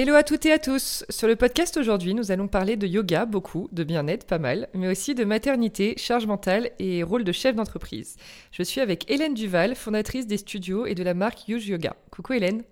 Hello 0.00 0.14
à 0.14 0.22
toutes 0.22 0.46
et 0.46 0.52
à 0.52 0.60
tous. 0.60 1.04
Sur 1.10 1.26
le 1.26 1.34
podcast 1.34 1.76
aujourd'hui, 1.76 2.14
nous 2.14 2.30
allons 2.30 2.46
parler 2.46 2.76
de 2.76 2.86
yoga, 2.86 3.26
beaucoup, 3.26 3.68
de 3.72 3.82
bien-être, 3.82 4.28
pas 4.28 4.38
mal, 4.38 4.68
mais 4.72 4.86
aussi 4.86 5.16
de 5.16 5.24
maternité, 5.24 5.94
charge 5.96 6.24
mentale 6.24 6.70
et 6.78 7.02
rôle 7.02 7.24
de 7.24 7.32
chef 7.32 7.56
d'entreprise. 7.56 8.14
Je 8.52 8.62
suis 8.62 8.80
avec 8.80 9.10
Hélène 9.10 9.34
Duval, 9.34 9.74
fondatrice 9.74 10.28
des 10.28 10.36
studios 10.36 10.86
et 10.86 10.94
de 10.94 11.02
la 11.02 11.14
marque 11.14 11.48
Yuge 11.48 11.66
Yoga. 11.66 11.96
Coucou 12.12 12.34
Hélène. 12.34 12.62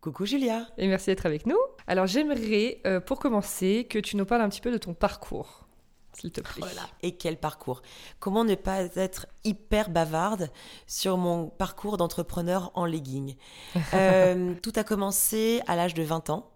Coucou 0.00 0.26
Julia. 0.26 0.68
Et 0.78 0.86
merci 0.86 1.06
d'être 1.06 1.26
avec 1.26 1.44
nous. 1.44 1.58
Alors 1.88 2.06
j'aimerais, 2.06 2.80
euh, 2.86 3.00
pour 3.00 3.18
commencer, 3.18 3.88
que 3.90 3.98
tu 3.98 4.16
nous 4.16 4.24
parles 4.24 4.42
un 4.42 4.48
petit 4.48 4.60
peu 4.60 4.70
de 4.70 4.78
ton 4.78 4.94
parcours 4.94 5.66
s'il 6.12 6.30
te 6.30 6.40
plaît. 6.40 6.60
Voilà. 6.60 6.82
Et 7.02 7.16
quel 7.16 7.36
parcours? 7.36 7.82
Comment 8.20 8.44
ne 8.44 8.54
pas 8.54 8.84
être 8.94 9.26
hyper 9.42 9.90
bavarde 9.90 10.50
sur 10.86 11.16
mon 11.16 11.48
parcours 11.48 11.96
d'entrepreneur 11.96 12.70
en 12.74 12.84
legging? 12.84 13.34
Euh, 13.94 14.54
Tout 14.62 14.72
a 14.76 14.84
commencé 14.84 15.62
à 15.66 15.74
l'âge 15.74 15.94
de 15.94 16.04
20 16.04 16.30
ans. 16.30 16.46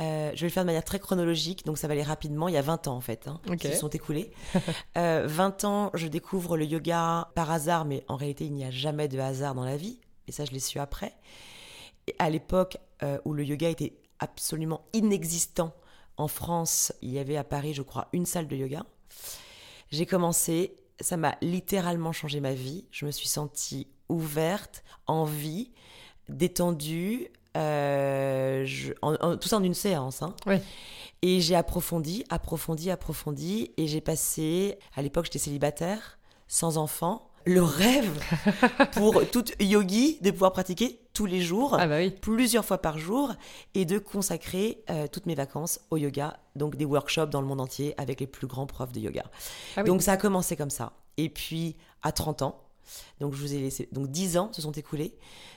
Euh, 0.00 0.32
je 0.34 0.40
vais 0.40 0.46
le 0.46 0.52
faire 0.52 0.62
de 0.62 0.66
manière 0.66 0.84
très 0.84 0.98
chronologique, 0.98 1.66
donc 1.66 1.76
ça 1.76 1.86
va 1.86 1.92
aller 1.92 2.02
rapidement. 2.02 2.48
Il 2.48 2.54
y 2.54 2.58
a 2.58 2.62
20 2.62 2.88
ans 2.88 2.96
en 2.96 3.00
fait, 3.00 3.28
hein, 3.28 3.40
qui 3.56 3.68
se 3.68 3.76
sont 3.76 3.88
écoulés. 3.88 4.32
euh, 4.96 5.26
20 5.26 5.64
ans, 5.64 5.90
je 5.94 6.06
découvre 6.06 6.56
le 6.56 6.64
yoga 6.64 7.30
par 7.34 7.50
hasard, 7.50 7.84
mais 7.84 8.04
en 8.08 8.16
réalité, 8.16 8.46
il 8.46 8.54
n'y 8.54 8.64
a 8.64 8.70
jamais 8.70 9.08
de 9.08 9.18
hasard 9.18 9.54
dans 9.54 9.64
la 9.64 9.76
vie. 9.76 10.00
Et 10.28 10.32
ça, 10.32 10.44
je 10.44 10.52
l'ai 10.52 10.60
su 10.60 10.78
après. 10.78 11.14
Et 12.06 12.14
à 12.18 12.30
l'époque 12.30 12.78
euh, 13.02 13.18
où 13.24 13.34
le 13.34 13.44
yoga 13.44 13.68
était 13.68 13.94
absolument 14.18 14.86
inexistant 14.92 15.74
en 16.16 16.28
France, 16.28 16.92
il 17.02 17.10
y 17.10 17.18
avait 17.18 17.36
à 17.36 17.44
Paris, 17.44 17.74
je 17.74 17.82
crois, 17.82 18.08
une 18.12 18.26
salle 18.26 18.46
de 18.46 18.56
yoga. 18.56 18.84
J'ai 19.90 20.06
commencé, 20.06 20.76
ça 21.00 21.16
m'a 21.16 21.36
littéralement 21.42 22.12
changé 22.12 22.40
ma 22.40 22.54
vie. 22.54 22.86
Je 22.90 23.04
me 23.04 23.10
suis 23.10 23.28
sentie 23.28 23.88
ouverte, 24.08 24.84
en 25.06 25.24
vie, 25.24 25.72
détendue, 26.28 27.28
euh, 27.56 28.66
tout 29.40 29.48
ça 29.48 29.56
en 29.56 29.62
une 29.62 29.74
séance. 29.74 30.22
Hein. 30.22 30.34
Et 31.22 31.40
j'ai 31.40 31.54
approfondi, 31.54 32.24
approfondi, 32.30 32.90
approfondi. 32.90 33.70
Et 33.76 33.86
j'ai 33.86 34.00
passé, 34.00 34.78
à 34.96 35.02
l'époque 35.02 35.26
j'étais 35.26 35.38
célibataire, 35.38 36.18
sans 36.48 36.78
enfant, 36.78 37.28
le 37.44 37.62
rêve 37.62 38.20
pour 38.92 39.28
toute 39.30 39.52
yogi 39.60 40.18
de 40.20 40.30
pouvoir 40.30 40.52
pratiquer 40.52 41.00
tous 41.12 41.26
les 41.26 41.40
jours, 41.40 41.76
ah 41.78 41.86
bah 41.86 41.98
plusieurs 42.20 42.64
fois 42.64 42.78
par 42.78 42.98
jour, 42.98 43.32
et 43.74 43.84
de 43.84 43.98
consacrer 43.98 44.82
euh, 44.90 45.06
toutes 45.10 45.26
mes 45.26 45.34
vacances 45.34 45.80
au 45.90 45.96
yoga, 45.96 46.38
donc 46.56 46.76
des 46.76 46.84
workshops 46.84 47.30
dans 47.30 47.40
le 47.40 47.46
monde 47.46 47.60
entier 47.60 47.94
avec 47.98 48.20
les 48.20 48.26
plus 48.26 48.46
grands 48.46 48.66
profs 48.66 48.92
de 48.92 49.00
yoga. 49.00 49.24
Ah 49.76 49.82
donc 49.82 50.02
ça 50.02 50.12
a 50.12 50.16
commencé 50.16 50.56
comme 50.56 50.70
ça. 50.70 50.92
Et 51.18 51.28
puis 51.28 51.76
à 52.02 52.12
30 52.12 52.42
ans, 52.42 52.61
donc 53.20 53.34
je 53.34 53.40
vous 53.40 53.54
ai 53.54 53.58
laissé, 53.58 53.88
donc 53.92 54.08
10 54.10 54.36
ans 54.38 54.52
se 54.52 54.62
sont 54.62 54.72
écoulés. 54.72 55.16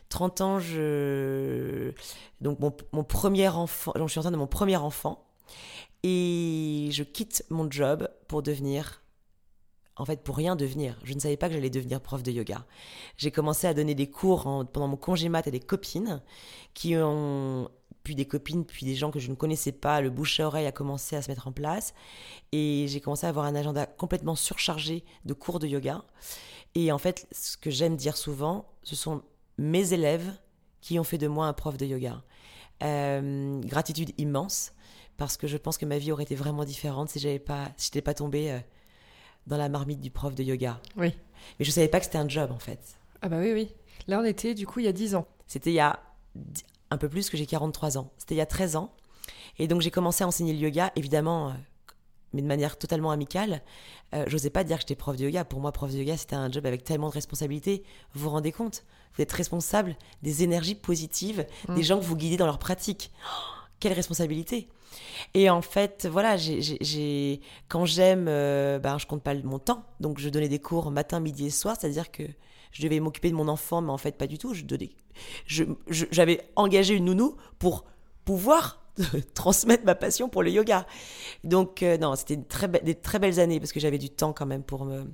30 0.10 0.42
ans, 0.42 0.60
je 0.60 1.92
donc 2.42 2.60
mon, 2.60 2.76
mon 2.92 3.04
premier 3.04 3.48
enfant, 3.48 3.94
je 3.96 4.08
suis 4.08 4.20
enceinte 4.20 4.34
de 4.34 4.38
mon 4.38 4.48
premier 4.48 4.78
enfant 4.78 5.26
et 6.04 6.90
je 6.92 7.04
quitte 7.04 7.46
mon 7.50 7.70
job 7.70 8.08
pour 8.28 8.44
devenir 8.44 9.02
en 9.98 10.06
fait, 10.06 10.24
pour 10.24 10.36
rien 10.36 10.56
devenir. 10.56 11.00
Je 11.04 11.14
ne 11.14 11.20
savais 11.20 11.38
pas 11.38 11.48
que 11.48 11.54
j'allais 11.54 11.70
devenir 11.70 12.02
prof 12.02 12.22
de 12.22 12.32
yoga. 12.32 12.66
J'ai 13.18 13.32
commencé 13.32 13.66
à 13.66 13.74
donner 13.74 13.96
des 13.96 14.10
cours 14.10 14.44
pendant 14.74 14.88
mon 14.88 14.98
congé 14.98 15.30
mat 15.30 15.48
à 15.48 15.52
des 15.52 15.62
copines 15.62 16.22
qui 16.74 16.96
ont 16.98 17.70
puis 18.04 18.16
des 18.16 18.26
copines, 18.26 18.66
puis 18.66 18.86
des 18.86 18.94
gens 18.94 19.10
que 19.10 19.20
je 19.20 19.30
ne 19.30 19.36
connaissais 19.36 19.72
pas. 19.72 20.00
Le 20.00 20.10
bouche 20.10 20.40
à 20.40 20.48
oreille 20.48 20.68
a 20.68 20.72
commencé 20.72 21.16
à 21.16 21.22
se 21.22 21.30
mettre 21.30 21.48
en 21.48 21.52
place. 21.52 21.94
Et 22.52 22.86
j'ai 22.88 23.02
commencé 23.02 23.26
à 23.26 23.30
avoir 23.30 23.46
un 23.46 23.56
agenda 23.56 23.86
complètement 23.86 24.36
surchargé 24.36 25.04
de 25.26 25.34
cours 25.34 25.60
de 25.60 25.68
yoga. 25.68 26.04
Et 26.76 26.92
en 26.92 26.98
fait, 26.98 27.28
ce 27.32 27.58
que 27.58 27.70
j'aime 27.70 27.96
dire 27.96 28.18
souvent, 28.18 28.66
ce 28.84 28.96
sont 28.96 29.22
mes 29.58 29.94
élèves 29.94 30.32
qui 30.82 31.00
ont 31.00 31.04
fait 31.04 31.18
de 31.18 31.28
moi 31.28 31.48
un 31.48 31.54
prof 31.54 31.78
de 31.78 31.86
yoga. 31.86 32.22
Euh, 32.84 33.62
gratitude 33.62 34.12
immense, 34.18 34.74
parce 35.18 35.38
que 35.38 35.48
je 35.48 35.58
pense 35.58 35.78
que 35.78 35.86
ma 35.86 35.98
vie 35.98 36.12
aurait 36.12 36.24
été 36.24 36.36
vraiment 36.36 36.66
différente 36.66 37.10
si 37.10 37.20
j'avais 37.20 37.40
pas, 37.40 37.70
si 37.78 37.88
j'étais 37.88 38.02
pas 38.02 38.14
tombée 38.14 38.52
euh, 38.52 38.60
dans 39.48 39.58
la 39.58 39.70
marmite 39.70 40.02
du 40.02 40.12
prof 40.12 40.36
de 40.36 40.44
yoga. 40.44 40.80
Oui. 40.98 41.16
Mais 41.58 41.66
je 41.66 41.72
savais 41.72 41.88
pas 41.88 42.00
que 42.00 42.06
c'était 42.06 42.18
un 42.18 42.28
job 42.28 42.52
en 42.52 42.60
fait. 42.60 42.98
Ah 43.22 43.30
bah 43.30 43.38
oui, 43.40 43.54
oui. 43.54 43.74
Là, 44.08 44.20
on 44.20 44.26
était 44.26 44.54
du 44.54 44.68
coup 44.68 44.80
il 44.80 44.86
y 44.86 44.90
a 44.90 44.94
10 44.94 45.16
ans. 45.16 45.26
C'était 45.48 45.72
il 45.72 45.76
y 45.76 45.80
a 45.80 46.00
un 46.92 46.98
peu 46.98 47.08
plus 47.08 47.30
que 47.30 47.38
j'ai 47.38 47.46
43 47.46 47.98
ans. 47.98 48.12
C'était 48.18 48.36
il 48.36 48.40
y 48.40 48.42
a 48.42 48.46
13 48.46 48.76
ans. 48.76 48.94
Et 49.58 49.68
donc 49.68 49.82
j'ai 49.82 49.92
commencé 49.92 50.24
à 50.24 50.28
enseigner 50.28 50.54
le 50.54 50.60
yoga, 50.60 50.92
évidemment, 50.96 51.50
euh, 51.50 51.54
mais 52.34 52.42
de 52.42 52.48
manière 52.48 52.78
totalement 52.78 53.12
amicale. 53.12 53.62
Euh, 54.14 54.26
J'osais 54.28 54.50
pas 54.50 54.64
dire 54.64 54.78
que 54.78 54.82
j'étais 54.82 54.96
prof 54.96 55.16
de 55.16 55.24
yoga. 55.26 55.46
Pour 55.46 55.60
moi, 55.60 55.72
prof 55.72 55.92
de 55.92 55.98
yoga, 55.98 56.18
c'était 56.18 56.36
un 56.36 56.52
job 56.52 56.66
avec 56.66 56.84
tellement 56.84 57.10
de 57.10 57.14
responsabilités. 57.14 57.84
Vous 58.14 58.24
vous 58.24 58.30
rendez 58.30 58.52
compte? 58.52 58.84
Vous 59.16 59.22
êtes 59.22 59.32
responsable 59.32 59.96
des 60.24 60.44
énergies 60.44 60.76
positives 60.76 61.46
des 61.70 61.82
mm. 61.82 61.84
gens 61.84 62.00
que 62.00 62.04
vous 62.04 62.18
guidez 62.18 62.38
dans 62.38 62.46
leur 62.46 62.60
pratique. 62.60 63.12
Oh, 63.26 63.68
quelle 63.80 63.94
responsabilité 63.94 64.68
et 65.34 65.50
en 65.50 65.62
fait, 65.62 66.08
voilà, 66.10 66.38
j'ai, 66.38 67.42
quand 67.68 67.86
j'aime, 67.86 68.28
euh, 68.30 68.80
ben, 68.80 68.98
je 68.98 69.06
compte 69.06 69.24
pas 69.24 69.36
mon 69.36 69.60
temps. 69.60 69.84
Donc, 70.00 70.20
je 70.20 70.30
donnais 70.30 70.48
des 70.48 70.60
cours 70.60 70.90
matin, 70.92 71.20
midi 71.20 71.48
et 71.48 71.50
soir, 71.50 71.76
c'est-à-dire 71.78 72.12
que 72.12 72.24
je 72.72 72.82
devais 72.82 73.00
m'occuper 73.00 73.30
de 73.30 73.36
mon 73.36 73.48
enfant, 73.48 73.82
mais 73.82 73.92
en 73.92 73.98
fait, 73.98 74.18
pas 74.18 74.28
du 74.28 74.38
tout. 74.38 74.54
Je 74.54 74.64
donnais, 74.64 74.92
j'avais 75.90 76.50
engagé 76.56 76.94
une 76.94 77.06
nounou 77.06 77.36
pour 77.60 77.86
pouvoir 78.26 78.85
transmettre 79.34 79.86
ma 79.86 79.96
passion 79.96 80.30
pour 80.30 80.44
le 80.44 80.52
yoga. 80.52 80.86
Donc, 81.44 81.84
euh, 81.84 81.98
non, 81.98 82.16
c'était 82.16 82.38
très, 82.38 82.68
des 82.68 82.96
très 82.96 83.20
belles 83.20 83.40
années 83.40 83.60
parce 83.60 83.72
que 83.72 83.80
j'avais 83.80 83.98
du 83.98 84.10
temps 84.10 84.34
quand 84.34 84.46
même 84.46 84.64
pour 84.64 84.86
me, 84.86 85.06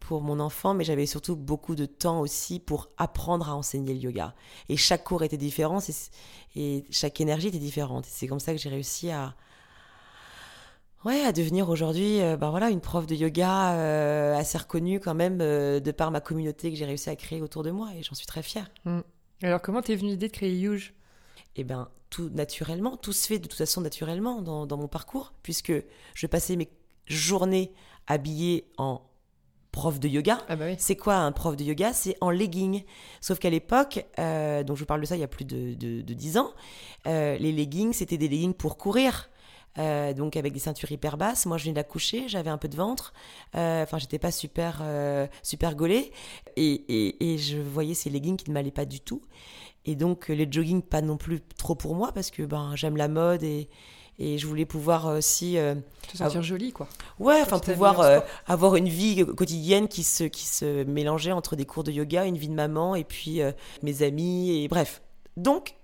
pour 0.00 0.22
mon 0.22 0.40
enfant, 0.40 0.74
mais 0.74 0.84
j'avais 0.84 1.06
surtout 1.06 1.36
beaucoup 1.36 1.74
de 1.74 1.84
temps 1.84 2.20
aussi 2.20 2.60
pour 2.60 2.90
apprendre 2.96 3.48
à 3.50 3.54
enseigner 3.54 3.94
le 3.94 4.00
yoga. 4.00 4.34
Et 4.68 4.76
chaque 4.76 5.04
cours 5.04 5.22
était 5.22 5.36
différent 5.36 5.80
et 6.56 6.84
chaque 6.90 7.20
énergie 7.20 7.48
était 7.48 7.58
différente. 7.58 8.06
C'est 8.06 8.26
comme 8.26 8.40
ça 8.40 8.52
que 8.52 8.58
j'ai 8.58 8.70
réussi 8.70 9.10
à, 9.10 9.34
ouais, 11.04 11.20
à 11.20 11.32
devenir 11.32 11.68
aujourd'hui 11.68 12.20
euh, 12.20 12.36
ben 12.36 12.50
voilà, 12.50 12.70
une 12.70 12.80
prof 12.80 13.06
de 13.06 13.14
yoga 13.14 13.74
euh, 13.74 14.34
assez 14.36 14.58
reconnue 14.58 15.00
quand 15.00 15.14
même 15.14 15.40
euh, 15.40 15.80
de 15.80 15.90
par 15.90 16.10
ma 16.10 16.20
communauté 16.20 16.70
que 16.70 16.76
j'ai 16.76 16.86
réussi 16.86 17.10
à 17.10 17.16
créer 17.16 17.42
autour 17.42 17.62
de 17.62 17.70
moi 17.70 17.90
et 17.96 18.02
j'en 18.02 18.14
suis 18.14 18.26
très 18.26 18.42
fière. 18.42 18.70
Mm. 18.84 19.00
Alors 19.42 19.62
comment 19.62 19.82
t'es 19.82 19.94
venue 19.94 20.10
l'idée 20.10 20.28
de 20.28 20.32
créer 20.32 20.56
Yuge? 20.56 20.94
Eh 21.56 21.64
bien, 21.64 21.88
tout 22.10 22.30
naturellement, 22.30 22.96
tout 22.96 23.12
se 23.12 23.26
fait 23.26 23.38
de 23.38 23.46
toute 23.46 23.58
façon 23.58 23.80
naturellement 23.80 24.42
dans, 24.42 24.66
dans 24.66 24.76
mon 24.76 24.88
parcours, 24.88 25.32
puisque 25.42 25.72
je 26.14 26.26
passais 26.26 26.56
mes 26.56 26.68
journées 27.06 27.72
habillée 28.06 28.70
en 28.78 29.02
prof 29.72 30.00
de 30.00 30.08
yoga. 30.08 30.38
Ah 30.48 30.56
bah 30.56 30.66
c'est 30.78 30.96
quoi 30.96 31.16
un 31.16 31.32
prof 31.32 31.56
de 31.56 31.64
yoga? 31.64 31.92
C'est 31.92 32.16
en 32.20 32.30
legging. 32.30 32.84
Sauf 33.20 33.38
qu'à 33.38 33.50
l'époque, 33.50 34.04
euh, 34.18 34.64
donc 34.64 34.76
je 34.76 34.82
vous 34.82 34.86
parle 34.86 35.00
de 35.00 35.06
ça 35.06 35.16
il 35.16 35.20
y 35.20 35.24
a 35.24 35.28
plus 35.28 35.44
de, 35.44 35.74
de, 35.74 36.14
10 36.14 36.38
ans, 36.38 36.50
euh, 37.06 37.36
les 37.38 37.52
leggings, 37.52 37.92
c'était 37.92 38.18
des 38.18 38.28
leggings 38.28 38.54
pour 38.54 38.76
courir. 38.76 39.30
Euh, 39.78 40.12
donc 40.12 40.36
avec 40.36 40.52
des 40.52 40.58
ceintures 40.58 40.90
hyper 40.90 41.16
basses. 41.16 41.46
Moi, 41.46 41.56
je 41.56 41.64
venais 41.64 41.74
d'accoucher, 41.74 42.24
j'avais 42.26 42.50
un 42.50 42.58
peu 42.58 42.66
de 42.66 42.74
ventre. 42.74 43.12
Enfin, 43.54 43.98
j'étais 43.98 44.18
pas 44.18 44.32
super 44.32 44.82
super 45.42 45.76
gaulée 45.76 46.10
et, 46.56 46.72
et, 46.72 47.32
et, 47.32 47.38
je 47.38 47.58
voyais 47.58 47.94
ces 47.94 48.10
leggings 48.10 48.36
qui 48.36 48.50
ne 48.50 48.54
m'allaient 48.54 48.72
pas 48.72 48.86
du 48.86 49.00
tout. 49.00 49.22
Et 49.88 49.96
donc 49.96 50.28
les 50.28 50.46
joggings 50.50 50.82
pas 50.82 51.00
non 51.00 51.16
plus 51.16 51.40
trop 51.56 51.74
pour 51.74 51.94
moi 51.94 52.12
parce 52.12 52.30
que 52.30 52.42
ben 52.42 52.72
j'aime 52.76 52.98
la 52.98 53.08
mode 53.08 53.42
et 53.42 53.70
et 54.18 54.36
je 54.36 54.46
voulais 54.46 54.66
pouvoir 54.66 55.06
aussi 55.06 55.56
euh, 55.56 55.76
se 56.12 56.18
sentir 56.18 56.42
jolie 56.42 56.72
quoi. 56.72 56.88
Ouais 57.18 57.40
enfin 57.40 57.58
pouvoir 57.58 58.00
euh, 58.00 58.20
avoir 58.46 58.76
une 58.76 58.90
vie 58.90 59.24
quotidienne 59.24 59.88
qui 59.88 60.02
se 60.02 60.24
qui 60.24 60.44
se 60.44 60.84
mélangeait 60.84 61.32
entre 61.32 61.56
des 61.56 61.64
cours 61.64 61.84
de 61.84 61.90
yoga 61.90 62.26
une 62.26 62.36
vie 62.36 62.50
de 62.50 62.54
maman 62.54 62.96
et 62.96 63.04
puis 63.04 63.40
euh, 63.40 63.50
mes 63.82 64.02
amis 64.02 64.62
et 64.62 64.68
bref. 64.68 65.00
Donc 65.38 65.74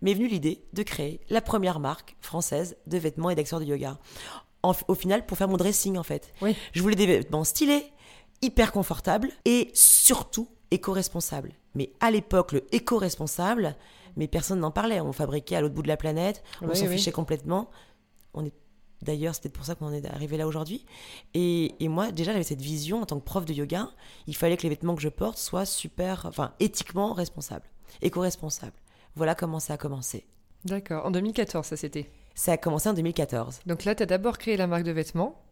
m'est 0.00 0.14
venue 0.14 0.28
l'idée 0.28 0.62
de 0.72 0.84
créer 0.84 1.22
la 1.28 1.40
première 1.40 1.80
marque 1.80 2.16
française 2.20 2.76
de 2.86 2.98
vêtements 2.98 3.30
et 3.30 3.34
d'accessoires 3.34 3.62
de 3.62 3.66
yoga. 3.66 3.98
Au 4.62 4.94
final 4.94 5.26
pour 5.26 5.36
faire 5.36 5.48
mon 5.48 5.56
dressing 5.56 5.98
en 5.98 6.04
fait. 6.04 6.32
Oui. 6.40 6.54
je 6.70 6.80
voulais 6.82 6.94
des 6.94 7.06
vêtements 7.06 7.42
stylés 7.42 7.84
hyper 8.42 8.70
confortables 8.70 9.32
et 9.44 9.72
surtout 9.74 10.46
éco-responsables 10.70 11.52
mais 11.74 11.92
à 12.00 12.10
l'époque 12.10 12.52
le 12.52 12.64
éco-responsable 12.74 13.76
mais 14.16 14.28
personne 14.28 14.60
n'en 14.60 14.70
parlait. 14.70 15.00
On 15.00 15.12
fabriquait 15.12 15.56
à 15.56 15.60
l'autre 15.60 15.74
bout 15.74 15.82
de 15.82 15.88
la 15.88 15.96
planète, 15.96 16.42
on 16.60 16.74
s'en 16.74 16.86
fichait 16.86 17.12
complètement. 17.12 17.70
On 18.34 18.44
est 18.44 18.52
D'ailleurs, 19.02 19.34
c'est 19.34 19.42
peut-être 19.42 19.54
pour 19.54 19.64
ça 19.64 19.74
qu'on 19.74 19.92
est 19.92 20.06
arrivé 20.06 20.36
là 20.36 20.46
aujourd'hui. 20.46 20.86
Et, 21.34 21.74
et, 21.84 21.88
moi, 21.88 22.12
déjà, 22.12 22.30
j'avais 22.30 22.44
cette 22.44 22.60
vision 22.60 23.02
en 23.02 23.06
tant 23.06 23.18
que 23.18 23.24
prof 23.24 23.44
de 23.44 23.52
yoga. 23.52 23.90
Il 24.28 24.36
fallait 24.36 24.56
que 24.56 24.62
les 24.62 24.68
vêtements 24.68 24.94
que 24.94 25.02
je 25.02 25.08
porte 25.08 25.38
soient 25.38 25.66
super, 25.66 26.24
enfin, 26.26 26.54
éthiquement 26.60 27.12
responsables, 27.12 27.68
éco-responsables. 28.00 28.76
Voilà 29.16 29.34
comment 29.34 29.58
ça 29.58 29.74
a 29.74 29.76
commencé. 29.76 30.24
D'accord. 30.64 31.04
En 31.04 31.10
2014, 31.10 31.66
ça 31.66 31.76
c'était? 31.76 32.08
Ça 32.34 32.52
a 32.52 32.56
commencé 32.56 32.88
en 32.88 32.94
2014. 32.94 33.60
Donc 33.66 33.84
là, 33.84 33.96
tu 33.96 34.04
as 34.04 34.06
d'abord 34.06 34.38
créé 34.38 34.56
la 34.56 34.68
marque 34.68 34.84
de 34.84 34.92
vêtements. 34.92 35.42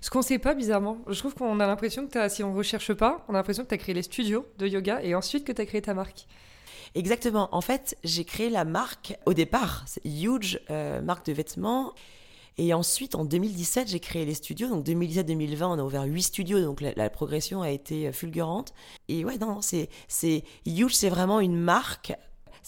Ce 0.00 0.10
qu'on 0.10 0.18
ne 0.18 0.24
sait 0.24 0.38
pas 0.38 0.54
bizarrement, 0.54 0.98
je 1.08 1.18
trouve 1.18 1.34
qu'on 1.34 1.60
a 1.60 1.66
l'impression 1.66 2.06
que 2.06 2.28
si 2.28 2.42
on 2.42 2.52
ne 2.52 2.56
recherche 2.56 2.92
pas, 2.92 3.24
on 3.28 3.34
a 3.34 3.38
l'impression 3.38 3.64
que 3.64 3.68
tu 3.68 3.74
as 3.74 3.78
créé 3.78 3.94
les 3.94 4.02
studios 4.02 4.46
de 4.58 4.66
yoga 4.66 5.02
et 5.02 5.14
ensuite 5.14 5.44
que 5.44 5.52
tu 5.52 5.62
as 5.62 5.66
créé 5.66 5.82
ta 5.82 5.94
marque. 5.94 6.26
Exactement. 6.94 7.48
En 7.52 7.60
fait, 7.60 7.96
j'ai 8.04 8.24
créé 8.24 8.50
la 8.50 8.64
marque 8.64 9.16
au 9.26 9.34
départ, 9.34 9.84
huge 10.04 10.60
euh, 10.70 11.00
marque 11.00 11.26
de 11.26 11.32
vêtements. 11.32 11.94
Et 12.60 12.74
ensuite, 12.74 13.14
en 13.14 13.24
2017, 13.24 13.88
j'ai 13.88 14.00
créé 14.00 14.24
les 14.24 14.34
studios. 14.34 14.68
Donc 14.68 14.84
2017-2020, 14.84 15.64
on 15.64 15.78
a 15.78 15.82
ouvert 15.82 16.02
8 16.02 16.22
studios, 16.22 16.60
donc 16.60 16.80
la, 16.80 17.08
progression 17.10 17.62
a 17.62 17.70
été 17.70 18.10
fulgurante. 18.12 18.74
Et 19.08 19.24
ouais, 19.24 19.38
non, 19.38 19.60
c'est 19.60 19.88
Huge, 20.66 20.94
c'est 20.94 21.08
vraiment 21.08 21.38
une 21.38 21.56
marque 21.56 22.12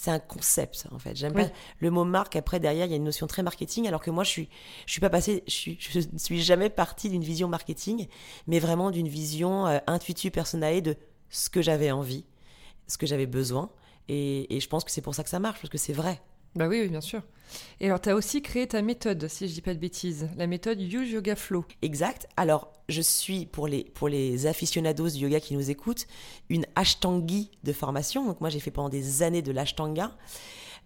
c'est 0.01 0.09
un 0.09 0.19
concept 0.19 0.87
en 0.91 0.97
fait. 0.97 1.15
J'aime 1.15 1.33
pas 1.33 1.51
le 1.77 1.91
mot 1.91 2.03
marque. 2.03 2.35
Après 2.35 2.59
derrière, 2.59 2.87
il 2.87 2.89
y 2.89 2.93
a 2.93 2.97
une 2.97 3.03
notion 3.03 3.27
très 3.27 3.43
marketing, 3.43 3.87
alors 3.87 4.01
que 4.01 4.09
moi 4.09 4.23
je 4.23 4.29
suis, 4.29 4.49
je 4.87 4.93
suis 4.93 4.99
pas 4.99 5.11
passé, 5.11 5.43
je, 5.45 5.51
suis, 5.51 5.77
je 5.79 5.99
ne 6.11 6.17
suis 6.17 6.41
jamais 6.41 6.71
partie 6.71 7.07
d'une 7.07 7.23
vision 7.23 7.47
marketing, 7.47 8.07
mais 8.47 8.57
vraiment 8.57 8.89
d'une 8.89 9.07
vision 9.07 9.67
euh, 9.67 9.77
intuitive 9.85 10.31
personnelle 10.31 10.81
de 10.81 10.97
ce 11.29 11.51
que 11.51 11.61
j'avais 11.61 11.91
envie, 11.91 12.25
ce 12.87 12.97
que 12.97 13.05
j'avais 13.05 13.27
besoin. 13.27 13.69
Et, 14.07 14.55
et 14.55 14.59
je 14.59 14.67
pense 14.67 14.83
que 14.83 14.89
c'est 14.89 15.01
pour 15.01 15.13
ça 15.13 15.23
que 15.23 15.29
ça 15.29 15.39
marche, 15.39 15.59
parce 15.61 15.69
que 15.69 15.77
c'est 15.77 15.93
vrai. 15.93 16.19
Bah 16.55 16.67
oui, 16.67 16.87
bien 16.87 17.01
sûr. 17.01 17.21
Et 17.79 17.87
alors, 17.87 17.99
tu 17.99 18.09
as 18.09 18.15
aussi 18.15 18.41
créé 18.41 18.67
ta 18.67 18.81
méthode, 18.81 19.27
si 19.27 19.47
je 19.47 19.53
dis 19.53 19.61
pas 19.61 19.73
de 19.73 19.79
bêtises, 19.79 20.29
la 20.37 20.47
méthode 20.47 20.81
Use 20.81 21.11
Yoga 21.11 21.35
Flow. 21.35 21.65
Exact. 21.81 22.27
Alors, 22.37 22.71
je 22.89 23.01
suis, 23.01 23.45
pour 23.45 23.67
les, 23.67 23.83
pour 23.83 24.09
les 24.09 24.45
aficionados 24.47 25.09
du 25.09 25.19
yoga 25.19 25.39
qui 25.39 25.55
nous 25.55 25.69
écoutent, 25.69 26.07
une 26.49 26.65
ashtangi 26.75 27.51
de 27.63 27.73
formation. 27.73 28.25
Donc, 28.25 28.41
moi, 28.41 28.49
j'ai 28.49 28.59
fait 28.59 28.71
pendant 28.71 28.89
des 28.89 29.23
années 29.23 29.41
de 29.41 29.51
l'ashtanga. 29.51 30.11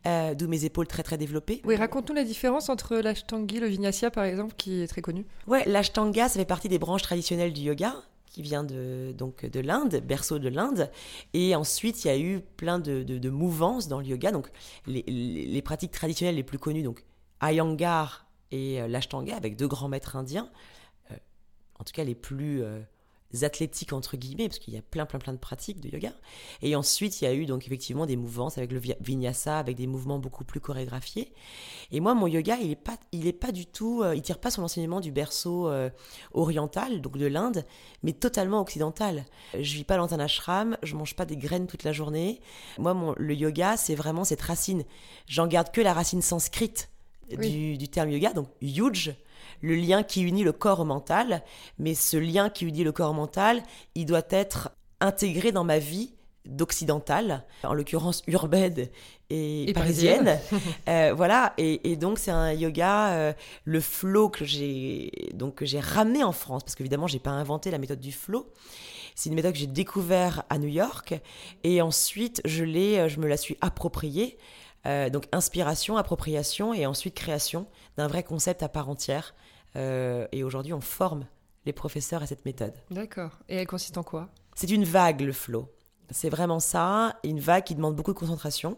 Euh, 0.08 0.36
d'où 0.36 0.48
mes 0.48 0.66
épaules 0.66 0.86
très 0.86 1.02
très 1.02 1.18
développées. 1.18 1.62
Oui, 1.66 1.76
raconte-nous 1.76 2.14
la 2.14 2.24
différence 2.24 2.70
entre 2.70 2.96
l'ashtangi, 2.98 3.60
le 3.60 3.66
vinyasa 3.66 4.12
par 4.12 4.24
exemple, 4.26 4.54
qui 4.56 4.84
est 4.84 4.88
très 4.88 5.02
connu. 5.02 5.26
Ouais, 5.48 5.64
l'ashtanga, 5.66 6.30
ça 6.30 6.40
fait 6.40 6.46
partie 6.46 6.70
des 6.70 6.78
branches 6.78 7.02
traditionnelles 7.02 7.54
du 7.54 7.62
yoga 7.62 7.96
qui 8.36 8.42
vient 8.42 8.66
de, 8.66 9.14
donc 9.18 9.46
de 9.46 9.62
l'Inde, 9.62 10.02
berceau 10.06 10.40
de 10.40 10.50
l'Inde. 10.50 10.92
Et 11.34 11.56
ensuite, 11.56 12.04
il 12.04 12.10
y 12.10 12.12
a 12.12 12.20
eu 12.20 12.42
plein 12.58 12.80
de, 12.80 13.02
de, 13.02 13.30
mouvances 13.30 13.88
dans 13.88 14.02
le 14.02 14.08
yoga. 14.08 14.34
Donc, 14.34 14.50
les, 14.88 15.62
pratiques 15.62 15.92
traditionnelles 15.92 16.36
les 16.36 16.44
plus 16.44 16.60
connues, 16.60 16.84
donc 16.84 17.06
Iyengar 17.42 18.28
et 18.52 18.82
euh, 18.82 18.90
l'Ashtanga, 18.90 19.38
avec 19.38 19.56
deux 19.56 19.70
grands 19.70 19.88
maîtres 19.88 20.18
indiens, 20.18 20.50
euh, 21.12 21.16
en 21.80 21.86
tout 21.86 21.94
cas 21.94 22.04
les 22.04 22.14
plus 22.14 22.62
euh, 22.62 22.82
athlétiques 23.44 23.94
entre 23.94 24.18
guillemets, 24.18 24.48
parce 24.48 24.60
qu'il 24.60 24.74
y 24.74 24.78
a 24.78 24.82
plein 24.82 25.06
plein 25.06 25.20
plein 25.20 25.34
de 25.34 25.38
pratiques 25.38 25.82
de 25.82 25.90
yoga. 25.90 26.14
Et 26.62 26.76
ensuite, 26.76 27.22
il 27.22 27.26
y 27.26 27.28
a 27.28 27.34
eu 27.34 27.46
donc 27.46 27.66
effectivement 27.66 28.06
des 28.06 28.16
mouvances 28.16 28.58
avec 28.58 28.72
le 28.72 28.82
vinyasa, 29.02 29.60
avec 29.60 29.76
des 29.76 29.88
mouvements 29.88 30.20
beaucoup 30.20 30.44
plus 30.44 30.60
chorégraphiés. 30.60 31.34
Et 31.92 32.00
moi, 32.00 32.14
mon 32.14 32.28
yoga, 32.28 32.58
il 32.62 32.72
est 32.72 32.76
pas, 32.76 32.98
il 33.12 33.28
est 33.28 33.34
pas 33.34 33.52
du 33.52 33.66
tout, 33.66 34.02
euh, 34.04 34.16
il 34.16 34.22
tire 34.22 34.40
pas 34.40 34.52
son 34.52 34.64
enseignement 34.64 35.00
du 35.00 35.12
berceau 35.12 35.70
euh, 35.70 35.90
oriental, 36.34 37.02
donc 37.02 37.18
de 37.18 37.26
l'Inde, 37.26 37.66
mais 38.04 38.14
totalement 38.14 38.62
occidental. 38.62 39.26
Je 39.54 39.76
vis 39.76 39.84
pas 39.84 39.98
dans 39.98 40.14
un 40.14 40.20
ashram, 40.20 40.78
je 40.84 40.96
mange 40.96 41.16
pas 41.16 41.26
des 41.26 41.38
graines 41.38 41.68
toute 41.68 41.84
la 41.84 41.92
journée. 41.92 42.42
Moi, 42.78 42.94
mon, 42.94 43.14
le 43.18 43.34
yoga, 43.34 43.78
c'est 43.78 43.96
vraiment 43.96 44.24
cette 44.24 44.42
racine. 44.42 44.84
J'en 45.28 45.48
garde 45.48 45.72
que 45.72 45.82
la 45.82 45.94
racine 45.94 46.22
sanscrite 46.22 46.90
du, 47.30 47.78
du 47.78 47.88
terme 47.90 48.10
yoga, 48.10 48.34
donc 48.34 48.50
yuj 48.62 49.16
le 49.62 49.76
lien 49.76 50.04
qui 50.04 50.22
unit 50.22 50.44
le 50.44 50.52
corps 50.52 50.82
au 50.82 50.86
mental, 50.86 51.44
mais 51.80 51.94
ce 51.94 52.18
lien 52.18 52.50
qui 52.50 52.66
unit 52.66 52.84
le 52.84 52.92
corps 52.92 53.12
au 53.12 53.16
mental, 53.16 53.64
il 53.96 54.06
doit 54.06 54.28
être 54.30 54.72
intégré 55.00 55.52
dans 55.52 55.64
ma 55.64 55.80
vie 55.80 56.14
d'occidentale, 56.46 57.44
en 57.64 57.74
l'occurrence 57.74 58.22
urbaine 58.28 58.88
et, 59.30 59.72
parisienne. 59.74 60.40
Euh, 60.88 61.14
voilà, 61.16 61.54
et, 61.58 61.96
donc 61.96 62.20
c'est 62.20 62.32
un 62.32 62.54
yoga, 62.54 63.14
euh, 63.14 63.34
le 63.64 63.80
flow 63.80 64.30
que 64.30 64.46
j'ai 64.46 65.12
donc 65.34 65.56
que 65.56 65.66
j'ai 65.66 65.80
ramené 65.80 66.24
en 66.24 66.32
France, 66.32 66.64
parce 66.64 66.76
qu'évidemment 66.76 67.08
j'ai 67.08 67.20
pas 67.20 67.32
inventé 67.32 67.72
la 67.72 67.80
méthode 67.80 68.00
du 68.00 68.12
flow. 68.12 68.48
C'est 69.16 69.30
une 69.30 69.36
méthode 69.36 69.54
que 69.54 69.60
j'ai 69.60 69.68
découvert 69.68 70.44
à 70.50 70.60
New 70.60 70.68
York, 70.68 71.16
et 71.64 71.82
ensuite 71.82 72.42
je 72.46 72.64
l'ai, 72.64 73.10
je 73.10 73.20
me 73.20 73.28
la 73.28 73.38
suis 73.38 73.58
appropriée. 73.62 74.38
Euh, 74.86 75.10
donc 75.10 75.28
inspiration, 75.32 75.98
appropriation, 75.98 76.74
et 76.74 76.86
ensuite 76.86 77.16
création 77.16 77.68
d'un 77.98 78.08
vrai 78.08 78.24
concept 78.24 78.62
à 78.64 78.70
part 78.70 78.90
entière 78.90 79.34
euh, 79.76 80.28
et 80.32 80.44
aujourd'hui, 80.44 80.74
on 80.74 80.82
forme 80.82 81.26
les 81.66 81.74
professeurs 81.74 82.22
à 82.22 82.28
cette 82.28 82.46
méthode. 82.46 82.74
D'accord. 82.92 83.40
Et 83.50 83.58
elle 83.58 83.68
consiste 83.68 83.98
en 83.98 84.04
quoi? 84.04 84.30
C'est 84.56 84.70
une 84.70 84.84
vague, 84.84 85.22
le 85.22 85.34
flow. 85.34 85.70
C'est 86.12 86.30
vraiment 86.30 86.60
ça, 86.60 87.18
une 87.24 87.40
vague 87.40 87.64
qui 87.64 87.76
demande 87.76 87.96
beaucoup 87.96 88.14
de 88.14 88.20
concentration. 88.20 88.78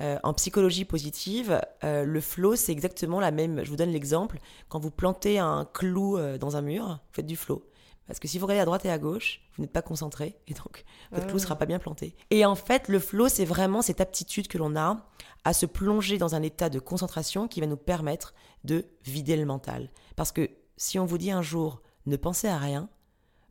Euh, 0.00 0.18
en 0.24 0.32
psychologie 0.34 0.84
positive, 0.84 1.60
euh, 1.84 2.04
le 2.04 2.20
flow, 2.20 2.56
c'est 2.56 2.72
exactement 2.72 3.20
la 3.20 3.30
même. 3.30 3.62
Je 3.62 3.70
vous 3.70 3.76
donne 3.76 3.90
l'exemple. 3.90 4.38
Quand 4.68 4.80
vous 4.80 4.90
plantez 4.90 5.38
un 5.38 5.68
clou 5.72 6.18
dans 6.38 6.56
un 6.56 6.62
mur, 6.62 6.86
vous 6.86 7.12
faites 7.12 7.26
du 7.26 7.36
flow. 7.36 7.64
Parce 8.06 8.18
que 8.18 8.28
si 8.28 8.38
vous 8.38 8.46
regardez 8.46 8.60
à 8.60 8.64
droite 8.66 8.84
et 8.84 8.90
à 8.90 8.98
gauche, 8.98 9.40
vous 9.56 9.62
n'êtes 9.62 9.72
pas 9.72 9.82
concentré 9.82 10.36
et 10.46 10.54
donc 10.54 10.84
votre 11.12 11.26
clou 11.26 11.36
ne 11.36 11.40
ah. 11.40 11.42
sera 11.42 11.56
pas 11.56 11.66
bien 11.66 11.78
planté. 11.78 12.16
Et 12.30 12.44
en 12.44 12.54
fait, 12.54 12.88
le 12.88 12.98
flow, 12.98 13.28
c'est 13.28 13.44
vraiment 13.44 13.82
cette 13.82 14.00
aptitude 14.00 14.48
que 14.48 14.58
l'on 14.58 14.76
a 14.76 15.06
à 15.44 15.52
se 15.52 15.66
plonger 15.66 16.18
dans 16.18 16.34
un 16.34 16.42
état 16.42 16.70
de 16.70 16.78
concentration 16.78 17.48
qui 17.48 17.60
va 17.60 17.66
nous 17.66 17.76
permettre 17.76 18.34
de 18.64 18.86
vider 19.04 19.36
le 19.36 19.44
mental. 19.44 19.90
Parce 20.16 20.32
que 20.32 20.50
si 20.76 20.98
on 20.98 21.06
vous 21.06 21.18
dit 21.18 21.30
un 21.30 21.42
jour 21.42 21.82
ne 22.06 22.16
pensez 22.16 22.48
à 22.48 22.58
rien, 22.58 22.88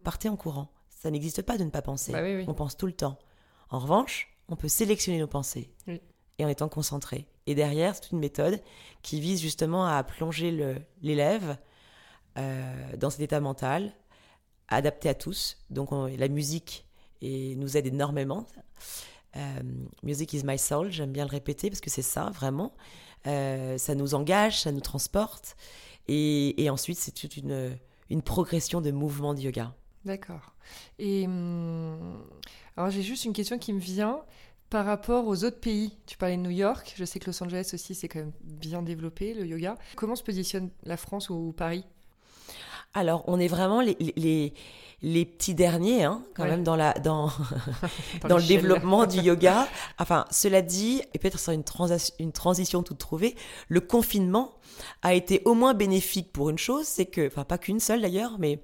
partez 0.03 0.29
en 0.29 0.35
courant. 0.35 0.71
Ça 0.89 1.11
n'existe 1.11 1.41
pas 1.41 1.57
de 1.57 1.63
ne 1.63 1.69
pas 1.69 1.81
penser. 1.81 2.11
Bah 2.11 2.21
on 2.47 2.53
pense 2.53 2.77
tout 2.77 2.85
le 2.85 2.93
temps. 2.93 3.17
En 3.69 3.79
revanche, 3.79 4.35
on 4.49 4.55
peut 4.55 4.67
sélectionner 4.67 5.19
nos 5.19 5.27
pensées 5.27 5.73
et 5.87 6.45
en 6.45 6.47
étant 6.47 6.69
concentré. 6.69 7.27
Et 7.45 7.55
derrière, 7.55 7.95
c'est 7.95 8.11
une 8.11 8.19
méthode 8.19 8.61
qui 9.01 9.19
vise 9.19 9.41
justement 9.41 9.85
à 9.85 10.03
plonger 10.03 10.79
l'élève 11.01 11.57
euh, 12.37 12.97
dans 12.97 13.09
cet 13.09 13.21
état 13.21 13.39
mental, 13.39 13.93
adapté 14.67 15.09
à 15.09 15.13
tous. 15.13 15.57
Donc 15.69 15.89
la 15.91 16.27
musique 16.27 16.85
et 17.21 17.55
nous 17.55 17.77
aide 17.77 17.87
énormément. 17.87 18.45
Euh, 19.35 19.61
music 20.03 20.33
is 20.33 20.43
my 20.43 20.59
soul, 20.59 20.91
j'aime 20.91 21.11
bien 21.11 21.25
le 21.25 21.31
répéter 21.31 21.69
parce 21.69 21.81
que 21.81 21.89
c'est 21.89 22.03
ça, 22.03 22.29
vraiment. 22.29 22.73
Euh, 23.25 23.77
ça 23.77 23.95
nous 23.95 24.13
engage, 24.13 24.61
ça 24.61 24.71
nous 24.71 24.81
transporte. 24.81 25.55
Et, 26.07 26.67
ensuite, 26.69 26.97
c'est 26.97 27.13
toute 27.13 27.37
une, 27.37 27.77
une 28.09 28.21
progression 28.21 28.81
de 28.81 28.91
mouvement 28.91 29.33
de 29.33 29.39
yoga. 29.39 29.73
D'accord. 30.03 30.53
Et 30.99 31.25
hum, 31.25 32.21
alors 32.75 32.89
j'ai 32.89 33.01
juste 33.01 33.25
une 33.25 33.33
question 33.33 33.57
qui 33.57 33.71
me 33.71 33.79
vient 33.79 34.21
par 34.69 34.85
rapport 34.85 35.27
aux 35.27 35.43
autres 35.45 35.59
pays. 35.59 35.97
Tu 36.05 36.17
parlais 36.17 36.35
de 36.35 36.41
New 36.41 36.49
York, 36.49 36.93
je 36.97 37.05
sais 37.05 37.19
que 37.19 37.27
Los 37.27 37.41
Angeles 37.41 37.71
aussi 37.73 37.95
c'est 37.95 38.09
quand 38.09 38.19
même 38.19 38.33
bien 38.43 38.81
développé 38.81 39.33
le 39.33 39.45
yoga. 39.45 39.77
Comment 39.95 40.15
se 40.15 40.23
positionne 40.23 40.69
la 40.83 40.97
France 40.97 41.29
ou 41.29 41.53
Paris? 41.55 41.85
Alors, 42.93 43.23
on 43.27 43.39
est 43.39 43.47
vraiment 43.47 43.81
les, 43.81 43.97
les, 44.15 44.53
les 45.01 45.25
petits 45.25 45.53
derniers, 45.53 46.03
hein, 46.03 46.23
quand 46.35 46.45
même, 46.45 46.63
dans, 46.63 46.75
la, 46.75 46.93
dans, 46.93 47.29
dans, 48.29 48.37
le 48.37 48.43
développement 48.47 49.05
du 49.05 49.19
yoga. 49.19 49.67
Enfin, 49.99 50.25
cela 50.31 50.61
dit, 50.61 51.01
et 51.13 51.19
peut-être 51.19 51.39
c'est 51.39 51.53
une, 51.53 51.63
une 52.19 52.31
transition 52.31 52.83
toute 52.83 52.97
trouvée, 52.97 53.35
le 53.67 53.81
confinement 53.81 54.55
a 55.01 55.13
été 55.13 55.41
au 55.45 55.53
moins 55.53 55.73
bénéfique 55.73 56.31
pour 56.31 56.49
une 56.49 56.57
chose, 56.57 56.85
c'est 56.85 57.05
que, 57.05 57.27
enfin, 57.27 57.43
pas 57.43 57.57
qu'une 57.57 57.79
seule 57.79 58.01
d'ailleurs, 58.01 58.37
mais 58.39 58.63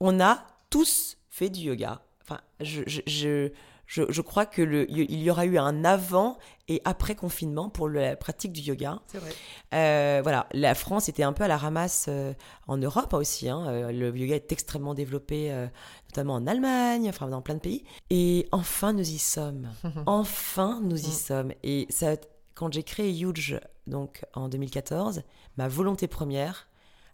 on 0.00 0.20
a 0.20 0.44
tous 0.68 1.16
fait 1.28 1.48
du 1.48 1.60
yoga. 1.60 2.02
Enfin, 2.22 2.40
je, 2.60 2.82
je 2.86 3.00
je, 3.06 3.50
crois 4.22 4.46
que 4.46 4.62
le, 4.62 4.90
il 4.90 5.20
y 5.20 5.30
aura 5.30 5.46
eu 5.46 5.58
un 5.58 5.84
avant 5.84 6.38
et 6.68 6.80
après 6.84 7.16
confinement 7.16 7.68
pour 7.68 7.88
la 7.88 8.14
pratique 8.14 8.52
du 8.52 8.60
yoga. 8.60 9.00
C'est 9.08 9.18
vrai. 9.18 9.32
Euh, 9.74 10.20
voilà, 10.22 10.46
la 10.52 10.76
France 10.76 11.08
était 11.08 11.24
un 11.24 11.32
peu 11.32 11.42
à 11.42 11.48
la 11.48 11.56
ramasse 11.56 12.06
euh, 12.08 12.32
en 12.68 12.76
Europe 12.76 13.12
aussi. 13.14 13.48
Hein. 13.48 13.66
Euh, 13.66 13.90
le 13.90 14.16
yoga 14.16 14.36
est 14.36 14.52
extrêmement 14.52 14.94
développé, 14.94 15.52
notamment 16.10 16.34
en 16.34 16.46
Allemagne, 16.46 17.08
enfin 17.08 17.28
dans 17.28 17.42
plein 17.42 17.56
de 17.56 17.60
pays. 17.60 17.84
Et 18.10 18.46
enfin, 18.52 18.92
nous 18.92 19.10
y 19.10 19.18
sommes. 19.18 19.68
enfin, 20.06 20.80
nous 20.84 21.00
y 21.00 21.08
mm. 21.08 21.12
sommes. 21.12 21.52
Et 21.64 21.86
ça, 21.90 22.14
quand 22.54 22.72
j'ai 22.72 22.84
créé 22.84 23.10
Huge, 23.10 23.60
donc 23.88 24.24
en 24.34 24.48
2014, 24.48 25.22
ma 25.56 25.66
volonté 25.66 26.06
première, 26.06 26.68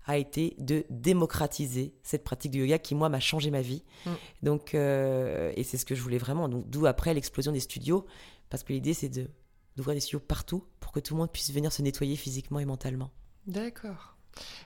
a 0.06 0.16
été 0.16 0.54
de 0.58 0.84
démocratiser 0.88 1.94
cette 2.02 2.22
pratique 2.22 2.52
du 2.52 2.60
yoga 2.60 2.78
qui, 2.78 2.94
moi, 2.94 3.08
m'a 3.08 3.20
changé 3.20 3.50
ma 3.50 3.60
vie. 3.60 3.82
Mm. 4.06 4.10
Donc, 4.42 4.75
euh, 4.75 5.52
et 5.56 5.64
c'est 5.64 5.76
ce 5.76 5.84
que 5.84 5.94
je 5.94 6.02
voulais 6.02 6.18
vraiment. 6.18 6.48
Donc, 6.48 6.70
d'où 6.70 6.86
après 6.86 7.12
l'explosion 7.12 7.52
des 7.52 7.60
studios, 7.60 8.06
parce 8.48 8.62
que 8.62 8.72
l'idée, 8.72 8.94
c'est 8.94 9.08
de, 9.08 9.28
d'ouvrir 9.76 9.94
des 9.94 10.00
studios 10.00 10.20
partout 10.20 10.64
pour 10.78 10.92
que 10.92 11.00
tout 11.00 11.14
le 11.14 11.20
monde 11.20 11.32
puisse 11.32 11.52
venir 11.52 11.72
se 11.72 11.82
nettoyer 11.82 12.16
physiquement 12.16 12.60
et 12.60 12.64
mentalement. 12.64 13.10
D'accord. 13.46 14.12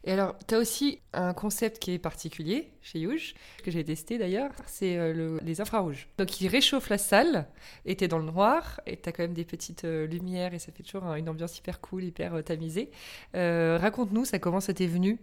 Et 0.02 0.10
alors, 0.10 0.36
tu 0.48 0.56
as 0.56 0.58
aussi 0.58 1.00
un 1.12 1.32
concept 1.32 1.78
qui 1.78 1.92
est 1.92 1.98
particulier 1.98 2.72
chez 2.82 2.98
Yuge, 2.98 3.34
que 3.62 3.70
j'ai 3.70 3.84
testé 3.84 4.18
d'ailleurs, 4.18 4.50
c'est 4.66 4.96
euh, 4.98 5.38
les 5.42 5.60
infrarouges. 5.60 6.08
Donc, 6.18 6.40
il 6.40 6.48
réchauffe 6.48 6.88
la 6.88 6.98
salle, 6.98 7.46
et 7.86 7.96
tu 7.96 8.04
es 8.04 8.08
dans 8.08 8.18
le 8.18 8.24
noir, 8.24 8.80
et 8.84 8.96
tu 8.96 9.08
as 9.08 9.12
quand 9.12 9.22
même 9.22 9.32
des 9.32 9.44
petites 9.44 9.84
euh, 9.84 10.06
lumières, 10.06 10.54
et 10.54 10.58
ça 10.58 10.72
fait 10.72 10.82
toujours 10.82 11.04
une 11.14 11.28
ambiance 11.28 11.56
hyper 11.56 11.80
cool, 11.80 12.02
hyper 12.02 12.42
tamisée. 12.44 12.90
raconte-nous, 13.32 14.24
ça 14.24 14.40
comment 14.40 14.60
ça 14.60 14.74
t'est 14.74 14.88
venu 14.88 15.20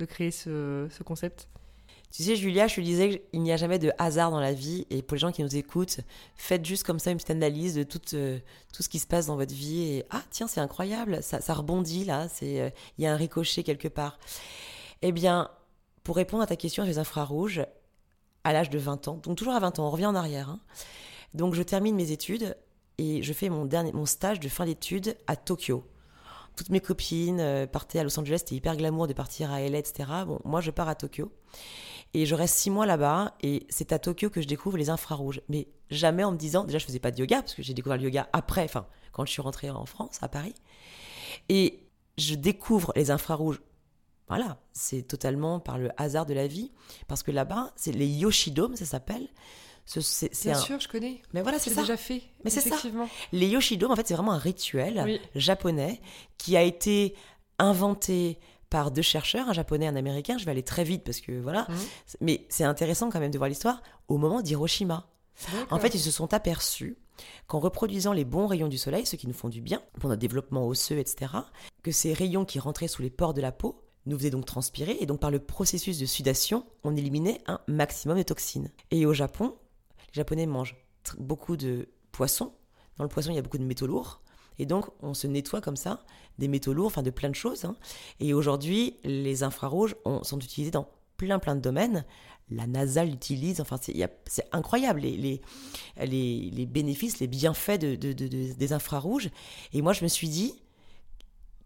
de 0.00 0.06
créer 0.06 0.30
ce, 0.30 0.88
ce 0.90 1.02
concept 1.02 1.48
tu 2.12 2.24
sais, 2.24 2.34
Julia, 2.34 2.66
je 2.66 2.74
te 2.74 2.80
disais 2.80 3.22
qu'il 3.30 3.40
n'y 3.40 3.52
a 3.52 3.56
jamais 3.56 3.78
de 3.78 3.92
hasard 3.98 4.32
dans 4.32 4.40
la 4.40 4.52
vie. 4.52 4.84
Et 4.90 5.00
pour 5.00 5.14
les 5.14 5.20
gens 5.20 5.30
qui 5.30 5.44
nous 5.44 5.56
écoutent, 5.56 6.00
faites 6.34 6.64
juste 6.64 6.82
comme 6.82 6.98
ça 6.98 7.12
une 7.12 7.18
petite 7.18 7.30
analyse 7.30 7.74
de 7.76 7.84
tout, 7.84 8.00
euh, 8.14 8.40
ce 8.72 8.88
qui 8.88 8.98
se 8.98 9.06
passe 9.06 9.26
dans 9.26 9.36
votre 9.36 9.54
vie. 9.54 9.82
Et 9.82 10.04
ah, 10.10 10.22
tiens, 10.30 10.48
c'est 10.48 10.60
incroyable, 10.60 11.22
ça, 11.22 11.40
ça, 11.40 11.54
rebondit 11.54 12.04
là, 12.04 12.26
euh, 12.42 12.70
il 12.98 13.04
y 13.04 13.06
a 13.06 13.12
un 13.12 13.16
ricochet 13.16 13.62
quelque 13.62 13.86
part. 13.86 14.18
Eh 15.02 15.12
bien, 15.12 15.50
pour 16.02 16.16
répondre 16.16 16.42
à 16.42 16.46
ta 16.46 16.56
question 16.56 16.82
sur 16.82 16.90
les 16.90 16.98
infrarouges, 16.98 17.64
à 18.42 18.52
l'âge 18.52 18.70
de 18.70 18.78
20 18.78 19.06
ans, 19.06 19.20
donc 19.22 19.36
toujours 19.36 19.54
à 19.54 19.60
20 19.60 19.78
ans, 19.78 19.86
on 19.86 19.90
revient 19.90 20.06
en 20.06 20.16
arrière. 20.16 20.48
Hein. 20.48 20.60
Donc 21.34 21.54
je 21.54 21.62
termine 21.62 21.94
mes 21.94 22.10
études 22.10 22.56
et 22.98 23.22
je 23.22 23.32
fais 23.32 23.50
mon, 23.50 23.66
dernier, 23.66 23.92
mon 23.92 24.06
stage 24.06 24.40
de 24.40 24.48
fin 24.48 24.64
d'études 24.64 25.16
à 25.28 25.36
Tokyo 25.36 25.84
toutes 26.60 26.68
mes 26.68 26.80
copines 26.80 27.40
euh, 27.40 27.66
partaient 27.66 28.00
à 28.00 28.04
Los 28.04 28.20
Angeles, 28.20 28.40
c'était 28.40 28.54
hyper 28.54 28.76
glamour 28.76 29.06
de 29.06 29.14
partir 29.14 29.50
à 29.50 29.62
LA, 29.62 29.78
etc. 29.78 30.10
Bon, 30.26 30.40
moi 30.44 30.60
je 30.60 30.70
pars 30.70 30.90
à 30.90 30.94
Tokyo. 30.94 31.32
Et 32.12 32.26
je 32.26 32.34
reste 32.34 32.54
six 32.54 32.68
mois 32.68 32.84
là-bas 32.84 33.34
et 33.40 33.66
c'est 33.70 33.94
à 33.94 33.98
Tokyo 33.98 34.28
que 34.28 34.42
je 34.42 34.46
découvre 34.46 34.76
les 34.76 34.90
infrarouges. 34.90 35.40
Mais 35.48 35.68
jamais 35.88 36.22
en 36.22 36.32
me 36.32 36.36
disant, 36.36 36.64
déjà 36.64 36.76
je 36.76 36.84
faisais 36.84 36.98
pas 36.98 37.12
de 37.12 37.18
yoga 37.18 37.40
parce 37.40 37.54
que 37.54 37.62
j'ai 37.62 37.72
découvert 37.72 37.96
le 37.96 38.04
yoga 38.04 38.28
après, 38.34 38.64
enfin 38.64 38.86
quand 39.12 39.24
je 39.24 39.30
suis 39.30 39.40
rentrée 39.40 39.70
en 39.70 39.86
France, 39.86 40.18
à 40.20 40.28
Paris. 40.28 40.54
Et 41.48 41.86
je 42.18 42.34
découvre 42.34 42.92
les 42.94 43.10
infrarouges. 43.10 43.62
Voilà, 44.28 44.58
c'est 44.74 45.00
totalement 45.00 45.60
par 45.60 45.78
le 45.78 45.88
hasard 45.96 46.26
de 46.26 46.34
la 46.34 46.46
vie 46.46 46.72
parce 47.08 47.22
que 47.22 47.30
là-bas, 47.30 47.72
c'est 47.74 47.92
les 47.92 48.06
Yoshidomes, 48.06 48.76
ça 48.76 48.84
s'appelle. 48.84 49.28
C'est, 49.98 50.30
Bien 50.44 50.54
sûr, 50.54 50.78
je 50.78 50.88
connais. 50.88 51.20
Mais 51.32 51.42
voilà, 51.42 51.58
c'est 51.58 51.70
ça. 51.70 51.80
déjà 51.80 51.96
fait. 51.96 52.22
Mais 52.44 52.50
c'est 52.50 52.60
ça. 52.60 52.76
Les 53.32 53.48
Yoshidomes, 53.48 53.90
en 53.90 53.96
fait, 53.96 54.06
c'est 54.06 54.14
vraiment 54.14 54.32
un 54.32 54.38
rituel 54.38 55.20
japonais 55.34 56.00
qui 56.38 56.56
a 56.56 56.62
été 56.62 57.14
inventé 57.58 58.38
par 58.70 58.92
deux 58.92 59.02
chercheurs, 59.02 59.48
un 59.48 59.52
japonais 59.52 59.86
et 59.86 59.88
un 59.88 59.96
américain. 59.96 60.38
Je 60.38 60.44
vais 60.44 60.52
aller 60.52 60.62
très 60.62 60.84
vite 60.84 61.02
parce 61.02 61.20
que 61.20 61.32
voilà. 61.40 61.66
Mhm. 61.68 61.76
Mais 62.20 62.46
c'est 62.48 62.64
intéressant 62.64 63.10
quand 63.10 63.20
même 63.20 63.32
de 63.32 63.38
voir 63.38 63.48
l'histoire 63.48 63.82
au 64.08 64.16
moment 64.16 64.42
d'Hiroshima. 64.42 65.06
En 65.70 65.78
fait, 65.78 65.94
ils 65.94 66.00
se 66.00 66.10
sont 66.10 66.32
aperçus 66.34 66.96
qu'en 67.46 67.60
reproduisant 67.60 68.12
les 68.12 68.24
bons 68.24 68.46
rayons 68.46 68.68
du 68.68 68.78
soleil, 68.78 69.06
ceux 69.06 69.16
qui 69.16 69.26
nous 69.26 69.34
font 69.34 69.48
du 69.48 69.60
bien 69.60 69.82
pour 69.98 70.08
notre 70.08 70.20
développement 70.20 70.66
osseux, 70.66 70.98
etc., 70.98 71.32
que 71.82 71.92
ces 71.92 72.12
rayons 72.12 72.44
qui 72.44 72.58
rentraient 72.58 72.88
sous 72.88 73.02
les 73.02 73.10
pores 73.10 73.34
de 73.34 73.40
la 73.40 73.52
peau 73.52 73.82
nous 74.06 74.18
faisaient 74.18 74.30
donc 74.30 74.46
transpirer 74.46 74.96
et 75.00 75.06
donc 75.06 75.20
par 75.20 75.30
le 75.30 75.38
processus 75.38 75.98
de 75.98 76.06
sudation, 76.06 76.64
on 76.84 76.96
éliminait 76.96 77.40
un 77.46 77.60
maximum 77.68 78.18
de 78.18 78.22
toxines. 78.22 78.70
Et 78.90 79.06
au 79.06 79.12
Japon, 79.12 79.54
les 80.12 80.16
Japonais 80.16 80.46
mangent 80.46 80.76
beaucoup 81.18 81.56
de 81.56 81.88
poissons. 82.12 82.52
Dans 82.96 83.04
le 83.04 83.08
poisson, 83.08 83.30
il 83.30 83.36
y 83.36 83.38
a 83.38 83.42
beaucoup 83.42 83.58
de 83.58 83.64
métaux 83.64 83.86
lourds. 83.86 84.22
Et 84.58 84.66
donc, 84.66 84.86
on 85.00 85.14
se 85.14 85.26
nettoie 85.26 85.60
comme 85.60 85.76
ça 85.76 86.04
des 86.38 86.48
métaux 86.48 86.74
lourds, 86.74 86.86
enfin 86.86 87.02
de 87.02 87.10
plein 87.10 87.30
de 87.30 87.34
choses. 87.34 87.64
Hein. 87.64 87.76
Et 88.18 88.34
aujourd'hui, 88.34 88.96
les 89.04 89.42
infrarouges 89.42 89.96
sont 90.22 90.38
utilisés 90.38 90.70
dans 90.70 90.88
plein 91.16 91.38
plein 91.38 91.54
de 91.54 91.60
domaines. 91.60 92.04
La 92.50 92.66
NASA 92.66 93.04
l'utilise, 93.04 93.60
enfin 93.60 93.78
c'est 93.78 94.48
incroyable 94.52 95.00
les, 95.00 95.16
les, 95.16 96.50
les, 96.50 96.66
bénéfices, 96.66 97.20
les 97.20 97.28
bienfaits 97.28 97.78
de, 97.78 97.94
des 97.94 98.72
infrarouges. 98.72 99.30
Et 99.72 99.82
moi 99.82 99.92
je 99.92 100.02
me 100.02 100.08
suis 100.08 100.28
dit, 100.28 100.60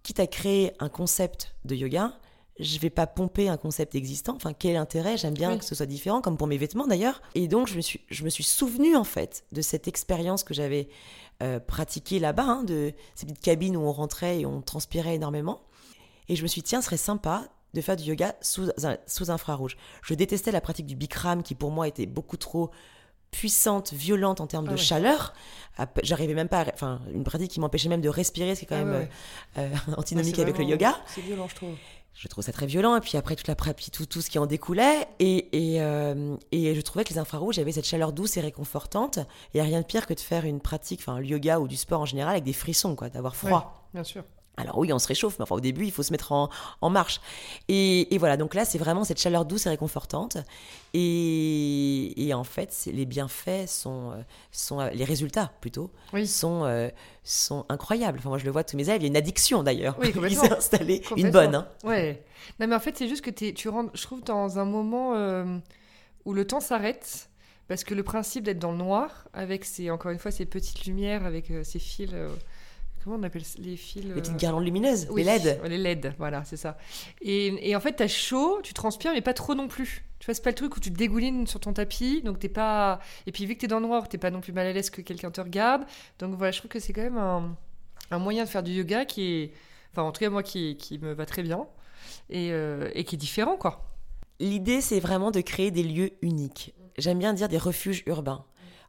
quitte 0.02 0.20
à 0.20 0.26
créer 0.26 0.72
un 0.80 0.90
concept 0.90 1.54
de 1.64 1.74
yoga, 1.74 2.18
je 2.61 2.78
vais 2.78 2.90
pas 2.90 3.06
pomper 3.06 3.49
un 3.49 3.56
concept 3.56 3.94
existant. 3.94 4.34
Enfin, 4.37 4.52
quel 4.52 4.76
intérêt? 4.76 5.16
J'aime 5.16 5.34
bien 5.34 5.58
que 5.58 5.64
ce 5.64 5.75
soit 5.75 5.87
différent, 5.87 6.20
comme 6.20 6.37
pour 6.37 6.46
mes 6.46 6.56
vêtements 6.56 6.87
d'ailleurs. 6.87 7.20
Et 7.34 7.49
donc, 7.49 7.66
je 7.66 7.76
me 7.76 7.80
suis, 7.80 8.00
je 8.11 8.25
me 8.25 8.30
suis 8.30 8.44
souvenu 8.44 8.96
en 8.96 9.04
fait 9.04 9.44
de 9.52 9.61
cette 9.61 9.88
expérience 9.88 10.44
que 10.44 10.54
j'avais 10.54 10.88
euh, 11.42 11.58
pratiquée 11.58 12.20
là-bas, 12.20 12.44
hein, 12.44 12.62
de 12.62 12.92
ces 13.16 13.26
petites 13.26 13.40
cabines 13.40 13.76
où 13.76 13.80
on 13.80 13.92
rentrait 13.92 14.40
et 14.40 14.46
on 14.46 14.61
transpirait 14.62 15.16
énormément. 15.16 15.62
Et 16.28 16.37
je 16.37 16.42
me 16.42 16.49
suis 16.49 16.62
dit, 16.62 16.68
tiens, 16.68 16.80
ce 16.80 16.87
serait 16.87 16.96
sympa 16.96 17.49
de 17.75 17.80
faire 17.80 17.96
du 17.96 18.04
yoga 18.04 18.37
sous, 18.40 18.70
sous 19.06 19.30
infrarouge. 19.32 19.76
Je 20.02 20.14
détestais 20.14 20.52
la 20.52 20.61
pratique 20.61 20.87
du 20.87 20.94
Bikram 20.94 21.42
qui 21.42 21.56
pour 21.56 21.73
moi 21.73 21.88
était 21.88 22.06
beaucoup 22.06 22.37
trop 22.37 22.70
puissante, 23.32 23.92
violente 23.92 24.40
en 24.40 24.46
termes 24.46 24.66
ah 24.68 24.73
de 24.73 24.76
chaleur. 24.76 25.34
J'arrivais 26.04 26.34
même 26.34 26.49
pas 26.49 26.61
à, 26.61 26.73
Enfin, 26.73 27.00
une 27.12 27.25
pratique 27.25 27.50
qui 27.50 27.58
m'empêchait 27.58 27.88
même 27.88 28.00
de 28.00 28.08
respirer, 28.08 28.54
ce 28.54 28.61
qui 28.61 28.66
est 28.66 28.68
quand 28.68 28.76
ah 28.76 28.84
même 28.84 29.08
euh, 29.58 29.68
euh, 29.75 29.75
antinomique 29.96 30.38
avec 30.38 30.56
le 30.56 30.64
yoga. 30.64 30.96
C'est 31.06 31.20
violent, 31.20 31.49
je 31.49 31.56
trouve 31.56 31.75
je 32.14 32.28
trouve 32.28 32.44
ça 32.44 32.52
très 32.52 32.66
violent. 32.66 32.97
Et 32.97 33.00
puis 33.00 33.16
après, 33.18 33.37
toute 33.37 33.49
la 33.49 33.54
tout, 33.54 34.06
tout 34.06 34.21
ce 34.21 34.30
qui 34.30 34.38
en 34.38 34.47
découlait. 34.47 35.09
Et, 35.18 35.75
et, 35.75 35.83
euh, 35.83 36.37
et 36.52 36.75
je 36.75 36.80
trouvais 36.80 37.04
que 37.04 37.11
les 37.11 37.18
infrarouges 37.18 37.59
avaient 37.59 37.73
cette 37.73 37.87
chaleur 37.87 38.12
douce 38.12 38.37
et 38.37 38.40
réconfortante. 38.40 39.18
Il 39.52 39.56
n'y 39.56 39.61
a 39.61 39.64
rien 39.64 39.80
de 39.80 39.87
pire 39.87 40.06
que 40.06 40.14
de 40.14 40.21
faire 40.21 40.44
une 40.44 40.61
pratique, 40.61 41.00
enfin, 41.00 41.18
le 41.18 41.26
yoga 41.26 41.61
ou 41.61 41.68
du 41.68 41.76
sport 41.76 42.00
en 42.00 42.06
général, 42.06 42.33
avec 42.33 42.44
des 42.44 42.52
frissons, 42.52 42.94
quoi, 42.94 43.09
d'avoir 43.09 43.35
froid. 43.37 43.88
bien 43.92 44.04
sûr. 44.04 44.25
Alors 44.56 44.78
oui, 44.78 44.92
on 44.92 44.99
se 44.99 45.08
réchauffe, 45.08 45.38
mais 45.38 45.42
enfin, 45.42 45.56
au 45.56 45.61
début, 45.61 45.84
il 45.84 45.90
faut 45.90 46.04
se 46.04 46.12
mettre 46.12 46.30
en, 46.30 46.49
en 46.80 46.90
marche. 46.90 47.20
Et, 47.68 48.14
et, 48.14 48.18
voilà, 48.18 48.37
donc 48.37 48.54
là, 48.54 48.64
c'est 48.64 48.78
vraiment 48.78 49.02
cette 49.02 49.20
chaleur 49.20 49.44
douce 49.44 49.66
et 49.66 49.68
réconfortante. 49.68 50.37
Et, 50.92 52.26
et 52.26 52.34
en 52.34 52.44
fait, 52.44 52.88
les 52.92 53.04
bienfaits 53.04 53.66
sont, 53.66 54.12
euh, 54.12 54.23
sont, 54.52 54.80
euh, 54.80 54.90
les 54.90 55.04
résultats 55.04 55.50
plutôt, 55.61 55.90
oui. 56.12 56.26
sont, 56.26 56.64
euh, 56.64 56.88
sont 57.25 57.66
incroyables. 57.68 58.18
Enfin, 58.20 58.28
moi, 58.28 58.38
je 58.38 58.44
le 58.44 58.52
vois 58.52 58.62
tous 58.62 58.76
mes 58.76 58.84
élèves. 58.84 59.00
Il 59.00 59.04
y 59.04 59.06
a 59.06 59.08
une 59.08 59.16
addiction 59.16 59.64
d'ailleurs. 59.64 59.96
Oui, 59.99 60.12
il 60.30 60.37
s'est 60.37 60.52
installé, 60.52 61.02
une 61.16 61.30
bonne. 61.30 61.56
Hein. 61.56 61.68
Ouais. 61.82 62.23
Non, 62.61 62.68
mais 62.68 62.76
en 62.76 62.80
fait, 62.80 62.96
c'est 62.96 63.08
juste 63.08 63.25
que 63.25 63.30
tu 63.30 63.68
rentres, 63.68 63.90
je 63.94 64.02
trouve, 64.02 64.23
dans 64.23 64.58
un 64.61 64.64
moment 64.64 65.14
où 66.25 66.32
le 66.32 66.46
temps 66.46 66.61
s'arrête. 66.61 67.28
Parce 67.66 67.82
que 67.82 67.94
le 67.94 68.02
principe 68.02 68.44
d'être 68.44 68.58
dans 68.58 68.73
le 68.73 68.76
noir, 68.76 69.26
avec 69.32 69.64
ces, 69.64 69.90
encore 69.90 70.11
une 70.11 70.18
fois, 70.18 70.30
ces 70.30 70.44
petites 70.44 70.84
lumières, 70.84 71.25
avec 71.25 71.50
ces 71.62 71.78
fils 71.78 72.14
comment 73.04 73.16
on 73.16 73.23
appelle 73.23 73.42
les 73.58 73.76
fils 73.76 74.02
Les 74.02 74.14
petites 74.14 74.34
euh, 74.34 74.38
guirlandes 74.38 74.64
lumineuses, 74.64 75.08
les 75.14 75.25
LED. 75.25 75.61
Les 75.64 75.78
LED, 75.78 76.14
voilà, 76.18 76.42
c'est 76.44 76.56
ça. 76.56 76.78
Et, 77.20 77.70
et 77.70 77.76
en 77.76 77.80
fait, 77.80 77.92
t'as 77.92 78.08
chaud, 78.08 78.61
tu 78.62 78.73
transpires, 78.73 79.12
mais 79.12 79.20
pas 79.20 79.34
trop 79.34 79.54
non 79.54 79.68
plus. 79.68 80.04
Tu 80.18 80.26
vois, 80.26 80.34
c'est 80.34 80.42
pas 80.42 80.50
le 80.50 80.56
truc 80.56 80.75
où 80.76 80.80
tu 80.80 80.90
te 80.90 80.96
dégoulines 80.96 81.46
sur 81.46 81.61
ton 81.61 81.75
tapis, 81.75 82.23
donc 82.23 82.38
t'es 82.38 82.49
pas. 82.49 83.00
Et 83.26 83.32
puis, 83.32 83.44
vu 83.44 83.54
que 83.54 83.61
t'es 83.61 83.66
dans 83.66 83.78
le 83.78 83.87
noir, 83.87 84.08
t'es 84.08 84.16
pas 84.16 84.30
non 84.30 84.40
plus 84.40 84.54
mal 84.54 84.66
à 84.66 84.73
l'aise 84.73 84.88
que 84.88 85.02
quelqu'un 85.02 85.30
te 85.30 85.40
regarde. 85.40 85.84
Donc 86.18 86.34
voilà, 86.34 86.50
je 86.50 86.58
trouve 86.58 86.70
que 86.70 86.80
c'est 86.80 86.94
quand 86.94 87.02
même 87.02 87.18
un, 87.18 87.54
un, 88.11 88.18
moyen 88.18 88.44
de 88.44 88.49
faire 88.49 88.62
du 88.62 88.73
yoga 88.73 89.04
qui 89.04 89.23
est. 89.23 89.52
Enfin, 89.92 90.02
en 90.02 90.12
tout 90.12 90.20
cas, 90.20 90.30
moi, 90.30 90.42
qui, 90.42 90.76
qui 90.78 90.99
me 90.99 91.12
va 91.12 91.26
très 91.26 91.42
bien 91.42 91.66
et, 92.30 92.52
euh, 92.52 92.90
et 92.94 93.04
qui 93.04 93.16
est 93.16 93.18
différent, 93.18 93.56
quoi. 93.56 93.84
L'idée, 94.40 94.80
c'est 94.80 94.99
vraiment 94.99 95.30
de 95.30 95.42
créer 95.42 95.70
des 95.70 95.82
lieux 95.82 96.12
uniques. 96.23 96.75
J'aime 96.96 97.18
bien 97.18 97.34
dire 97.34 97.49
des 97.49 97.58
refuges 97.58 98.02
urbains 98.06 98.44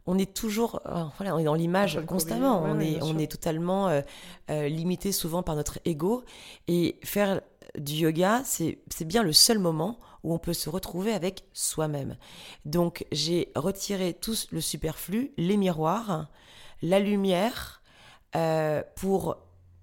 on 0.08 0.18
est 0.18 0.34
toujours, 0.34 0.82
euh, 0.86 1.04
voilà, 1.18 1.36
on 1.36 1.40
est 1.40 1.46
dans 1.46 1.56
l'image 1.56 2.00
constamment. 2.06 2.62
on 2.64 2.80
est, 2.80 3.02
on 3.02 3.18
est 3.18 3.32
totalement 3.32 3.88
euh, 3.88 4.02
euh, 4.50 4.68
limité 4.68 5.12
souvent 5.12 5.44
par 5.44 5.56
notre 5.56 5.80
ego. 5.86 6.24
Et 6.68 7.00
faire 7.04 7.42
du 7.78 7.94
yoga, 7.94 8.44
c'est 8.46 8.78
bien 9.02 9.24
le 9.24 9.34
seul 9.34 9.60
moment 9.60 10.00
où 10.24 10.34
on 10.34 10.38
peut 10.38 10.54
se 10.54 10.70
retrouver 10.70 11.12
avec 11.12 11.46
soi-même. 11.54 12.18
Donc 12.66 13.06
j'ai 13.12 13.52
retiré 13.56 14.14
tout 14.14 14.36
le 14.52 14.62
superflu, 14.62 15.32
les 15.38 15.58
miroirs, 15.58 16.28
la 16.82 17.00
lumière, 17.00 17.82
pour 18.96 19.38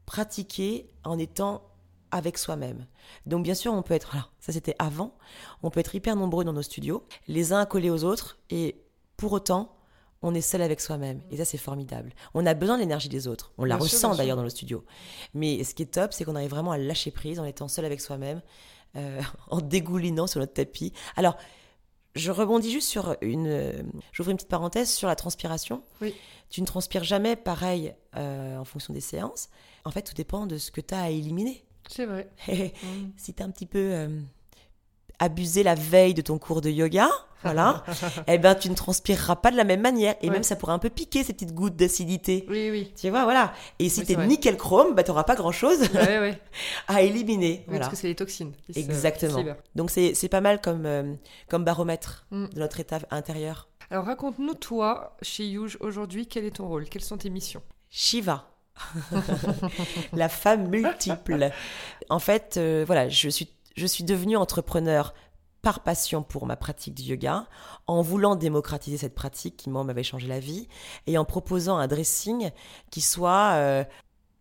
pratiquer 0.05 0.91
en 1.05 1.19
étant 1.19 1.63
avec 2.11 2.39
soi-même. 2.39 2.87
Donc 3.27 3.43
bien 3.43 3.55
sûr, 3.55 3.73
on 3.73 3.83
peut 3.83 3.95
être, 3.95 4.17
ça 4.41 4.53
c'était 4.53 4.77
avant, 4.79 5.15
on 5.63 5.71
peut 5.71 5.81
être 5.81 5.95
hyper 5.95 6.17
nombreux 6.17 6.45
dans 6.45 6.53
nos 6.53 6.63
studios, 6.63 7.07
les 7.29 7.53
uns 7.53 7.65
collés 7.67 7.91
aux 7.91 8.05
autres, 8.05 8.39
et 8.51 8.83
pour 9.17 9.33
autant, 9.33 9.75
on 10.23 10.35
est 10.35 10.41
seul 10.41 10.63
avec 10.63 10.81
soi-même. 10.81 11.21
Et 11.31 11.37
ça, 11.37 11.45
c'est 11.45 11.59
formidable. 11.59 12.13
On 12.35 12.47
a 12.47 12.55
besoin 12.55 12.77
de 12.77 12.81
l'énergie 12.81 13.09
des 13.09 13.27
autres. 13.27 13.53
On 13.59 13.65
la 13.65 13.77
ressent 13.77 14.15
d'ailleurs 14.15 14.37
dans 14.37 14.43
le 14.45 14.51
studio. 14.51 14.85
Mais 15.35 15.63
ce 15.65 15.75
qui 15.75 15.83
est 15.83 15.87
top, 15.87 16.13
c'est 16.13 16.25
qu'on 16.25 16.37
arrive 16.37 16.51
vraiment 16.51 16.73
à 16.73 16.79
lâcher 16.79 17.11
prise 17.11 17.41
en 17.41 17.45
étant 17.45 17.69
seul 17.69 17.85
avec 17.85 18.01
soi-même, 18.01 18.41
euh, 18.97 19.21
en 19.51 19.61
dégoulinant 19.61 20.27
sur 20.27 20.41
notre 20.41 20.53
tapis. 20.55 20.93
Alors, 21.17 21.37
je 22.15 22.31
rebondis 22.31 22.71
juste 22.71 22.89
sur 22.89 23.17
une. 23.21 23.47
Euh, 23.49 23.83
j'ouvre 24.13 24.31
une 24.31 24.37
petite 24.37 24.51
parenthèse 24.51 24.91
sur 24.91 25.09
la 25.09 25.17
transpiration. 25.17 25.83
Oui. 26.01 26.15
Tu 26.51 26.61
ne 26.61 26.67
transpires 26.67 27.05
jamais 27.05 27.35
pareil 27.35 27.95
euh, 28.17 28.59
en 28.59 28.65
fonction 28.65 28.93
des 28.93 29.01
séances. 29.01 29.49
En 29.85 29.91
fait, 29.91 30.03
tout 30.03 30.15
dépend 30.15 30.47
de 30.47 30.59
ce 30.59 30.71
que 30.71 30.83
tu 30.83 30.95
as 30.95 31.03
à 31.03 31.09
éliminer. 31.09 31.65
C'est 31.89 32.07
vrai. 32.07 32.31
Si 33.17 33.35
tu 33.35 33.43
es 33.43 33.45
un 33.45 33.51
petit 33.51 33.67
peu 33.67 34.09
abusé 35.19 35.63
la 35.63 35.75
veille 35.75 36.15
de 36.15 36.21
ton 36.21 36.39
cours 36.39 36.61
de 36.61 36.69
yoga, 36.69 37.09
voilà, 37.43 37.85
eh 38.27 38.39
ben 38.39 38.55
tu 38.55 38.71
ne 38.71 38.75
transpireras 38.75 39.37
pas 39.37 39.51
de 39.51 39.57
la 39.57 39.65
même 39.65 39.81
manière 39.81 40.15
et 40.23 40.31
même 40.31 40.43
ça 40.43 40.57
pourrait 40.57 40.73
un 40.73 40.79
peu 40.79 40.91
piquer 40.91 41.25
ces 41.25 41.33
petites 41.33 41.55
gouttes 41.55 41.77
d'acidité. 41.77 42.47
Oui, 42.49 42.71
oui. 42.71 42.93
Tu 42.97 43.11
vois, 43.11 43.25
voilà. 43.25 43.53
Et 43.79 43.89
si 43.89 44.05
tu 44.05 44.13
es 44.13 44.27
nickel 44.27 44.57
chrome, 44.57 44.95
bah 44.95 45.03
n'auras 45.07 45.25
pas 45.25 45.35
grand 45.35 45.53
chose 45.53 45.79
à 46.89 47.03
éliminer. 47.03 47.65
Parce 47.71 47.89
que 47.89 47.97
c'est 47.97 48.09
les 48.09 48.15
toxines. 48.15 48.53
Exactement. 48.75 49.45
Donc 49.75 49.91
c'est 49.91 50.29
pas 50.29 50.41
mal 50.41 50.61
comme 50.61 50.87
euh, 50.87 51.15
comme 51.49 51.65
baromètre 51.65 52.27
mm. 52.31 52.47
de 52.55 52.61
notre 52.61 52.81
état 52.81 52.99
intérieur. 53.11 53.69
Alors 53.91 54.05
raconte-nous 54.07 54.55
toi 54.55 55.17
chez 55.21 55.45
Yuge 55.45 55.77
aujourd'hui 55.81 56.27
quel 56.27 56.45
est 56.45 56.57
ton 56.57 56.69
rôle, 56.69 56.89
quelles 56.89 57.03
sont 57.03 57.19
tes 57.19 57.31
missions? 57.31 57.63
Shiva. 57.91 58.49
la 60.15 60.31
femme 60.31 60.69
multiple. 60.69 61.51
En 62.09 62.19
fait, 62.19 62.55
euh, 62.57 62.85
voilà, 62.87 63.09
je 63.09 63.29
suis 63.29 63.53
je 63.77 63.87
suis 63.87 64.05
devenue 64.05 64.37
entrepreneur 64.37 65.15
par 65.63 65.81
passion 65.81 66.23
pour 66.23 66.45
ma 66.47 66.57
pratique 66.57 66.95
du 66.95 67.03
yoga, 67.03 67.47
en 67.87 68.03
voulant 68.03 68.35
démocratiser 68.35 68.99
cette 68.99 69.15
pratique 69.15 69.57
qui 69.57 69.71
moi 69.71 69.85
m'avait 69.85 70.03
changé 70.03 70.27
la 70.27 70.41
vie, 70.41 70.69
et 71.07 71.17
en 71.17 71.25
proposant 71.25 71.77
un 71.77 71.87
dressing 71.87 72.51
qui 72.91 73.01
soit 73.01 73.53
euh, 73.55 73.85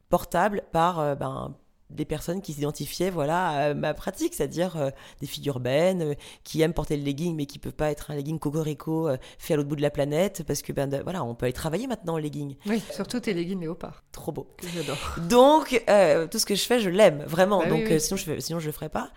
portable 0.10 0.63
par 0.72 1.00
euh, 1.00 1.16
ben, 1.16 1.56
des 1.95 2.05
personnes 2.05 2.41
qui 2.41 2.53
s'identifiaient 2.53 3.10
voilà 3.10 3.48
à 3.50 3.74
ma 3.74 3.93
pratique, 3.93 4.33
c'est-à-dire 4.33 4.77
euh, 4.77 4.89
des 5.19 5.27
filles 5.27 5.48
urbaines 5.48 6.01
euh, 6.01 6.13
qui 6.43 6.62
aiment 6.62 6.74
porter 6.74 6.98
le 6.98 7.03
legging 7.03 7.36
mais 7.36 7.45
qui 7.45 7.57
ne 7.57 7.62
peuvent 7.63 7.74
pas 7.74 7.91
être 7.91 8.12
un 8.12 8.15
legging 8.15 8.39
cocorico 8.39 9.07
euh, 9.10 9.17
fait 9.38 9.53
à 9.53 9.57
l'autre 9.57 9.69
bout 9.69 9.75
de 9.75 9.81
la 9.81 9.89
planète 9.91 10.43
parce 10.48 10.62
que 10.62 10.74
ben 10.74 10.88
de- 10.88 11.01
voilà, 11.03 11.24
on 11.24 11.36
peut 11.36 11.45
aller 11.45 11.53
travailler 11.53 11.88
maintenant 11.88 12.13
en 12.13 12.17
legging. 12.17 12.55
Oui, 12.65 12.81
surtout 12.91 13.19
tes 13.19 13.33
leggings 13.33 13.60
léopard, 13.62 14.03
Trop 14.12 14.31
beau. 14.31 14.48
j'adore. 14.74 14.98
Donc 15.29 15.83
euh, 15.89 16.27
tout 16.27 16.39
ce 16.39 16.45
que 16.45 16.55
je 16.55 16.63
fais, 16.63 16.79
je 16.79 16.89
l'aime 16.89 17.24
vraiment. 17.27 17.60
Bah 17.60 17.69
Donc 17.69 17.81
oui. 17.86 17.93
euh, 17.93 18.00
sinon 18.00 18.17
je 18.17 18.24
fais- 18.24 18.41
sinon 18.41 18.60
je 18.60 18.65
le 18.67 18.71
ferais 18.71 18.89
pas. 18.89 19.12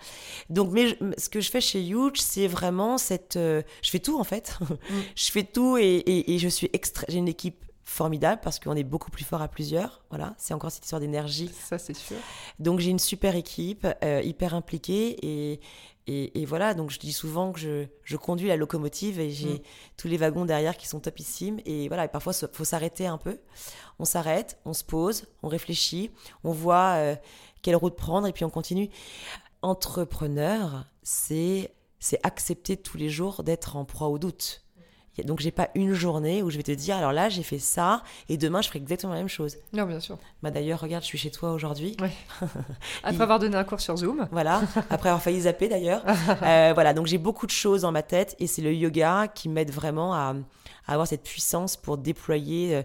Donc 0.50 0.70
mais 0.72 0.88
je- 0.88 0.94
ce 1.18 1.28
que 1.28 1.40
je 1.40 1.50
fais 1.50 1.60
chez 1.60 1.84
Huge, 1.86 2.20
c'est 2.20 2.46
vraiment 2.46 2.98
cette 2.98 3.36
euh, 3.36 3.62
je 3.82 3.90
fais 3.90 3.98
tout 4.00 4.18
en 4.18 4.24
fait. 4.24 4.58
je 5.16 5.30
fais 5.30 5.44
tout 5.44 5.76
et, 5.76 5.82
et- 5.84 6.34
et 6.34 6.38
je 6.38 6.48
suis 6.48 6.68
extra 6.72 7.04
j'ai 7.08 7.18
une 7.18 7.28
équipe 7.28 7.64
formidable 7.84 8.40
parce 8.42 8.58
qu'on 8.58 8.74
est 8.76 8.84
beaucoup 8.84 9.10
plus 9.10 9.24
fort 9.24 9.42
à 9.42 9.48
plusieurs. 9.48 10.02
Voilà, 10.10 10.34
c'est 10.38 10.54
encore 10.54 10.70
cette 10.70 10.84
histoire 10.84 11.00
d'énergie 11.00 11.50
Ça, 11.68 11.78
c'est 11.78 11.94
sûr. 11.94 12.16
donc 12.58 12.80
j'ai 12.80 12.90
une 12.90 12.98
super 12.98 13.36
équipe, 13.36 13.86
euh, 14.02 14.20
hyper 14.22 14.54
impliquée 14.54 15.16
et, 15.22 15.60
et, 16.06 16.40
et 16.40 16.44
voilà, 16.46 16.74
donc 16.74 16.90
je 16.90 16.98
dis 16.98 17.12
souvent 17.12 17.52
que 17.52 17.60
je, 17.60 17.86
je 18.02 18.16
conduis 18.16 18.48
la 18.48 18.56
locomotive 18.56 19.20
et 19.20 19.30
j'ai 19.30 19.54
Mm. 19.54 19.60
tous 19.96 20.08
les 20.08 20.16
wagons 20.16 20.44
derrière 20.44 20.76
qui 20.76 20.86
sont 20.88 21.00
topissimes 21.00 21.60
et 21.66 21.88
voilà, 21.88 22.04
et 22.06 22.08
parfois 22.08 22.32
il 22.40 22.48
faut 22.52 22.64
s'arrêter 22.64 23.06
un 23.06 23.18
peu. 23.18 23.38
On 23.98 24.04
s'arrête, 24.04 24.58
on 24.64 24.72
se 24.72 24.84
pose, 24.84 25.26
on 25.42 25.48
réfléchit, 25.48 26.10
on 26.42 26.52
voit 26.52 26.94
euh, 26.96 27.16
quelle 27.62 27.76
route 27.76 27.96
prendre 27.96 28.26
et 28.26 28.32
puis 28.32 28.44
on 28.44 28.50
continue. 28.50 28.88
Entrepreneur, 29.62 30.84
c'est 31.02 31.72
c'est 31.98 32.20
accepter 32.22 32.76
tous 32.76 32.98
les 32.98 33.08
jours 33.08 33.42
d'être 33.44 33.76
en 33.76 33.84
proie 33.86 34.08
au 34.08 34.18
doute. 34.18 34.63
Donc 35.22 35.38
j'ai 35.40 35.52
pas 35.52 35.68
une 35.76 35.94
journée 35.94 36.42
où 36.42 36.50
je 36.50 36.56
vais 36.56 36.62
te 36.64 36.72
dire 36.72 36.96
alors 36.96 37.12
là 37.12 37.28
j'ai 37.28 37.44
fait 37.44 37.60
ça 37.60 38.02
et 38.28 38.36
demain 38.36 38.62
je 38.62 38.68
ferai 38.68 38.80
exactement 38.80 39.12
la 39.12 39.20
même 39.20 39.28
chose. 39.28 39.56
Non, 39.72 39.84
bien 39.86 40.00
sûr. 40.00 40.18
Bah 40.42 40.50
d'ailleurs 40.50 40.80
regarde 40.80 41.02
je 41.04 41.08
suis 41.08 41.18
chez 41.18 41.30
toi 41.30 41.52
aujourd'hui. 41.52 41.96
Après 43.04 43.14
Il- 43.14 43.22
avoir 43.22 43.38
donné 43.38 43.56
un 43.56 43.64
cours 43.64 43.80
sur 43.80 43.96
Zoom. 43.96 44.26
Voilà, 44.32 44.62
après 44.90 45.10
avoir 45.10 45.22
failli 45.22 45.42
zapper 45.42 45.68
d'ailleurs. 45.68 46.02
Euh, 46.42 46.72
voilà, 46.74 46.94
donc 46.94 47.06
j'ai 47.06 47.18
beaucoup 47.18 47.46
de 47.46 47.52
choses 47.52 47.82
dans 47.82 47.92
ma 47.92 48.02
tête 48.02 48.34
et 48.40 48.46
c'est 48.46 48.60
le 48.62 48.74
yoga 48.74 49.28
qui 49.28 49.48
m'aide 49.48 49.70
vraiment 49.70 50.14
à, 50.14 50.34
à 50.86 50.92
avoir 50.92 51.06
cette 51.06 51.22
puissance 51.22 51.76
pour 51.76 51.96
déployer 51.96 52.74
euh, 52.76 52.82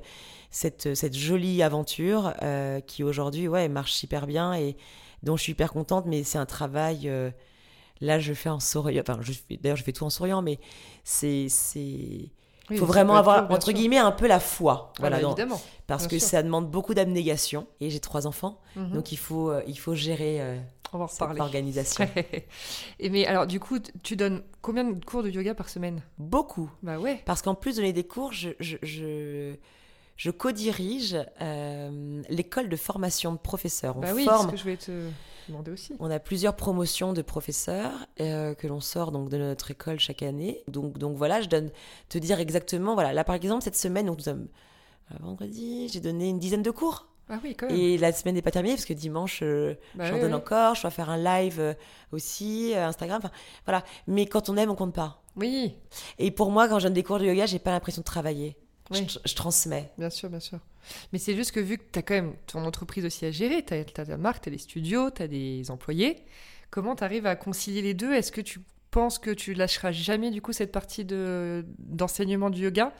cette, 0.51 0.93
cette 0.95 1.15
jolie 1.17 1.63
aventure 1.63 2.33
euh, 2.43 2.79
qui 2.81 3.03
aujourd'hui 3.03 3.47
ouais, 3.47 3.67
marche 3.69 3.93
super 3.93 4.27
bien 4.27 4.53
et 4.53 4.77
dont 5.23 5.35
je 5.35 5.43
suis 5.43 5.51
hyper 5.53 5.71
contente, 5.73 6.05
mais 6.05 6.23
c'est 6.23 6.37
un 6.37 6.45
travail. 6.45 7.09
Là, 8.01 8.19
je 8.19 8.33
fais 8.33 8.49
en 8.49 8.59
souriant. 8.59 9.01
Enfin, 9.01 9.19
je 9.21 9.31
fais- 9.33 9.57
d'ailleurs, 9.57 9.77
je 9.77 9.83
fais 9.83 9.91
tout 9.93 10.03
en 10.05 10.09
souriant, 10.09 10.41
mais 10.41 10.59
c'est. 11.03 11.47
Il 12.71 12.77
faut 12.77 12.85
vraiment 12.85 13.15
avoir, 13.15 13.49
entre 13.51 13.65
sûr. 13.67 13.73
guillemets, 13.73 13.97
un 13.97 14.11
peu 14.11 14.27
la 14.27 14.39
foi. 14.39 14.91
Ah 14.91 14.95
Voilà, 14.99 15.17
bah, 15.19 15.23
évidemment. 15.27 15.59
parce 15.87 16.03
bien 16.03 16.09
que 16.09 16.19
sûr. 16.19 16.27
ça 16.29 16.43
demande 16.43 16.69
beaucoup 16.69 16.93
d'abnégation. 16.93 17.65
Et 17.81 17.89
j'ai 17.89 17.99
trois 17.99 18.27
enfants, 18.27 18.59
Mhm. 18.75 18.91
donc 18.91 19.11
il 19.11 19.17
faut, 19.17 19.49
euh, 19.49 19.63
il 19.65 19.79
faut 19.79 19.95
gérer 19.95 20.39
euh, 20.39 20.59
On 20.93 20.99
va 20.99 21.05
en 21.05 21.07
cette 21.07 21.39
organisation. 21.39 22.07
Et 22.99 23.09
mais 23.09 23.25
alors, 23.25 23.47
du 23.47 23.59
coup, 23.59 23.79
tu 24.03 24.15
donnes 24.15 24.43
combien 24.61 24.83
de 24.83 25.03
cours 25.03 25.23
de 25.23 25.29
yoga 25.31 25.55
par 25.55 25.67
semaine? 25.67 26.01
Beaucoup. 26.19 26.69
Bah 26.83 26.99
ouais. 26.99 27.21
Parce 27.25 27.41
qu'en 27.41 27.55
plus 27.55 27.71
de 27.71 27.77
donner 27.77 27.93
des 27.93 28.03
cours, 28.05 28.33
je, 28.33 28.49
je, 28.59 28.77
je, 28.83 29.55
je 30.19 30.31
co-dirige 30.31 31.15
euh, 31.41 32.21
l'école 32.27 32.67
de 32.67 32.75
formation 32.75 33.31
de 33.31 33.37
professeurs. 33.37 33.95
On 33.95 34.01
Bah 34.01 34.11
oui, 34.13 34.25
forme 34.25 34.47
ce 34.47 34.51
que 34.51 34.57
je 34.57 34.65
vais 34.65 34.75
te 34.75 34.91
demander 35.47 35.71
aussi. 35.71 35.93
On 35.99 36.11
a 36.11 36.19
plusieurs 36.19 36.57
promotions 36.57 37.13
de 37.13 37.21
professeurs 37.21 37.93
euh, 38.19 38.53
que 38.53 38.67
l'on 38.67 38.81
sort 38.81 39.13
donc 39.13 39.29
de 39.29 39.37
notre 39.37 39.71
école 39.71 39.97
chaque 39.97 40.21
année. 40.21 40.61
Donc, 40.67 40.97
donc 40.97 41.15
voilà, 41.15 41.39
je 41.39 41.47
donne 41.47 41.71
te 42.09 42.17
dire 42.17 42.41
exactement. 42.41 42.95
Voilà, 42.95 43.13
là 43.13 43.23
par 43.23 43.33
exemple 43.33 43.63
cette 43.63 43.77
semaine, 43.77 44.07
donc 44.07 44.17
nous 44.17 44.25
sommes 44.25 44.49
euh, 45.11 45.15
vendredi, 45.21 45.87
j'ai 45.87 46.01
donné 46.01 46.27
une 46.27 46.37
dizaine 46.39 46.63
de 46.63 46.71
cours. 46.71 47.07
Ah 47.29 47.39
oui, 47.41 47.55
quand 47.55 47.67
même. 47.67 47.77
Et 47.77 47.97
la 47.97 48.11
semaine 48.11 48.35
n'est 48.35 48.41
pas 48.41 48.51
terminée 48.51 48.75
parce 48.75 48.85
que 48.85 48.91
dimanche, 48.93 49.39
euh, 49.41 49.75
Bah 49.95 50.03
j'en 50.03 50.15
oui, 50.15 50.19
donne 50.19 50.31
oui. 50.31 50.37
encore. 50.37 50.75
Je 50.75 50.81
dois 50.81 50.91
faire 50.91 51.09
un 51.09 51.17
live 51.17 51.61
euh, 51.61 51.73
aussi, 52.11 52.73
euh, 52.73 52.85
Instagram. 52.87 53.21
Enfin 53.23 53.31
voilà. 53.65 53.85
Mais 54.05 54.25
quand 54.25 54.49
on 54.49 54.57
aime, 54.57 54.69
on 54.69 54.75
compte 54.75 54.93
pas. 54.93 55.23
Oui, 55.37 55.77
Et 56.17 56.31
pour 56.31 56.51
moi, 56.51 56.67
quand 56.67 56.79
je 56.79 56.87
donne 56.87 56.93
des 56.93 57.03
cours 57.03 57.19
de 57.19 57.25
yoga, 57.25 57.45
j'ai 57.45 57.59
pas 57.59 57.71
l'impression 57.71 58.01
de 58.01 58.05
travailler. 58.05 58.57
Oui. 58.91 59.05
Je, 59.07 59.19
je 59.23 59.35
transmets. 59.35 59.91
bien 59.97 60.09
sûr, 60.09 60.29
bien 60.29 60.39
sûr. 60.39 60.59
Mais 61.13 61.19
c'est 61.19 61.35
juste 61.35 61.51
que 61.51 61.59
vu 61.59 61.77
que 61.77 61.83
tu 61.91 61.99
as 61.99 62.01
quand 62.01 62.15
même 62.15 62.33
ton 62.47 62.65
entreprise 62.65 63.05
aussi 63.05 63.25
à 63.25 63.31
gérer, 63.31 63.63
tu 63.63 63.73
as, 63.73 63.83
ta 63.85 64.17
marque, 64.17 64.43
tu 64.43 64.49
as 64.49 64.51
des 64.51 64.57
studios, 64.57 65.11
tu 65.11 65.21
as 65.21 65.27
des 65.27 65.69
employés, 65.69 66.23
comment 66.71 66.95
tu 66.95 67.03
arrives 67.03 67.25
à 67.27 67.35
concilier 67.35 67.81
les 67.81 67.93
deux? 67.93 68.13
Est-ce 68.13 68.31
que 68.31 68.41
tu 68.41 68.61
penses 68.91 69.19
que 69.19 69.29
tu 69.31 69.53
lâcheras 69.53 69.91
jamais 69.91 70.31
du 70.31 70.41
coup 70.41 70.51
cette 70.53 70.71
partie 70.71 71.05
de 71.05 71.65
d'enseignement 71.77 72.49
du 72.49 72.63
yoga? 72.63 72.91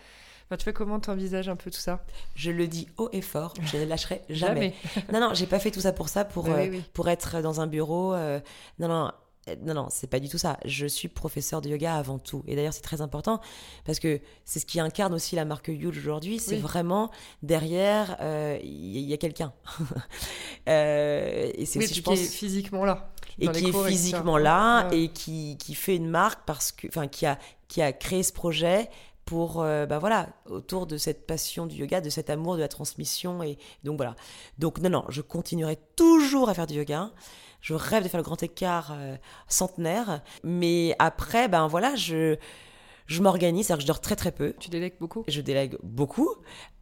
Enfin, 0.45 0.57
tu 0.57 0.63
vois 0.63 0.73
comment 0.73 0.99
tu 0.99 1.09
envisages 1.11 1.47
un 1.49 1.55
peu 1.55 1.69
tout 1.71 1.79
ça? 1.79 2.03
Je 2.35 2.49
le 2.51 2.67
dis 2.67 2.87
haut 2.97 3.09
et 3.11 3.21
fort, 3.21 3.53
je 3.63 3.77
ne 3.77 3.85
lâcherai 3.85 4.21
jamais. 4.29 4.73
non, 5.13 5.19
non, 5.19 5.33
j'ai 5.33 5.45
pas 5.47 5.59
fait 5.59 5.69
tout 5.71 5.81
ça 5.81 5.93
pour 5.93 6.09
ça, 6.09 6.25
pour, 6.25 6.45
oui, 6.45 6.51
euh, 6.51 6.67
oui. 6.71 6.83
pour 6.93 7.07
être 7.09 7.41
dans 7.41 7.61
un 7.61 7.67
bureau. 7.67 8.13
euh, 8.13 8.39
non, 8.79 8.87
non. 8.87 9.11
Euh, 9.49 9.55
Non, 9.63 9.73
non, 9.73 9.87
c'est 9.89 10.07
pas 10.07 10.19
du 10.19 10.29
tout 10.29 10.37
ça. 10.37 10.57
Je 10.65 10.85
suis 10.85 11.07
professeur 11.07 11.61
de 11.61 11.69
yoga 11.69 11.95
avant 11.95 12.19
tout. 12.19 12.43
Et 12.47 12.55
d'ailleurs, 12.55 12.73
c'est 12.73 12.81
très 12.81 13.01
important 13.01 13.41
parce 13.85 13.99
que 13.99 14.19
c'est 14.45 14.59
ce 14.59 14.65
qui 14.65 14.79
incarne 14.79 15.13
aussi 15.13 15.35
la 15.35 15.45
marque 15.45 15.67
Huge 15.69 15.97
aujourd'hui. 15.97 16.39
C'est 16.39 16.55
Oui. 16.55 16.61
vraiment 16.61 17.11
derrière, 17.43 18.17
euh, 18.21 18.57
il 18.63 18.69
y, 18.95 18.99
il 19.01 19.09
y 19.09 19.13
a 19.13 19.17
quelqu'un. 19.17 19.53
Euh, 20.67 21.51
et 21.55 21.65
c'est 21.65 21.79
Oui, 21.79 21.85
aussi, 21.85 21.93
puis 21.93 22.01
je 22.01 22.03
pense, 22.03 22.19
qui 22.19 22.25
est 22.25 22.27
physiquement 22.27 22.85
là. 22.85 23.11
et 23.39 23.47
qui 23.49 23.65
est 23.69 23.87
physiquement 23.87 24.37
là 24.37 24.87
Ouais. 24.89 25.03
et 25.03 25.07
qui, 25.09 25.57
qui 25.57 25.73
fait 25.73 25.95
une 25.95 26.09
marque 26.09 26.41
parce 26.45 26.71
que 26.71 26.87
enfin 26.87 27.07
qui 27.07 27.25
a 27.25 27.39
qui 27.67 27.81
a 27.81 27.91
créé 27.93 28.21
ce 28.23 28.33
projet 28.33 28.89
pour 29.25 29.61
euh, 29.61 29.85
bah 29.85 29.99
voilà 29.99 30.27
autour 30.47 30.85
de 30.85 30.97
cette 30.97 31.25
passion 31.25 31.65
du 31.65 31.75
yoga 31.77 32.01
de 32.01 32.09
cet 32.09 32.29
amour 32.29 32.55
de 32.55 32.61
la 32.61 32.67
transmission 32.67 33.41
et 33.43 33.57
donc 33.83 33.97
voilà 33.97 34.15
donc 34.57 34.79
non 34.79 34.89
non 34.89 35.05
je 35.09 35.21
continuerai 35.21 35.77
toujours 35.95 36.49
à 36.49 36.53
faire 36.53 36.67
du 36.67 36.75
yoga 36.75 37.11
je 37.61 37.73
rêve 37.73 38.03
de 38.03 38.07
faire 38.07 38.19
le 38.19 38.23
grand 38.23 38.41
écart 38.41 38.91
euh, 38.93 39.15
centenaire 39.47 40.21
mais 40.43 40.95
après 40.99 41.47
ben 41.47 41.67
voilà 41.67 41.95
je 41.95 42.37
je 43.05 43.21
m'organise 43.23 43.65
c'est-à-dire 43.65 43.79
que 43.79 43.83
je 43.83 43.87
dors 43.87 44.01
très 44.01 44.15
très 44.15 44.31
peu 44.31 44.53
Tu 44.59 44.69
délègues 44.69 44.93
beaucoup? 44.99 45.23
Je 45.27 45.41
délègue 45.41 45.77
beaucoup, 45.81 46.29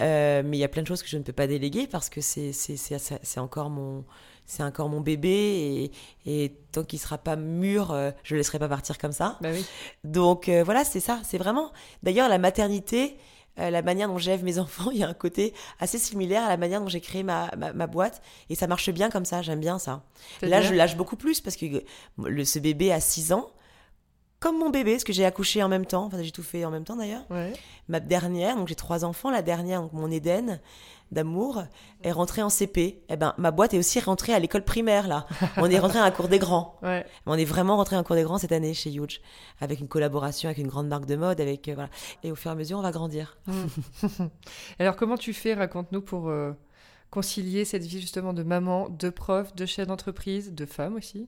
euh, 0.02 0.44
mais 0.46 0.58
il 0.58 0.60
y 0.60 0.64
a 0.66 0.68
plein 0.68 0.82
de 0.82 0.88
choses 0.88 1.02
que 1.02 1.08
je 1.08 1.18
ne 1.18 1.24
peux 1.24 1.32
pas 1.32 1.48
déléguer 1.48 1.88
parce 1.88 2.10
que 2.10 2.20
c'est 2.20 3.40
encore 3.40 3.70
mon 3.70 4.04
c'est 4.46 4.64
encore 4.64 4.90
mon 4.90 5.02
bébé 5.02 5.92
et, 6.26 6.44
et 6.44 6.54
tant 6.72 6.84
qu'il 6.84 7.00
sera 7.00 7.18
pas 7.18 7.36
mûr, 7.36 7.92
euh, 7.92 8.12
je 8.24 8.34
le 8.34 8.40
laisserai 8.40 8.60
pas 8.60 8.70
partir 8.70 8.98
comme 8.98 9.12
ça. 9.12 9.38
Bah 9.42 9.50
oui. 9.52 9.66
Donc 10.06 10.48
euh, 10.48 10.64
voilà, 10.64 10.86
c'est 10.86 11.02
ça, 11.02 11.20
c'est 11.24 11.38
vraiment. 11.38 11.72
D'ailleurs, 12.04 12.30
la 12.30 12.38
maternité, 12.38 13.18
euh, 13.60 13.70
la 13.70 13.82
manière 13.82 14.08
dont 14.08 14.18
j'élève 14.18 14.44
mes 14.44 14.60
enfants, 14.60 14.92
il 14.92 14.98
y 15.00 15.04
a 15.04 15.08
un 15.10 15.14
côté 15.14 15.54
assez 15.80 15.98
similaire 15.98 16.44
à 16.44 16.50
la 16.50 16.58
manière 16.58 16.82
dont 16.82 16.88
j'ai 16.88 17.02
créé 17.02 17.24
ma, 17.24 17.50
ma, 17.58 17.74
ma 17.74 17.88
boîte 17.88 18.22
et 18.50 18.56
ça 18.56 18.68
marche 18.68 18.90
bien 18.92 19.10
comme 19.10 19.26
ça. 19.26 19.42
J'aime 19.42 19.60
bien 19.60 19.80
ça. 19.80 20.04
Là, 20.42 20.62
je 20.62 20.74
lâche 20.74 20.96
beaucoup 20.98 21.16
plus 21.16 21.42
parce 21.42 21.56
que 21.56 21.66
le, 22.24 22.46
ce 22.46 22.60
bébé 22.60 22.92
a 22.92 23.00
6 23.00 23.34
ans. 23.34 23.50
Comme 24.40 24.60
mon 24.60 24.70
bébé, 24.70 24.92
parce 24.92 25.04
que 25.04 25.14
j'ai 25.14 25.26
accouché 25.26 25.64
en 25.64 25.68
même 25.68 25.88
temps, 25.88 26.06
enfin 26.06 26.22
j'ai 26.22 26.30
tout 26.30 26.44
fait 26.44 26.64
en 26.64 26.70
même 26.70 26.84
temps 26.84 26.96
d'ailleurs 26.96 27.24
Ouais. 27.32 27.54
ma 27.88 28.00
dernière, 28.00 28.56
donc 28.56 28.68
j'ai 28.68 28.76
trois 28.76 29.04
enfants, 29.04 29.32
la 29.32 29.42
dernière, 29.42 29.82
donc 29.82 29.94
mon 29.94 30.12
Éden 30.12 30.60
d'amour, 31.12 31.64
est 32.04 32.12
rentrée 32.12 32.42
en 32.42 32.50
CP. 32.50 33.02
Eh 33.10 33.16
ben, 33.16 33.34
ma 33.38 33.52
boîte 33.52 33.74
est 33.74 33.78
aussi 33.78 34.00
rentrée 34.00 34.34
à 34.34 34.40
l'école 34.40 34.64
primaire, 34.64 35.08
là. 35.08 35.26
On 35.58 35.70
est 35.70 35.80
rentré 35.80 36.00
à 36.00 36.04
un 36.04 36.12
cours 36.12 36.28
des 36.28 36.40
grands. 36.40 36.76
Ouais. 36.88 37.06
On 37.26 37.34
est 37.34 37.46
vraiment 37.46 37.76
rentré 37.76 37.96
à 37.96 38.00
un 38.00 38.04
cours 38.04 38.16
des 38.16 38.24
grands 38.24 38.38
cette 38.38 38.52
année 38.52 38.74
chez 38.74 38.94
Huge, 38.94 39.20
avec 39.60 39.80
une 39.80 39.88
collaboration 39.88 40.48
avec 40.48 40.60
une 40.60 40.68
grande 40.68 40.88
marque 40.88 41.06
de 41.06 41.16
mode, 41.16 41.42
avec, 41.42 41.68
euh, 41.68 41.74
voilà. 41.74 41.90
Et 42.24 42.32
au 42.32 42.36
fur 42.36 42.50
et 42.50 42.54
à 42.54 42.56
mesure, 42.56 42.78
on 42.78 42.82
va 42.82 42.92
grandir. 42.92 43.38
Alors 44.80 44.96
comment 44.96 45.18
tu 45.18 45.34
fais? 45.34 45.54
Raconte-nous 45.54 46.02
pour 46.02 46.30
euh, 46.30 46.54
concilier 47.10 47.66
cette 47.66 47.84
vie 47.84 48.00
justement 48.00 48.34
de 48.34 48.44
maman, 48.44 48.90
de 48.90 49.10
prof, 49.10 49.56
de 49.56 49.66
chef 49.66 49.88
d'entreprise, 49.88 50.54
de 50.54 50.66
femme 50.66 50.96
aussi. 50.96 51.28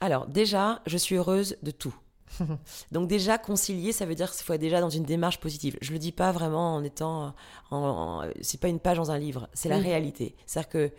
Alors, 0.00 0.26
déjà, 0.26 0.82
je 0.86 0.96
suis 0.98 1.14
heureuse 1.14 1.56
de 1.62 1.70
tout. 1.70 1.94
Donc 2.92 3.08
déjà, 3.08 3.38
concilier, 3.38 3.92
ça 3.92 4.06
veut 4.06 4.14
dire 4.14 4.30
qu'il 4.32 4.44
faut 4.44 4.52
être 4.52 4.60
déjà 4.60 4.80
dans 4.80 4.90
une 4.90 5.04
démarche 5.04 5.38
positive. 5.40 5.76
Je 5.80 5.92
le 5.92 5.98
dis 5.98 6.12
pas 6.12 6.32
vraiment 6.32 6.74
en 6.76 6.84
étant... 6.84 7.34
En, 7.70 7.76
en- 7.76 8.30
c'est 8.40 8.60
pas 8.60 8.68
une 8.68 8.80
page 8.80 8.96
dans 8.96 9.10
un 9.10 9.18
livre, 9.18 9.48
c'est 9.54 9.68
la 9.68 9.76
Oui. 9.76 9.82
réalité. 9.82 10.34
C'est-à-dire 10.46 10.68
que 10.68 10.90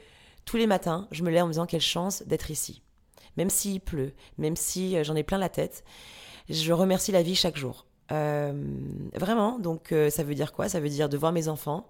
tous 0.45 0.57
les 0.57 0.67
matins, 0.67 1.07
je 1.11 1.23
me 1.23 1.29
lève 1.31 1.43
en 1.43 1.47
me 1.47 1.51
disant 1.53 1.65
quelle 1.65 1.81
chance 1.81 2.23
d'être 2.25 2.51
ici. 2.51 2.81
Même 3.37 3.49
s'il 3.49 3.79
pleut, 3.81 4.13
même 4.37 4.55
si 4.55 4.95
euh, 4.97 5.03
j'en 5.03 5.15
ai 5.15 5.23
plein 5.23 5.37
la 5.37 5.49
tête, 5.49 5.83
je 6.49 6.71
remercie 6.73 7.11
la 7.11 7.23
vie 7.23 7.35
chaque 7.35 7.57
jour. 7.57 7.85
Euh, 8.11 8.51
vraiment, 9.15 9.57
donc 9.59 9.91
euh, 9.91 10.09
ça 10.09 10.23
veut 10.23 10.35
dire 10.35 10.51
quoi? 10.53 10.69
Ça 10.69 10.79
veut 10.79 10.89
dire 10.89 11.09
de 11.09 11.17
voir 11.17 11.31
mes 11.31 11.47
enfants, 11.47 11.87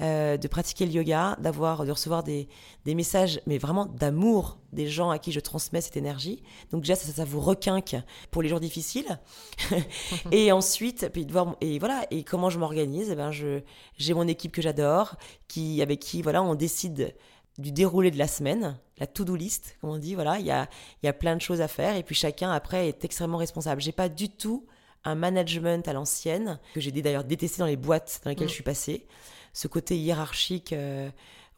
euh, 0.00 0.36
de 0.36 0.46
pratiquer 0.48 0.84
le 0.84 0.92
yoga, 0.92 1.36
d'avoir, 1.40 1.86
de 1.86 1.90
recevoir 1.90 2.22
des, 2.22 2.48
des 2.84 2.94
messages, 2.94 3.40
mais 3.46 3.56
vraiment 3.56 3.86
d'amour 3.86 4.58
des 4.72 4.88
gens 4.88 5.08
à 5.08 5.18
qui 5.18 5.32
je 5.32 5.40
transmets 5.40 5.80
cette 5.80 5.96
énergie. 5.96 6.42
Donc 6.70 6.82
déjà, 6.82 6.96
ça, 6.96 7.10
ça 7.10 7.24
vous 7.24 7.40
requinque 7.40 7.96
pour 8.30 8.42
les 8.42 8.50
jours 8.50 8.60
difficiles. 8.60 9.18
et 10.32 10.52
ensuite, 10.52 11.08
puis 11.12 11.24
de 11.24 11.32
voir, 11.32 11.56
et 11.62 11.78
voilà, 11.78 12.06
et 12.10 12.24
comment 12.24 12.50
je 12.50 12.58
m'organise 12.58 13.08
Eh 13.10 13.14
ben, 13.14 13.30
je, 13.30 13.60
j'ai 13.96 14.12
mon 14.12 14.28
équipe 14.28 14.52
que 14.52 14.60
j'adore, 14.60 15.16
qui, 15.48 15.80
avec 15.80 16.00
qui, 16.00 16.20
voilà, 16.20 16.42
on 16.42 16.54
décide 16.54 17.14
du 17.56 17.72
déroulé 17.72 18.10
de 18.10 18.18
la 18.18 18.28
semaine, 18.28 18.78
la 18.98 19.06
to-do 19.06 19.34
list, 19.34 19.78
comme 19.80 19.90
on 19.90 19.98
dit, 19.98 20.14
voilà, 20.14 20.38
il 20.38 20.44
y 20.44 20.50
a, 20.50 20.68
il 21.02 21.06
y 21.06 21.08
a 21.08 21.14
plein 21.14 21.36
de 21.36 21.40
choses 21.40 21.62
à 21.62 21.68
faire, 21.68 21.96
et 21.96 22.02
puis 22.02 22.14
chacun, 22.14 22.50
après, 22.50 22.88
est 22.88 23.04
extrêmement 23.04 23.38
responsable. 23.38 23.80
J'ai 23.80 23.92
pas 23.92 24.10
du 24.10 24.28
tout 24.28 24.66
un 25.04 25.14
management 25.14 25.88
à 25.88 25.94
l'ancienne, 25.94 26.58
que 26.74 26.80
j'ai 26.80 26.90
d'ailleurs 26.90 27.24
détesté 27.24 27.60
dans 27.60 27.66
les 27.66 27.76
boîtes 27.76 28.20
dans 28.24 28.30
lesquelles 28.30 28.46
Mm. 28.46 28.50
je 28.50 28.54
suis 28.54 28.62
passée. 28.62 29.06
Ce 29.56 29.68
côté 29.68 29.96
hiérarchique, 29.98 30.72
euh, 30.74 31.08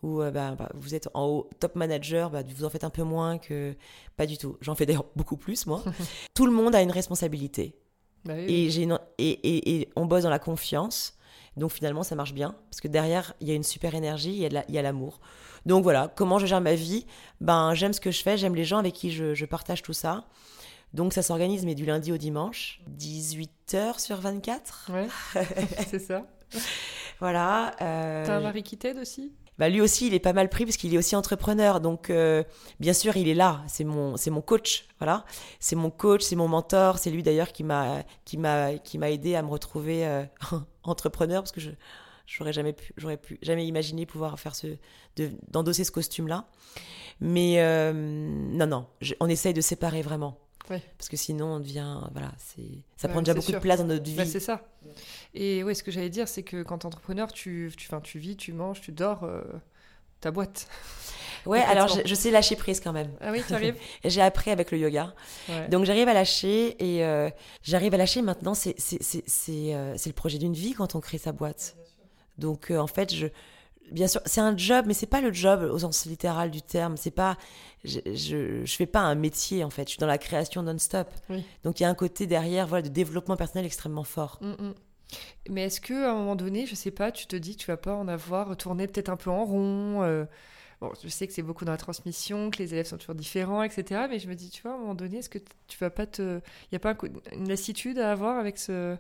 où 0.04 0.22
euh, 0.22 0.30
bah, 0.30 0.54
bah, 0.56 0.68
vous 0.74 0.94
êtes 0.94 1.08
en 1.14 1.26
haut, 1.26 1.50
top 1.58 1.74
manager, 1.74 2.30
bah, 2.30 2.42
vous 2.54 2.64
en 2.64 2.70
faites 2.70 2.84
un 2.84 2.90
peu 2.90 3.02
moins 3.02 3.38
que. 3.38 3.74
Pas 4.16 4.26
du 4.26 4.38
tout. 4.38 4.56
J'en 4.61 4.76
fais 4.76 4.87
d'ailleurs 4.87 5.06
beaucoup 5.16 5.37
plus, 5.37 5.66
moi. 5.66 5.82
Tout 6.34 6.46
le 6.46 6.52
monde 6.52 6.74
a 6.76 6.80
une 6.82 6.92
responsabilité. 6.92 7.74
Bah 8.24 8.34
oui, 8.37 8.44
Et, 8.46 8.70
j'ai 8.70 8.82
une- 8.82 9.00
et, 9.18 9.30
et- 9.30 9.80
et 9.80 9.88
on 9.96 10.06
bosse 10.06 10.22
dans 10.22 10.30
la 10.30 10.38
confiance. 10.38 11.14
Donc 11.56 11.72
finalement, 11.72 12.04
ça 12.04 12.14
marche 12.14 12.34
bien. 12.34 12.54
Parce 12.70 12.80
que 12.80 12.87
derrière, 12.87 13.34
il 13.40 13.48
y 13.48 13.50
a 13.50 13.54
une 13.54 13.64
super 13.64 13.96
énergie, 13.96 14.30
il 14.30 14.38
y 14.38 14.46
a 14.46 14.48
la- 14.48 14.82
l'amour. 14.82 15.18
Donc 15.66 15.82
voilà, 15.82 16.06
comment 16.14 16.38
je 16.38 16.46
gère 16.46 16.61
ma 16.61 16.74
vie? 16.76 17.04
Ben, 17.40 17.74
j'aime 17.74 17.92
ce 17.92 18.00
que 18.00 18.12
je 18.12 18.22
fais, 18.22 18.37
j'aime 18.38 18.54
les 18.54 18.64
gens 18.64 18.78
avec 18.78 18.94
qui 18.94 19.11
je, 19.11 19.34
je 19.34 19.44
partage 19.44 19.82
tout 19.82 19.92
ça. 19.92 20.24
Donc 20.94 21.12
ça 21.12 21.22
s'organise, 21.22 21.64
mais 21.64 21.74
du 21.74 21.84
lundi 21.84 22.12
au 22.12 22.16
dimanche, 22.16 22.80
18 22.87 23.74
heures 23.74 23.98
sur 24.00 24.18
24. 24.20 24.90
Ouais, 24.94 25.08
c'est 25.90 25.98
ça. 25.98 26.24
Voilà. 27.20 27.74
euh, 27.83 28.24
T'as 28.26 28.37
un 28.37 28.40
mari 28.40 28.62
qui 28.62 28.76
t'aide 28.78 28.98
aussi? 28.98 29.33
Bah, 29.59 29.68
lui 29.68 29.81
aussi, 29.81 30.07
il 30.07 30.14
est 30.14 30.20
pas 30.20 30.33
mal 30.33 30.48
pris 30.48 30.64
parce 30.64 30.76
qu'il 30.76 30.94
est 30.94 30.98
aussi 30.98 31.16
entrepreneur. 31.16 31.81
Donc, 31.81 32.11
euh, 32.11 32.44
bien 32.78 32.92
sûr, 32.92 33.16
il 33.16 33.28
est 33.28 33.35
là. 33.35 33.62
C'est 33.66 33.83
mon, 33.83 34.16
c'est 34.16 34.31
mon 34.31 34.40
coach. 34.40 34.87
Voilà. 35.00 35.24
C'est 35.59 35.74
mon 35.74 35.90
coach, 35.90 36.22
c'est 36.22 36.37
mon 36.37 36.46
mentor. 36.46 36.98
C'est 36.98 37.11
lui 37.11 37.24
d'ailleurs 37.24 37.50
qui 37.52 37.64
m'a, 37.64 38.04
qui 38.24 38.37
m'a, 38.38 38.74
qui 38.74 38.98
m'a 38.98 39.11
aidé 39.11 39.35
à 39.35 39.42
me 39.42 39.48
retrouver 39.48 40.07
euh, 40.07 40.22
entrepreneur 40.85 41.42
parce 41.42 41.50
que 41.50 41.61
je, 41.61 41.70
j'aurais 42.26 42.52
jamais 42.52 42.72
pu, 42.72 42.92
j'aurais 42.96 43.16
pu, 43.16 43.38
jamais 43.42 43.66
imaginé 43.66 44.07
pouvoir 44.07 44.38
faire 44.38 44.54
ce, 44.54 44.68
de, 45.16 45.31
d'endosser 45.50 45.83
ce 45.83 45.90
costume-là. 45.90 46.46
Mais 47.20 47.54
euh, 47.59 47.92
non, 47.92 48.66
non, 48.68 48.87
je- 49.00 49.14
on 49.18 49.28
essaye 49.28 49.54
de 49.54 49.61
séparer 49.61 50.02
vraiment. 50.02 50.38
Ouais. 50.70 50.83
Parce 50.98 51.09
que 51.09 51.16
sinon, 51.16 51.46
on 51.54 51.61
devient, 51.61 51.98
voilà, 52.12 52.33
c'est, 52.38 52.62
ça 52.96 53.09
Ouais, 53.09 53.12
prend 53.12 53.22
déjà 53.22 53.35
beaucoup 53.35 53.46
sûr. 53.46 53.54
de 53.59 53.62
place 53.62 53.78
dans 53.81 53.87
notre 53.87 54.04
vie. 54.04 54.14
Bah, 54.16 54.26
c'est 54.26 54.40
ça. 54.40 54.62
Et 55.35 55.62
ouais, 55.64 55.74
ce 55.74 55.83
que 55.83 55.90
j'allais 55.90 56.11
dire, 56.11 56.28
c'est 56.28 56.42
que 56.42 56.62
quand 56.62 56.78
t'es 56.78 56.87
entrepreneur, 56.87 57.33
tu, 57.33 57.72
tu, 57.76 57.87
enfin, 57.88 58.00
tu 58.00 58.18
vis, 58.18 58.37
tu 58.37 58.52
manges, 58.52 58.81
tu 58.81 58.92
dors, 58.92 59.24
euh, 59.24 59.42
ta 60.20 60.31
boîte. 60.31 60.68
ouais, 61.46 61.61
alors 61.68 61.88
je, 61.88 62.00
je 62.04 62.14
sais 62.14 62.31
lâcher 62.31 62.57
prise 62.57 62.81
quand 62.81 62.92
même. 62.92 63.11
Ah 63.20 63.31
oui, 63.33 63.42
tu 63.46 63.54
arrives 63.54 63.76
J'ai 64.04 64.20
appris 64.20 64.50
avec 64.50 64.70
le 64.70 64.78
yoga. 64.78 65.14
Donc 65.70 65.85
j'arrive 65.85 66.09
à 66.09 66.14
lâcher 66.14 66.76
et 66.85 67.04
euh, 67.04 67.31
j'arrive 67.62 67.94
à 67.94 67.96
lâcher 67.96 68.22
maintenant. 68.22 68.54
C'est 68.54 68.74
c'est 68.78 69.02
c'est 69.02 69.22
c'est 69.26 69.74
euh, 69.74 69.94
c'est 69.96 70.11
le 70.11 70.14
projet 70.14 70.38
d'une 70.38 70.54
vie 70.54 70.72
quand 70.74 70.94
on 70.94 71.00
crée 71.00 71.18
sa 71.18 71.33
boîte. 71.33 71.76
Donc 72.37 72.70
en 72.70 72.87
fait 72.87 73.14
je 73.14 73.28
bien 73.90 74.09
sûr 74.09 74.20
c'est 74.27 74.40
un 74.40 74.57
job 74.57 74.85
mais 74.87 74.94
c'est 74.94 75.07
pas 75.07 75.20
le 75.20 75.33
job 75.33 75.62
au 75.62 75.79
sens 75.79 76.07
littéral 76.07 76.51
du 76.51 76.62
terme. 76.62 76.96
C'est 76.96 77.11
pas 77.11 77.37
je, 77.85 78.01
je 78.07 78.64
je 78.64 78.77
fais 78.77 78.87
pas 78.87 79.01
un 79.01 79.14
métier 79.14 79.64
en 79.64 79.70
fait. 79.70 79.85
Je 79.85 79.90
suis 79.90 79.98
dans 79.98 80.07
la 80.07 80.18
création 80.18 80.62
non-stop. 80.62 81.09
Oui. 81.31 81.44
Donc 81.64 81.81
il 81.81 81.85
y 81.85 81.87
a 81.87 81.88
un 81.88 81.94
côté 81.94 82.27
derrière 82.27 82.66
voilà 82.66 82.83
de 82.83 82.88
développement 82.88 83.37
personnel 83.37 83.66
extrêmement 83.66 84.05
fort. 84.05 84.38
Mm, 84.40 84.51
mm. 84.51 84.74
Mais 85.51 85.64
est-ce 85.64 85.81
que 85.81 85.94
à 86.05 86.11
un 86.11 86.14
moment 86.14 86.37
donné, 86.37 86.66
je 86.66 86.74
sais 86.74 86.90
pas, 86.90 87.12
tu 87.12 87.27
te 87.27 87.37
dis 87.37 87.57
tu 87.57 87.66
vas 87.66 87.79
pas 87.79 87.94
en 87.94 88.09
avoir 88.09 88.57
tourné 88.57 88.87
peut-être 88.87 89.09
un 89.09 89.16
peu 89.16 89.31
en 89.31 89.44
rond 89.44 90.03
euh, 90.03 90.27
Bon, 90.81 90.92
je 91.03 91.09
sais 91.09 91.27
que 91.27 91.33
c'est 91.33 91.42
beaucoup 91.42 91.64
dans 91.64 91.72
la 91.72 91.79
transmission, 91.79 92.51
que 92.51 92.59
les 92.59 92.72
élèves 92.72 92.87
sont 92.87 92.98
toujours 92.98 93.16
différents, 93.16 93.64
etc. 93.64 94.03
Mais 94.09 94.20
je 94.20 94.29
me 94.29 94.35
dis, 94.35 94.48
tu 94.48 94.62
vois, 94.62 94.72
à 94.72 94.74
un 94.74 94.79
moment 94.79 94.94
donné, 94.94 95.18
est-ce 95.18 95.29
que 95.29 95.40
tu 95.66 95.77
vas 95.79 95.90
pas 95.90 96.07
te. 96.07 96.40
Il 96.70 96.74
y 96.74 96.77
a 96.77 96.79
pas 96.79 96.96
une 97.33 97.48
lassitude 97.48 97.98
à 97.98 98.12
avoir 98.12 98.38
avec 98.38 98.59
ce, 98.59 98.96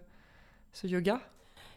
ce 0.72 0.86
yoga? 0.88 1.20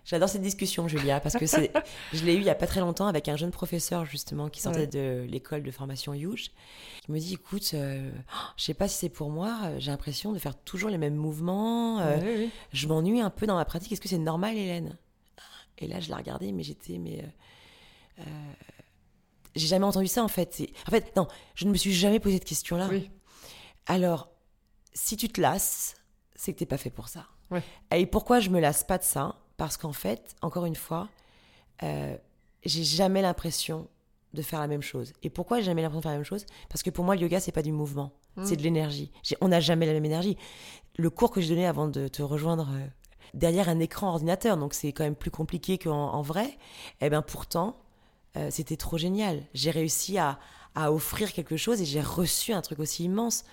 J'adore 0.04 0.30
cette 0.30 0.42
discussion, 0.42 0.88
Julia, 0.88 1.20
parce 1.20 1.36
que 1.38 1.46
c'est, 1.46 1.72
je 2.14 2.26
l'ai 2.26 2.34
eu 2.34 2.38
il 2.38 2.44
y 2.44 2.50
a 2.50 2.56
pas 2.56 2.66
très 2.68 2.80
longtemps 2.80 3.06
avec 3.08 3.28
un 3.30 3.36
jeune 3.38 3.52
professeur 3.52 4.04
justement 4.06 4.50
qui 4.50 4.60
sortait 4.62 4.80
Ouais. 4.82 4.88
de 4.88 5.26
l'école 5.30 5.62
de 5.64 5.70
formation 5.72 6.14
Youge, 6.14 6.52
qui 7.04 7.12
me 7.12 7.20
dit, 7.20 7.34
écoute, 7.36 7.72
euh, 7.76 8.12
je 8.58 8.64
sais 8.64 8.74
pas 8.74 8.88
si 8.88 8.98
c'est 8.98 9.10
pour 9.10 9.30
moi, 9.30 9.58
j'ai 9.78 9.92
l'impression 9.92 10.32
de 10.32 10.40
faire 10.40 10.56
toujours 10.58 10.90
les 10.90 10.98
mêmes 10.98 11.16
mouvements, 11.16 12.00
euh, 12.00 12.18
Oui, 12.20 12.34
oui. 12.46 12.50
je 12.74 12.88
m'ennuie 12.88 13.22
un 13.22 13.30
peu 13.30 13.46
dans 13.46 13.56
ma 13.56 13.66
pratique. 13.66 13.92
Est-ce 13.92 14.02
que 14.02 14.10
c'est 14.10 14.18
normal, 14.18 14.58
Hélène? 14.58 14.98
Et 15.78 15.88
là, 15.88 16.00
je 16.00 16.08
l'ai 16.10 16.16
regardé, 16.16 16.52
mais 16.52 16.64
j'étais, 16.64 16.98
mais 16.98 17.20
euh, 17.24 18.22
euh, 18.22 18.24
j'ai 19.56 19.68
jamais 19.68 19.86
entendu 19.86 20.08
ça 20.08 20.24
en 20.24 20.28
fait. 20.28 20.62
En 20.88 20.92
fait, 20.92 21.16
non, 21.16 21.28
je 21.56 21.66
ne 21.66 21.72
me 21.72 21.76
suis 21.78 21.94
jamais 21.94 22.20
posé 22.20 22.40
de 22.40 22.44
question-là. 22.44 22.88
Oui. 22.90 23.10
Alors, 23.88 24.30
si 24.94 25.18
tu 25.18 25.28
te 25.30 25.40
lasses, 25.42 25.96
c'est 26.36 26.54
que 26.54 26.60
t'es 26.60 26.66
pas 26.66 26.78
fait 26.78 26.90
pour 26.90 27.08
ça. 27.08 27.26
Ouais. 27.50 27.62
Et 27.96 28.06
pourquoi 28.06 28.40
je 28.40 28.50
me 28.50 28.60
lasse 28.60 28.84
pas 28.84 28.98
de 28.98 29.04
ça? 29.04 29.36
Parce 29.62 29.78
qu'en 29.78 29.94
fait, 29.94 30.36
encore 30.42 30.66
une 30.66 30.76
fois, 30.76 31.08
euh, 31.84 32.18
j'ai 32.66 32.84
jamais 32.84 33.22
l'impression 33.22 33.88
de 34.34 34.42
faire 34.42 34.60
la 34.60 34.66
même 34.66 34.82
chose. 34.82 35.14
Et 35.22 35.30
pourquoi 35.30 35.60
j'ai 35.60 35.66
jamais 35.66 35.84
l'impression 35.84 36.00
de 36.00 36.04
faire 36.04 36.12
la 36.14 36.18
même 36.18 36.26
chose? 36.26 36.48
Parce 36.68 36.82
que 36.82 36.90
pour 36.90 37.06
moi, 37.06 37.16
le 37.16 37.22
yoga, 37.22 37.40
c'est 37.40 37.52
pas 37.52 37.62
du 37.62 37.72
mouvement, 37.72 38.12
Mm. 38.38 38.46
c'est 38.46 38.56
de 38.56 38.64
l'énergie. 38.64 39.12
On 39.40 39.50
n'a 39.50 39.60
jamais 39.60 39.86
la 39.86 39.94
même 39.94 40.04
énergie. 40.06 40.36
Le 40.98 41.12
cours 41.12 41.30
que 41.30 41.42
j'ai 41.42 41.50
donné 41.50 41.68
avant 41.68 41.88
de 41.88 42.08
te 42.08 42.24
rejoindre 42.24 42.70
euh, 42.72 42.88
derrière 43.36 43.70
un 43.70 43.78
écran 43.78 44.08
ordinateur, 44.08 44.58
donc 44.58 44.74
c'est 44.74 44.94
quand 44.94 45.04
même 45.04 45.16
plus 45.16 45.30
compliqué 45.30 45.78
qu'en 45.78 46.12
en 46.12 46.24
vrai. 46.24 46.58
Et 47.00 47.12
ben 47.12 47.22
pourtant, 47.22 47.78
euh, 48.38 48.48
c'était 48.50 48.78
trop 48.78 48.98
génial. 48.98 49.44
J'ai 49.54 49.70
réussi 49.70 50.18
à, 50.18 50.40
à 50.76 50.92
offrir 50.92 51.34
quelque 51.34 51.58
chose 51.58 51.82
et 51.82 51.86
j'ai 51.86 52.02
reçu 52.02 52.54
un 52.54 52.62
truc 52.62 52.80
aussi 52.80 53.04
immense. 53.04 53.44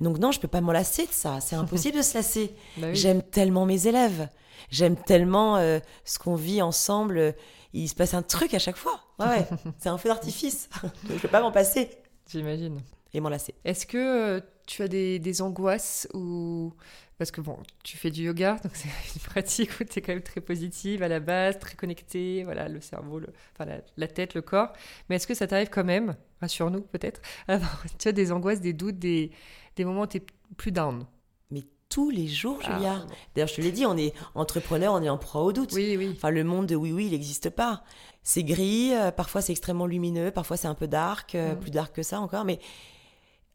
Donc 0.00 0.18
non, 0.18 0.30
je 0.32 0.40
peux 0.40 0.48
pas 0.48 0.60
m'en 0.60 0.72
lasser 0.72 1.06
de 1.06 1.12
ça. 1.12 1.40
C'est 1.40 1.56
impossible 1.56 1.96
de 1.98 2.02
se 2.02 2.14
lasser. 2.14 2.54
Bah 2.76 2.88
oui. 2.90 2.96
J'aime 2.96 3.22
tellement 3.22 3.66
mes 3.66 3.86
élèves. 3.86 4.28
J'aime 4.70 4.96
tellement 4.96 5.56
euh, 5.56 5.80
ce 6.04 6.18
qu'on 6.18 6.34
vit 6.36 6.62
ensemble. 6.62 7.34
Il 7.72 7.88
se 7.88 7.94
passe 7.94 8.14
un 8.14 8.22
truc 8.22 8.54
à 8.54 8.58
chaque 8.58 8.76
fois. 8.76 9.00
Ouais, 9.18 9.26
ouais. 9.26 9.48
c'est 9.78 9.88
un 9.88 9.98
feu 9.98 10.08
d'artifice. 10.08 10.68
je 11.08 11.14
peux 11.18 11.28
pas 11.28 11.40
m'en 11.40 11.52
passer 11.52 11.90
J'imagine. 12.30 12.80
et 13.12 13.20
m'en 13.20 13.28
lasser. 13.28 13.54
Est-ce 13.64 13.86
que 13.86 13.98
euh, 13.98 14.40
tu 14.66 14.82
as 14.82 14.88
des, 14.88 15.18
des 15.18 15.42
angoisses 15.42 16.06
ou 16.14 16.72
parce 17.18 17.30
que 17.30 17.40
bon, 17.40 17.56
tu 17.84 17.96
fais 17.96 18.10
du 18.10 18.24
yoga, 18.24 18.56
donc 18.64 18.72
c'est 18.74 18.88
une 19.14 19.20
pratique 19.22 19.70
où 19.80 19.84
tu 19.84 19.98
es 19.98 20.02
quand 20.02 20.12
même 20.12 20.22
très 20.22 20.40
positive 20.40 21.04
à 21.04 21.08
la 21.08 21.20
base, 21.20 21.56
très 21.60 21.76
connectée, 21.76 22.42
voilà, 22.42 22.68
le 22.68 22.80
cerveau, 22.80 23.20
le, 23.20 23.28
enfin 23.52 23.64
la, 23.70 23.80
la 23.96 24.08
tête, 24.08 24.34
le 24.34 24.42
corps. 24.42 24.72
Mais 25.08 25.16
est-ce 25.16 25.28
que 25.28 25.34
ça 25.34 25.46
t'arrive 25.46 25.68
quand 25.68 25.84
même, 25.84 26.16
rassure-nous 26.42 26.82
peut-être, 26.82 27.22
avoir 27.48 27.82
tu 27.98 28.08
as 28.08 28.12
des 28.12 28.30
angoisses, 28.32 28.60
des 28.60 28.74
doutes, 28.74 28.98
des, 28.98 29.30
des 29.76 29.84
moments 29.86 30.02
où 30.02 30.06
tu 30.06 30.18
es 30.18 30.26
plus 30.58 30.72
down 30.72 31.06
Mais 31.50 31.62
tous 31.88 32.10
les 32.10 32.28
jours, 32.28 32.60
Julia. 32.60 32.98
Ah, 33.02 33.06
bon. 33.06 33.14
D'ailleurs, 33.34 33.48
je 33.48 33.54
te 33.54 33.60
l'ai 33.62 33.72
dit, 33.72 33.86
on 33.86 33.96
est 33.96 34.12
entrepreneur, 34.34 34.92
on 34.92 35.02
est 35.02 35.08
en 35.08 35.16
proie 35.18 35.42
au 35.42 35.52
doute. 35.52 35.72
Oui, 35.72 35.96
oui. 35.96 36.12
Enfin, 36.14 36.28
le 36.30 36.44
monde 36.44 36.66
de 36.66 36.76
oui, 36.76 36.92
oui, 36.92 37.06
il 37.06 37.12
n'existe 37.12 37.48
pas. 37.48 37.82
C'est 38.22 38.44
gris, 38.44 38.94
euh, 38.94 39.10
parfois 39.10 39.40
c'est 39.40 39.52
extrêmement 39.52 39.86
lumineux, 39.86 40.30
parfois 40.30 40.56
c'est 40.56 40.68
un 40.68 40.74
peu 40.74 40.86
dark, 40.86 41.34
euh, 41.34 41.54
Mhm. 41.54 41.60
plus 41.60 41.70
dark 41.70 41.94
que 41.96 42.02
ça 42.02 42.20
encore. 42.20 42.44
Mais 42.44 42.58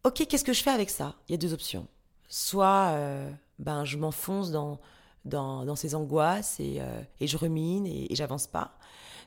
ok, 0.03 0.25
qu'est-ce 0.27 0.43
que 0.43 0.53
je 0.53 0.63
fais 0.63 0.71
avec 0.71 0.89
ça? 0.89 1.15
Il 1.27 1.31
y 1.31 1.35
a 1.35 1.37
deux 1.37 1.53
options. 1.53 1.87
Soit 2.29 2.87
euh, 2.91 3.31
ben, 3.59 3.85
je 3.85 3.97
m'enfonce 3.97 4.51
dans, 4.51 4.79
dans, 5.25 5.63
dans 5.65 5.75
ces 5.75 5.95
angoisses 5.95 6.59
et, 6.59 6.81
et 7.21 7.27
je 7.27 7.37
rumine 7.37 7.85
et, 7.87 8.11
et 8.11 8.15
j'avance 8.15 8.47
pas. 8.47 8.77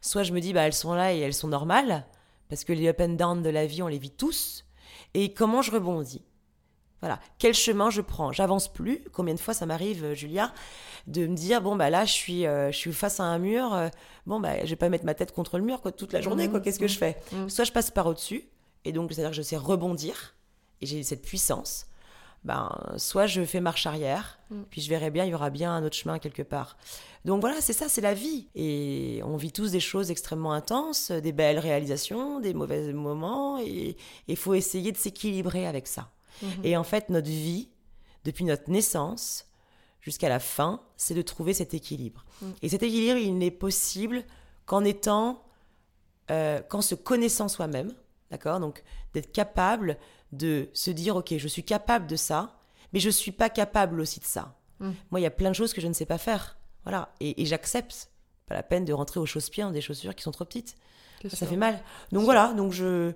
Soit 0.02 0.22
je 0.22 0.32
me 0.32 0.40
dis, 0.40 0.52
bah, 0.52 0.62
elles 0.62 0.72
sont 0.74 0.92
là 0.94 1.12
et 1.14 1.18
elles 1.18 1.34
sont 1.34 1.48
normales, 1.48 2.06
parce 2.50 2.64
que 2.64 2.74
les 2.74 2.88
up 2.88 3.00
and 3.00 3.14
down 3.14 3.42
de 3.42 3.48
la 3.48 3.64
vie, 3.66 3.82
on 3.82 3.88
les 3.88 3.98
vit 3.98 4.10
tous. 4.10 4.66
Et 5.14 5.32
comment 5.32 5.62
je 5.62 5.70
rebondis? 5.70 6.22
Voilà, 7.00 7.18
quel 7.38 7.54
chemin 7.54 7.88
je 7.88 8.02
prends? 8.02 8.30
J'avance 8.30 8.70
plus. 8.70 9.02
Combien 9.14 9.32
de 9.34 9.40
fois 9.40 9.54
ça 9.54 9.64
m'arrive, 9.64 10.04
euh, 10.04 10.14
Julia, 10.14 10.52
de 11.06 11.26
me 11.26 11.34
dire 11.34 11.62
bon 11.62 11.74
bah 11.74 11.88
là 11.88 12.04
je 12.04 12.12
suis 12.12 12.44
euh, 12.46 12.70
je 12.70 12.76
suis 12.76 12.92
face 12.92 13.20
à 13.20 13.24
un 13.24 13.38
mur. 13.38 13.72
euh, 13.72 13.88
bon 14.26 14.38
bah 14.38 14.62
je 14.64 14.68
vais 14.68 14.76
pas 14.76 14.90
mettre 14.90 15.06
ma 15.06 15.14
tête 15.14 15.32
contre 15.32 15.56
le 15.56 15.64
mur 15.64 15.80
quoi 15.80 15.92
toute 15.92 16.12
la 16.12 16.20
journée 16.20 16.48
quoi. 16.50 16.58
Mhm, 16.58 16.64
Qu'est-ce 16.66 16.78
que 16.78 16.88
je 16.88 16.98
fais? 16.98 17.16
mhm. 17.32 17.48
Soit 17.48 17.64
je 17.64 17.72
passe 17.72 17.90
par 17.90 18.06
au 18.06 18.12
dessus 18.12 18.44
et 18.84 18.92
donc 18.92 19.10
c'est 19.14 19.20
à 19.20 19.24
dire 19.24 19.30
que 19.30 19.36
je 19.36 19.40
sais 19.42 19.56
rebondir 19.56 20.34
et 20.82 20.86
j'ai 20.86 21.02
cette 21.02 21.22
puissance. 21.22 21.86
Ben 22.44 22.70
soit 22.96 23.26
je 23.26 23.44
fais 23.44 23.60
marche 23.60 23.86
arrière 23.86 24.38
Mhm. 24.50 24.64
puis 24.70 24.80
je 24.80 24.88
verrai 24.88 25.10
bien 25.10 25.24
il 25.24 25.30
y 25.30 25.34
aura 25.34 25.50
bien 25.50 25.72
un 25.72 25.84
autre 25.84 25.96
chemin 25.96 26.18
quelque 26.18 26.42
part. 26.42 26.76
Donc 27.24 27.40
voilà 27.40 27.60
c'est 27.60 27.72
ça 27.72 27.88
c'est 27.88 28.00
la 28.00 28.14
vie 28.14 28.48
et 28.54 29.20
on 29.24 29.36
vit 29.36 29.52
tous 29.52 29.70
des 29.72 29.80
choses 29.80 30.10
extrêmement 30.10 30.52
intenses, 30.52 31.10
des 31.10 31.32
belles 31.32 31.58
réalisations, 31.58 32.40
des 32.40 32.54
mauvais 32.54 32.92
moments 32.92 33.58
et 33.58 33.96
il 34.26 34.36
faut 34.36 34.54
essayer 34.54 34.90
de 34.92 34.96
s'équilibrer 34.96 35.66
avec 35.66 35.86
ça. 35.86 36.10
Mhm. 36.42 36.48
Et 36.64 36.76
en 36.76 36.84
fait, 36.84 37.10
notre 37.10 37.28
vie, 37.28 37.68
depuis 38.24 38.44
notre 38.44 38.70
naissance 38.70 39.46
jusqu'à 40.00 40.28
la 40.28 40.40
fin, 40.40 40.80
c'est 40.96 41.14
de 41.14 41.22
trouver 41.22 41.52
cet 41.52 41.74
équilibre. 41.74 42.24
Mm. 42.40 42.46
Et 42.62 42.68
cet 42.70 42.82
équilibre, 42.82 43.18
il 43.18 43.36
n'est 43.36 43.50
possible 43.50 44.24
qu'en 44.64 44.82
étant, 44.84 45.42
euh, 46.30 46.60
qu'en 46.62 46.80
se 46.80 46.94
connaissant 46.94 47.48
soi-même, 47.48 47.92
d'accord? 48.30 48.60
Donc, 48.60 48.82
d'être 49.14 49.32
capable 49.32 49.96
de 50.32 50.68
se 50.72 50.90
dire, 50.90 51.16
ok, 51.16 51.34
je 51.36 51.48
suis 51.48 51.64
capable 51.64 52.06
de 52.06 52.16
ça, 52.16 52.58
mais 52.92 53.00
je 53.00 53.10
suis 53.10 53.32
pas 53.32 53.48
capable 53.48 54.00
aussi 54.00 54.20
de 54.20 54.24
ça. 54.24 54.54
Mm. 54.78 54.90
Moi, 55.10 55.20
il 55.20 55.22
y 55.22 55.26
a 55.26 55.30
plein 55.30 55.50
de 55.50 55.54
choses 55.54 55.72
que 55.72 55.80
je 55.80 55.88
ne 55.88 55.92
sais 55.92 56.06
pas 56.06 56.18
faire, 56.18 56.56
voilà, 56.84 57.12
et, 57.20 57.42
et 57.42 57.46
j'accepte. 57.46 58.10
Pas 58.46 58.54
la 58.54 58.62
peine 58.64 58.84
de 58.84 58.92
rentrer 58.92 59.20
aux 59.20 59.26
chausse-pieds 59.26 59.62
dans 59.62 59.70
des 59.70 59.80
chaussures 59.80 60.14
qui 60.14 60.22
sont 60.24 60.32
trop 60.32 60.44
petites. 60.44 60.74
Ça 61.28 61.46
fait 61.46 61.56
mal. 61.56 61.78
Donc 62.12 62.24
voilà, 62.24 62.52
donc 62.54 62.72
je, 62.72 63.12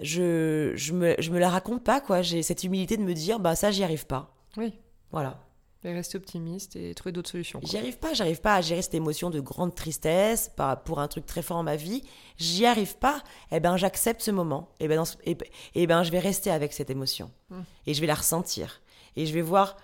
je, 0.00 0.72
je, 0.74 0.92
me, 0.92 1.14
je 1.18 1.30
me 1.30 1.38
la 1.38 1.48
raconte 1.48 1.84
pas, 1.84 2.00
quoi. 2.00 2.20
J'ai 2.20 2.42
cette 2.42 2.64
humilité 2.64 2.96
de 2.96 3.02
me 3.02 3.14
dire, 3.14 3.38
bah 3.40 3.54
ça, 3.54 3.70
j'y 3.70 3.84
arrive 3.84 4.06
pas. 4.06 4.34
Oui, 4.56 4.74
Voilà. 5.12 5.40
Et 5.82 5.92
rester 5.94 6.18
optimiste 6.18 6.76
et 6.76 6.94
trouver 6.94 7.12
d'autres 7.12 7.30
solutions. 7.30 7.60
J'y 7.62 7.78
arrive 7.78 7.98
pas, 7.98 8.12
j'arrive 8.14 8.40
pas 8.40 8.54
à 8.54 8.60
gérer 8.60 8.82
cette 8.82 8.94
émotion 8.94 9.30
de 9.30 9.40
grande 9.40 9.74
tristesse 9.74 10.50
pour 10.84 10.98
un 11.00 11.08
truc 11.08 11.24
très 11.26 11.42
fort 11.42 11.56
dans 11.56 11.62
ma 11.62 11.76
vie. 11.76 12.02
J'y 12.36 12.66
arrive 12.66 12.96
pas. 12.98 13.22
Eh 13.50 13.60
ben, 13.60 13.76
j'accepte 13.76 14.20
ce 14.20 14.30
moment. 14.30 14.68
Et 14.78 14.88
ben, 14.88 14.96
dans 14.96 15.04
ce- 15.06 15.16
et, 15.24 15.36
et 15.74 15.86
ben, 15.86 16.02
je 16.02 16.10
vais 16.10 16.18
rester 16.18 16.50
avec 16.50 16.72
cette 16.72 16.90
émotion. 16.90 17.30
Mm. 17.48 17.60
Et 17.86 17.94
je 17.94 18.00
vais 18.00 18.06
la 18.06 18.14
ressentir. 18.14 18.82
Et 19.16 19.24
je 19.26 19.32
vais 19.32 19.40
voir 19.42 19.76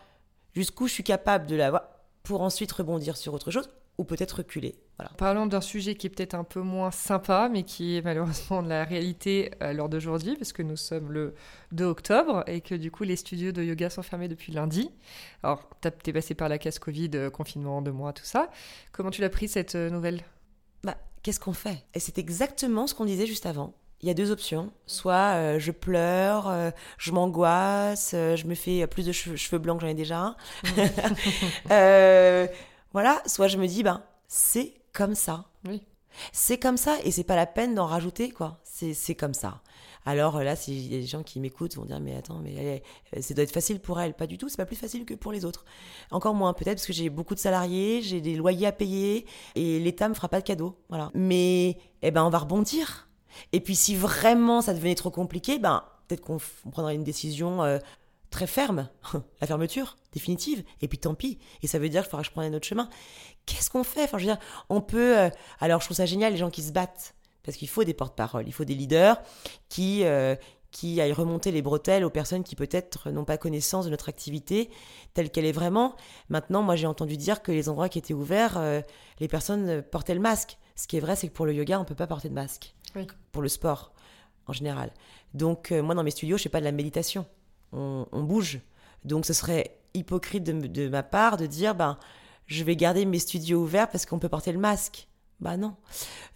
jusqu'où 0.54 0.86
je 0.86 0.92
suis 0.92 1.04
capable 1.04 1.46
de 1.46 1.56
la 1.56 1.70
voir 1.70 1.82
pour 2.22 2.42
ensuite 2.42 2.72
rebondir 2.72 3.16
sur 3.16 3.32
autre 3.34 3.50
chose 3.50 3.68
ou 3.98 4.04
peut-être 4.04 4.38
reculer. 4.38 4.74
Voilà. 4.98 5.12
Parlons 5.18 5.46
d'un 5.46 5.60
sujet 5.60 5.94
qui 5.94 6.06
est 6.06 6.10
peut-être 6.10 6.34
un 6.34 6.44
peu 6.44 6.60
moins 6.60 6.90
sympa, 6.90 7.50
mais 7.52 7.64
qui 7.64 7.96
est 7.96 8.02
malheureusement 8.02 8.62
de 8.62 8.68
la 8.68 8.84
réalité 8.84 9.50
à 9.60 9.72
l'heure 9.74 9.90
d'aujourd'hui, 9.90 10.36
parce 10.36 10.52
que 10.52 10.62
nous 10.62 10.76
sommes 10.76 11.12
le 11.12 11.34
2 11.72 11.84
octobre 11.84 12.44
et 12.46 12.62
que 12.62 12.74
du 12.74 12.90
coup 12.90 13.04
les 13.04 13.16
studios 13.16 13.52
de 13.52 13.62
yoga 13.62 13.90
sont 13.90 14.02
fermés 14.02 14.28
depuis 14.28 14.52
lundi. 14.52 14.90
Alors, 15.42 15.68
t'es 15.80 16.12
passé 16.12 16.34
par 16.34 16.48
la 16.48 16.58
case 16.58 16.78
Covid, 16.78 17.10
euh, 17.14 17.30
confinement, 17.30 17.82
deux 17.82 17.92
mois, 17.92 18.12
tout 18.12 18.24
ça. 18.24 18.50
Comment 18.92 19.10
tu 19.10 19.20
l'as 19.20 19.28
pris 19.28 19.48
cette 19.48 19.74
euh, 19.74 19.90
nouvelle? 19.90 20.22
Bah, 20.82 20.96
qu'est-ce 21.22 21.40
qu'on 21.40 21.52
fait? 21.52 21.84
Et 21.92 22.00
c'est 22.00 22.18
exactement 22.18 22.86
ce 22.86 22.94
qu'on 22.94 23.04
disait 23.04 23.26
juste 23.26 23.44
avant. 23.44 23.74
Il 24.00 24.08
y 24.08 24.10
a 24.10 24.14
deux 24.14 24.30
options. 24.30 24.72
Soit 24.86 25.34
euh, 25.34 25.58
je 25.58 25.72
pleure, 25.72 26.72
je 26.98 27.12
m'angoisse, 27.12 28.10
je 28.12 28.46
me 28.46 28.54
fais 28.54 28.86
plus 28.86 29.06
de 29.06 29.12
cheveux, 29.12 29.58
blancs 29.58 29.78
que 29.78 29.86
j'en 29.86 29.90
ai 29.90 29.94
déjà. 29.94 30.36
voilà. 32.96 33.20
Soit 33.26 33.48
je 33.48 33.58
me 33.58 33.66
dis, 33.66 33.82
ben, 33.82 34.02
c'est 34.26 34.72
comme 34.94 35.14
ça. 35.14 35.44
Oui. 35.68 35.82
C'est 36.32 36.56
comme 36.56 36.78
ça 36.78 36.96
et 37.04 37.10
c'est 37.10 37.24
pas 37.24 37.36
la 37.36 37.44
peine 37.44 37.74
d'en 37.74 37.84
rajouter, 37.84 38.30
quoi. 38.30 38.58
C'est 38.64 39.14
comme 39.14 39.34
ça. 39.34 39.60
Alors 40.06 40.42
là, 40.42 40.56
s'il 40.56 40.90
y 40.90 40.96
a 40.96 41.00
des 41.00 41.06
gens 41.06 41.22
qui 41.22 41.38
m'écoutent, 41.38 41.76
vont 41.76 41.84
dire 41.84 42.00
mais 42.00 42.16
attends, 42.16 42.38
mais 42.38 42.82
ça 43.20 43.34
doit 43.34 43.44
être 43.44 43.52
facile 43.52 43.80
pour 43.80 44.00
elle. 44.00 44.14
Pas 44.14 44.26
du 44.26 44.38
tout, 44.38 44.48
c'est 44.48 44.56
pas 44.56 44.64
plus 44.64 44.76
facile 44.76 45.04
que 45.04 45.12
pour 45.12 45.30
les 45.30 45.44
autres. 45.44 45.66
Encore 46.10 46.32
moins 46.32 46.54
peut-être 46.54 46.76
parce 46.76 46.86
que 46.86 46.94
j'ai 46.94 47.10
beaucoup 47.10 47.34
de 47.34 47.38
salariés, 47.38 48.00
j'ai 48.00 48.22
des 48.22 48.34
loyers 48.34 48.68
à 48.68 48.72
payer 48.72 49.26
et 49.56 49.78
l'État 49.78 50.08
me 50.08 50.14
fera 50.14 50.30
pas 50.30 50.40
de 50.40 50.46
cadeaux. 50.46 50.78
Voilà. 50.88 51.10
Mais 51.12 51.76
eh 52.00 52.10
ben 52.10 52.24
on 52.24 52.30
va 52.30 52.38
rebondir. 52.38 53.10
Et 53.52 53.60
puis 53.60 53.76
si 53.76 53.94
vraiment 53.94 54.62
ça 54.62 54.72
devenait 54.72 54.94
trop 54.94 55.10
compliqué, 55.10 55.58
ben 55.58 55.84
peut-être 56.08 56.22
qu'on 56.22 56.38
prendrait 56.70 56.94
une 56.94 57.04
décision. 57.04 57.62
Euh, 57.62 57.78
très 58.30 58.46
ferme, 58.46 58.88
la 59.40 59.46
fermeture 59.46 59.96
définitive, 60.12 60.64
et 60.80 60.88
puis 60.88 60.98
tant 60.98 61.14
pis. 61.14 61.38
Et 61.62 61.66
ça 61.66 61.78
veut 61.78 61.88
dire 61.88 62.02
qu'il 62.02 62.10
faudra 62.10 62.22
que 62.22 62.28
je 62.28 62.32
prenne 62.32 62.52
un 62.52 62.56
autre 62.56 62.66
chemin. 62.66 62.88
Qu'est-ce 63.46 63.70
qu'on 63.70 63.84
fait? 63.84 64.04
Enfin, 64.04 64.18
je 64.18 64.24
veux 64.24 64.32
dire, 64.32 64.40
on 64.68 64.80
peut. 64.80 65.18
Euh, 65.18 65.30
alors, 65.60 65.80
je 65.80 65.86
trouve 65.86 65.96
ça 65.96 66.06
génial 66.06 66.32
les 66.32 66.38
gens 66.38 66.50
qui 66.50 66.62
se 66.62 66.72
battent, 66.72 67.14
parce 67.42 67.56
qu'il 67.56 67.68
faut 67.68 67.84
des 67.84 67.94
porte-paroles, 67.94 68.44
il 68.46 68.52
faut 68.52 68.64
des 68.64 68.74
leaders 68.74 69.20
qui 69.68 70.04
euh, 70.04 70.34
qui 70.72 71.00
aillent 71.00 71.12
remonter 71.12 71.52
les 71.52 71.62
bretelles 71.62 72.04
aux 72.04 72.10
personnes 72.10 72.44
qui 72.44 72.54
peut-être 72.54 73.10
n'ont 73.10 73.24
pas 73.24 73.38
connaissance 73.38 73.86
de 73.86 73.90
notre 73.90 74.10
activité 74.10 74.68
telle 75.14 75.30
qu'elle 75.30 75.46
est 75.46 75.52
vraiment. 75.52 75.96
Maintenant, 76.28 76.60
moi, 76.60 76.76
j'ai 76.76 76.86
entendu 76.86 77.16
dire 77.16 77.40
que 77.40 77.50
les 77.50 77.70
endroits 77.70 77.88
qui 77.88 77.98
étaient 77.98 78.12
ouverts, 78.12 78.58
euh, 78.58 78.82
les 79.18 79.28
personnes 79.28 79.82
portaient 79.82 80.14
le 80.14 80.20
masque. 80.20 80.58
Ce 80.74 80.86
qui 80.86 80.98
est 80.98 81.00
vrai, 81.00 81.16
c'est 81.16 81.28
que 81.28 81.32
pour 81.32 81.46
le 81.46 81.54
yoga, 81.54 81.80
on 81.80 81.84
peut 81.84 81.94
pas 81.94 82.06
porter 82.06 82.28
de 82.28 82.34
masque. 82.34 82.74
Pour 83.32 83.40
le 83.40 83.48
sport, 83.48 83.94
en 84.46 84.52
général. 84.52 84.92
Donc, 85.32 85.70
moi, 85.70 85.94
dans 85.94 86.02
mes 86.02 86.10
studios, 86.10 86.36
je 86.36 86.42
fais 86.42 86.48
pas 86.50 86.60
de 86.60 86.64
la 86.64 86.72
méditation 86.72 87.24
on, 87.76 88.22
bouge. 88.22 88.60
Donc 89.04 89.26
ce 89.26 89.32
serait 89.32 89.78
hypocrite 89.94 90.42
de, 90.42 90.88
ma 90.88 91.02
part 91.02 91.36
de 91.36 91.46
dire, 91.46 91.74
ben, 91.74 91.98
je 92.46 92.64
vais 92.64 92.76
garder 92.76 93.04
mes 93.04 93.18
studios 93.18 93.62
ouverts 93.62 93.88
parce 93.88 94.06
qu'on 94.06 94.18
peut 94.18 94.28
porter 94.28 94.52
le 94.52 94.58
masque. 94.58 95.08
Bah 95.40 95.56
non. 95.56 95.74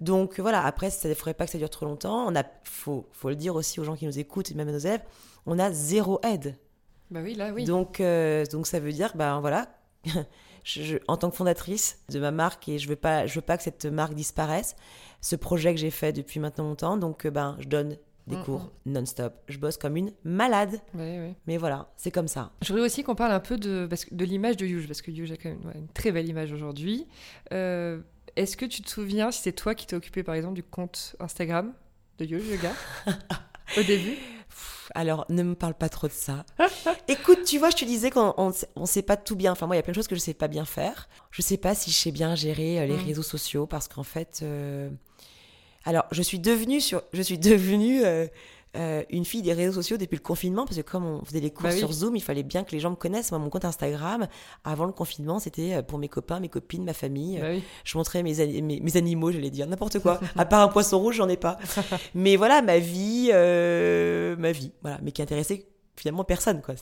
Donc 0.00 0.40
voilà, 0.40 0.64
après, 0.64 0.90
ça 0.90 1.08
ne 1.08 1.14
ferait 1.14 1.34
pas 1.34 1.46
que 1.46 1.52
ça 1.52 1.58
dure 1.58 1.70
trop 1.70 1.86
longtemps. 1.86 2.26
On 2.26 2.36
a, 2.36 2.44
faut, 2.64 3.06
le 3.24 3.36
dire 3.36 3.54
aussi 3.54 3.80
aux 3.80 3.84
gens 3.84 3.96
qui 3.96 4.06
nous 4.06 4.18
écoutent 4.18 4.50
et 4.50 4.54
même 4.54 4.68
à 4.68 4.72
nos 4.72 4.78
élèves, 4.78 5.02
on 5.46 5.58
a 5.58 5.72
zéro 5.72 6.20
aide. 6.22 6.56
Bah 7.10 7.20
oui, 7.22 7.34
là, 7.34 7.52
oui. 7.52 7.64
Donc, 7.64 8.00
euh, 8.00 8.44
donc 8.46 8.66
ça 8.66 8.78
veut 8.78 8.92
dire, 8.92 9.12
ben 9.16 9.40
voilà, 9.40 9.68
je, 10.64 10.98
en 11.08 11.16
tant 11.16 11.30
que 11.30 11.36
fondatrice 11.36 11.98
de 12.10 12.20
ma 12.20 12.30
marque, 12.30 12.68
et 12.68 12.78
je 12.78 12.88
veux 12.88 12.96
pas, 12.96 13.26
je 13.26 13.34
veux 13.34 13.40
pas 13.40 13.56
que 13.56 13.62
cette 13.62 13.86
marque 13.86 14.14
disparaisse, 14.14 14.76
ce 15.20 15.34
projet 15.34 15.74
que 15.74 15.80
j'ai 15.80 15.90
fait 15.90 16.12
depuis 16.12 16.38
maintenant 16.38 16.64
longtemps, 16.64 16.96
donc 16.96 17.26
ben, 17.26 17.56
je 17.58 17.68
donne 17.68 17.96
des 18.30 18.36
mm, 18.36 18.44
cours 18.44 18.70
mm. 18.86 18.92
non-stop. 18.92 19.34
Je 19.48 19.58
bosse 19.58 19.76
comme 19.76 19.96
une 19.96 20.12
malade. 20.24 20.80
Mais 20.94 21.56
voilà, 21.56 21.90
c'est 21.96 22.10
comme 22.10 22.28
ça. 22.28 22.52
Je 22.62 22.68
voudrais 22.68 22.86
aussi 22.86 23.02
qu'on 23.02 23.14
parle 23.14 23.32
un 23.32 23.40
peu 23.40 23.56
de, 23.56 23.88
de 24.10 24.24
l'image 24.24 24.56
de 24.56 24.66
Yuge, 24.66 24.86
parce 24.86 25.02
que 25.02 25.10
Yuge 25.10 25.32
a 25.32 25.36
quand 25.36 25.50
même 25.50 25.72
une 25.74 25.88
très 25.88 26.12
belle 26.12 26.28
image 26.28 26.52
aujourd'hui. 26.52 27.06
Euh, 27.52 28.00
est-ce 28.36 28.56
que 28.56 28.64
tu 28.64 28.82
te 28.82 28.88
souviens 28.88 29.30
si 29.30 29.42
c'est 29.42 29.52
toi 29.52 29.74
qui 29.74 29.86
t'es 29.86 29.96
occupé 29.96 30.22
par 30.22 30.34
exemple 30.34 30.54
du 30.54 30.62
compte 30.62 31.16
Instagram 31.20 31.72
de 32.18 32.24
Yuge 32.24 32.46
Yoga 32.50 32.72
au 33.76 33.82
début? 33.82 34.16
Alors, 34.94 35.24
ne 35.28 35.42
me 35.42 35.54
parle 35.54 35.74
pas 35.74 35.88
trop 35.88 36.08
de 36.08 36.12
ça. 36.12 36.44
Écoute, 37.08 37.44
tu 37.44 37.58
vois, 37.58 37.70
je 37.70 37.76
te 37.76 37.84
disais 37.84 38.10
qu'on 38.10 38.52
ne 38.76 38.86
sait 38.86 39.02
pas 39.02 39.16
tout 39.16 39.36
bien. 39.36 39.52
Enfin, 39.52 39.66
moi, 39.66 39.76
il 39.76 39.78
y 39.78 39.80
a 39.80 39.82
plein 39.82 39.92
de 39.92 39.96
choses 39.96 40.08
que 40.08 40.16
je 40.16 40.20
ne 40.20 40.24
sais 40.24 40.34
pas 40.34 40.48
bien 40.48 40.64
faire. 40.64 41.08
Je 41.30 41.42
ne 41.42 41.44
sais 41.44 41.56
pas 41.56 41.74
si 41.74 41.90
je 41.90 41.96
sais 41.96 42.10
bien 42.10 42.34
gérer 42.34 42.80
euh, 42.80 42.86
les 42.86 42.96
mm. 42.96 43.06
réseaux 43.06 43.22
sociaux 43.22 43.66
parce 43.66 43.88
qu'en 43.88 44.02
fait, 44.02 44.40
euh, 44.42 44.90
alors, 45.84 46.04
je 46.10 46.22
suis 46.22 46.38
devenue, 46.38 46.80
sur, 46.80 47.02
je 47.12 47.22
suis 47.22 47.38
devenue 47.38 48.04
euh, 48.04 48.26
euh, 48.76 49.02
une 49.08 49.24
fille 49.24 49.42
des 49.42 49.52
réseaux 49.52 49.72
sociaux 49.72 49.96
depuis 49.96 50.16
le 50.16 50.22
confinement, 50.22 50.66
parce 50.66 50.76
que 50.76 50.82
comme 50.82 51.04
on 51.04 51.24
faisait 51.24 51.40
des 51.40 51.50
cours 51.50 51.64
bah 51.64 51.76
sur 51.76 51.90
Zoom, 51.92 52.16
il 52.16 52.22
fallait 52.22 52.42
bien 52.42 52.64
que 52.64 52.72
les 52.72 52.80
gens 52.80 52.90
me 52.90 52.96
connaissent. 52.96 53.30
Moi, 53.32 53.38
mon 53.38 53.48
compte 53.48 53.64
Instagram, 53.64 54.28
avant 54.64 54.84
le 54.84 54.92
confinement, 54.92 55.38
c'était 55.38 55.74
euh, 55.74 55.82
pour 55.82 55.98
mes 55.98 56.08
copains, 56.08 56.38
mes 56.38 56.48
copines, 56.48 56.84
ma 56.84 56.92
famille. 56.92 57.38
Bah 57.38 57.48
je 57.84 57.96
montrais 57.96 58.22
mes, 58.22 58.34
mes, 58.60 58.80
mes 58.80 58.96
animaux, 58.96 59.32
j'allais 59.32 59.50
dire, 59.50 59.66
n'importe 59.66 60.00
quoi. 60.00 60.20
à 60.36 60.44
part 60.44 60.60
un 60.60 60.68
poisson 60.68 60.98
rouge, 60.98 61.16
j'en 61.16 61.28
ai 61.28 61.38
pas. 61.38 61.58
Mais 62.14 62.36
voilà, 62.36 62.60
ma 62.60 62.78
vie, 62.78 63.30
ma 63.32 64.52
vie, 64.52 64.72
voilà, 64.82 64.98
mais 65.02 65.12
qui 65.12 65.22
intéressait 65.22 65.66
finalement 65.96 66.24
personne, 66.24 66.62
quoi. 66.62 66.74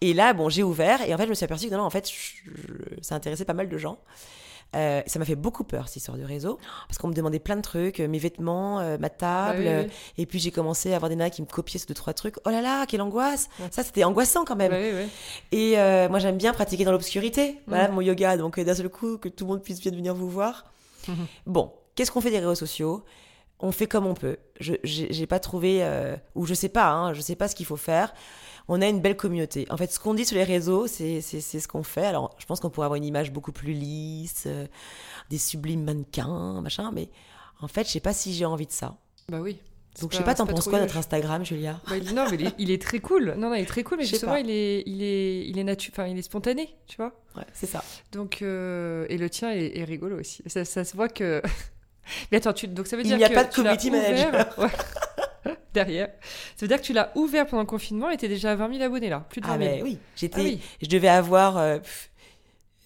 Et 0.00 0.14
là, 0.14 0.32
bon, 0.32 0.48
j'ai 0.48 0.62
ouvert, 0.62 1.02
et 1.02 1.14
en 1.14 1.16
fait, 1.16 1.24
je 1.24 1.30
me 1.30 1.34
suis 1.34 1.44
aperçue 1.44 1.68
que 1.68 1.74
non, 1.74 1.82
en 1.82 1.90
fait, 1.90 2.10
ça 3.02 3.14
intéressait 3.14 3.44
pas 3.44 3.54
mal 3.54 3.68
de 3.68 3.78
gens. 3.78 3.98
Euh, 4.76 5.02
ça 5.06 5.18
m'a 5.18 5.24
fait 5.24 5.36
beaucoup 5.36 5.64
peur, 5.64 5.88
cette 5.88 5.96
histoire 5.96 6.16
de 6.16 6.22
réseau, 6.22 6.58
parce 6.86 6.98
qu'on 6.98 7.08
me 7.08 7.12
demandait 7.12 7.40
plein 7.40 7.56
de 7.56 7.60
trucs, 7.62 7.98
euh, 7.98 8.06
mes 8.06 8.18
vêtements, 8.18 8.78
euh, 8.78 8.98
ma 8.98 9.10
table, 9.10 9.64
bah 9.64 9.92
et 10.16 10.26
puis 10.26 10.38
j'ai 10.38 10.52
commencé 10.52 10.92
à 10.92 10.96
avoir 10.96 11.08
des 11.08 11.16
nanas 11.16 11.30
qui 11.30 11.42
me 11.42 11.46
copiaient 11.46 11.78
ces 11.78 11.86
deux, 11.86 11.94
trois 11.94 12.12
trucs. 12.12 12.36
Oh 12.44 12.50
là 12.50 12.60
là, 12.62 12.86
quelle 12.86 13.02
angoisse 13.02 13.48
Ça, 13.70 13.82
c'était 13.82 14.04
angoissant 14.04 14.44
quand 14.44 14.56
même. 14.56 14.70
Bah 14.70 15.10
et 15.50 15.76
moi, 16.08 16.18
j'aime 16.18 16.36
bien 16.36 16.52
pratiquer 16.52 16.84
dans 16.84 16.92
l'obscurité, 16.92 17.58
voilà, 17.66 17.88
mon 17.88 18.00
yoga, 18.00 18.36
donc 18.36 18.60
d'un 18.60 18.74
seul 18.74 18.88
coup, 18.88 19.18
que 19.18 19.28
tout 19.28 19.44
le 19.44 19.50
monde 19.50 19.62
puisse 19.62 19.80
bien 19.80 19.90
venir 19.90 20.14
vous 20.14 20.28
voir. 20.28 20.66
Bon, 21.46 21.72
qu'est-ce 21.94 22.12
qu'on 22.12 22.20
fait 22.20 22.30
des 22.30 22.38
réseaux 22.38 22.54
sociaux? 22.54 23.04
On 23.62 23.72
fait 23.72 23.86
comme 23.86 24.06
on 24.06 24.14
peut. 24.14 24.38
Je 24.58 24.74
j'ai 24.84 25.26
pas 25.26 25.40
trouvé 25.40 25.84
ou 26.34 26.46
je 26.46 26.54
sais 26.54 26.68
pas, 26.68 26.90
hein, 26.90 27.12
je 27.12 27.20
sais 27.20 27.34
pas 27.34 27.48
ce 27.48 27.56
qu'il 27.56 27.66
faut 27.66 27.76
faire 27.76 28.14
on 28.68 28.80
a 28.82 28.88
une 28.88 29.00
belle 29.00 29.16
communauté. 29.16 29.66
En 29.70 29.76
fait, 29.76 29.90
ce 29.92 29.98
qu'on 29.98 30.14
dit 30.14 30.24
sur 30.24 30.36
les 30.36 30.44
réseaux, 30.44 30.86
c'est 30.86 31.20
ce 31.20 31.68
qu'on 31.68 31.82
fait. 31.82 32.06
Alors, 32.06 32.34
je 32.38 32.46
pense 32.46 32.60
qu'on 32.60 32.70
pourrait 32.70 32.86
avoir 32.86 32.98
une 32.98 33.04
image 33.04 33.32
beaucoup 33.32 33.52
plus 33.52 33.72
lisse, 33.72 34.44
euh, 34.46 34.66
des 35.30 35.38
sublimes 35.38 35.84
mannequins, 35.84 36.60
machin, 36.60 36.90
mais 36.92 37.08
en 37.60 37.68
fait, 37.68 37.86
je 37.86 37.92
sais 37.92 38.00
pas 38.00 38.12
si 38.12 38.34
j'ai 38.34 38.44
envie 38.44 38.66
de 38.66 38.72
ça. 38.72 38.96
Bah 39.28 39.40
oui. 39.40 39.58
Donc, 40.00 40.12
je 40.12 40.18
sais 40.18 40.22
pas, 40.22 40.34
t'en 40.34 40.46
penses 40.46 40.68
quoi, 40.68 40.80
notre 40.80 40.96
Instagram, 40.96 41.44
Julia? 41.44 41.80
Bah, 41.88 41.96
Non, 42.14 42.26
mais 42.30 42.38
il 42.58 42.70
est, 42.70 42.80
très 42.80 43.00
cool. 43.00 43.34
Non, 43.36 43.50
non, 43.50 43.54
il 43.54 43.62
est 43.62 43.66
très 43.66 43.82
cool, 43.82 43.98
mais 43.98 44.04
justement, 44.04 44.36
il 44.36 44.48
est, 44.48 44.82
il 44.86 45.02
est, 45.02 45.46
il 45.46 45.58
est 45.58 45.64
natu... 45.64 45.92
il 46.08 46.18
est 46.18 46.22
spontané, 46.22 46.74
tu 46.86 46.96
vois? 46.96 47.12
Ouais, 47.36 47.44
c'est 47.52 47.66
ça. 47.66 47.82
Donc, 48.12 48.40
euh, 48.40 49.06
et 49.08 49.18
le 49.18 49.28
tien 49.28 49.50
est, 49.50 49.84
rigolo 49.84 50.20
aussi. 50.20 50.42
Ça, 50.46 50.64
se 50.64 50.96
voit 50.96 51.08
que. 51.08 51.42
mais 52.30 52.38
attends, 52.38 52.52
tu... 52.52 52.68
donc 52.68 52.86
ça 52.86 52.96
veut 52.96 53.02
dire 53.02 53.16
il 53.16 53.18
n'y 53.18 53.24
a 53.24 53.30
pas 53.30 53.44
de 53.44 53.52
community 53.52 53.90
manager. 53.90 54.54
derrière. 55.74 56.08
Ça 56.56 56.66
veut 56.66 56.68
dire 56.68 56.80
que 56.80 56.86
tu 56.86 56.92
l'as 56.92 57.12
ouvert 57.16 57.46
pendant 57.46 57.62
le 57.62 57.66
confinement 57.66 58.10
et 58.10 58.16
tu 58.16 58.28
déjà 58.28 58.52
à 58.52 58.56
20 58.56 58.72
000 58.72 58.82
abonnés 58.82 59.08
là, 59.08 59.26
plus 59.28 59.40
de 59.40 59.46
20 59.46 59.58
000. 59.58 59.76
Ah 59.78 59.82
oui, 59.82 59.98
j'étais, 60.16 60.58
ah 60.60 60.64
je 60.82 60.88
devais 60.88 61.08
avoir, 61.08 61.58
euh, 61.58 61.78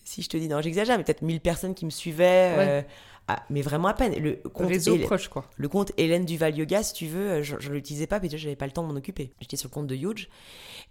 si 0.05 0.23
je 0.23 0.29
te 0.29 0.37
dis, 0.37 0.49
non, 0.49 0.61
j'exagère, 0.61 0.99
mais 0.99 1.05
peut-être 1.05 1.23
1000 1.23 1.41
personnes 1.41 1.75
qui 1.75 1.85
me 1.85 1.91
suivaient. 1.91 2.55
Euh, 2.59 2.83
ah, 3.27 3.43
mais 3.49 3.63
vraiment 3.63 3.89
à 3.89 3.95
peine. 3.95 4.15
Le 4.19 4.35
compte 4.35 4.69
réseau 4.69 4.99
proche, 4.99 5.29
quoi. 5.29 5.49
Le 5.57 5.69
compte 5.69 5.93
Hélène 5.97 6.27
Duval 6.27 6.57
Yoga, 6.57 6.83
si 6.83 6.93
tu 6.93 7.07
veux, 7.07 7.43
je 7.43 7.57
ne 7.57 7.75
l'utilisais 7.75 8.07
pas, 8.07 8.21
parce 8.21 8.31
que 8.31 8.39
j'avais 8.39 8.57
pas 8.57 8.67
le 8.67 8.73
temps 8.73 8.83
de 8.83 8.93
m'en 8.93 8.99
occuper. 8.99 9.33
J'étais 9.41 9.57
sur 9.57 9.69
le 9.69 9.75
compte 9.75 9.87
de 9.87 9.95
Huge. 9.95 10.29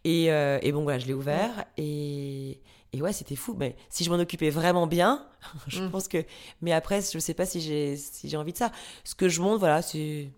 Et, 0.04 0.32
euh, 0.32 0.58
et 0.63 0.71
bon, 0.71 0.82
voilà, 0.82 0.97
je 0.97 1.06
l'ai 1.06 1.13
ouvert. 1.13 1.65
Et, 1.78 2.60
et 2.91 3.02
ouais, 3.02 3.13
c'était 3.13 3.36
fou. 3.36 3.56
Mais 3.58 3.76
si 3.89 4.04
je 4.04 4.10
m'en 4.10 4.17
occupais 4.17 4.49
vraiment 4.49 4.88
bien, 4.88 5.28
je 5.67 5.84
mm. 5.84 5.91
pense 5.91 6.08
que. 6.08 6.26
Mais 6.62 6.73
après, 6.73 7.02
je 7.02 7.19
sais 7.19 7.36
pas 7.36 7.45
si 7.45 7.62
j'ai 7.62 7.97
si 7.97 8.30
j'ai 8.30 8.38
envie 8.38 8.54
de 8.54 8.58
ça. 8.58 8.71
Ce 9.04 9.13
que 9.13 9.30
je 9.30 9.39
montre, 9.39 9.60
voilà, 9.60 9.84
c'est 9.84 10.32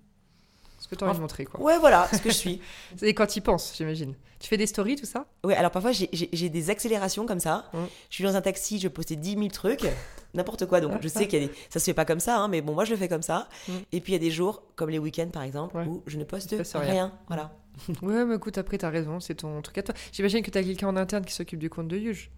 ce 0.85 0.89
que 0.89 0.95
tu 0.95 1.03
as 1.03 1.07
envie 1.07 1.17
de 1.17 1.21
montrer, 1.21 1.45
quoi. 1.45 1.59
Ouais, 1.59 1.79
voilà, 1.79 2.07
ce 2.13 2.19
que 2.19 2.29
je 2.29 2.35
suis. 2.35 2.61
Et 3.01 3.15
quand 3.15 3.25
tu 3.25 3.39
y 3.39 3.41
penses, 3.41 3.73
j'imagine. 3.75 4.13
Tu 4.39 4.47
fais 4.47 4.57
des 4.57 4.67
stories, 4.67 4.95
tout 4.95 5.07
ça? 5.07 5.25
Ouais, 5.43 5.55
alors 5.55 5.71
parfois 5.71 5.91
j'ai 5.91 6.49
des 6.49 6.69
accélérations 6.69 7.25
comme 7.25 7.39
ça. 7.39 7.65
Mm. 7.73 7.77
Je 8.11 8.15
suis 8.15 8.23
dans 8.23 8.35
un 8.35 8.41
taxi, 8.41 8.77
je 8.79 8.87
postais 8.87 9.15
10 9.15 9.33
000 9.33 9.47
trucs, 9.47 9.87
n'importe 10.35 10.67
quoi. 10.67 10.81
Donc 10.81 11.01
je 11.01 11.07
sais 11.07 11.27
qu'il 11.27 11.41
y 11.41 11.45
a 11.45 11.47
des... 11.47 11.53
Ça 11.71 11.79
se 11.79 11.85
fait 11.85 11.95
pas 11.95 12.05
comme 12.05 12.19
ça, 12.19 12.37
hein, 12.37 12.47
mais 12.47 12.61
bon, 12.61 12.73
moi 12.73 12.85
je 12.85 12.91
le 12.91 12.97
fais 12.97 13.07
comme 13.07 13.23
ça. 13.23 13.49
Mm. 13.67 13.71
Et 13.93 14.01
puis 14.01 14.11
il 14.11 14.13
y 14.13 14.17
a 14.17 14.19
des 14.19 14.29
jours, 14.29 14.61
comme 14.75 14.91
les 14.91 14.99
week-ends 14.99 15.29
par 15.33 15.41
exemple, 15.41 15.75
où 15.87 16.03
je 16.05 16.19
ne 16.19 16.23
poste 16.23 16.53
rien. 16.75 16.79
rien. 16.79 17.13
Voilà. 17.27 17.51
ouais, 18.03 18.25
mais 18.25 18.35
écoute, 18.35 18.59
après 18.59 18.77
t'as 18.77 18.91
raison, 18.91 19.19
c'est 19.19 19.35
ton 19.35 19.59
truc 19.63 19.79
à 19.79 19.83
toi. 19.83 19.95
J'imagine 20.11 20.43
que 20.43 20.51
t'as 20.51 20.61
quelqu'un 20.61 20.89
en 20.89 20.97
interne 20.97 21.25
qui 21.25 21.33
s'occupe 21.33 21.59
du 21.59 21.71
compte 21.71 21.87
de 21.87 21.97
Yuge. 21.97 22.29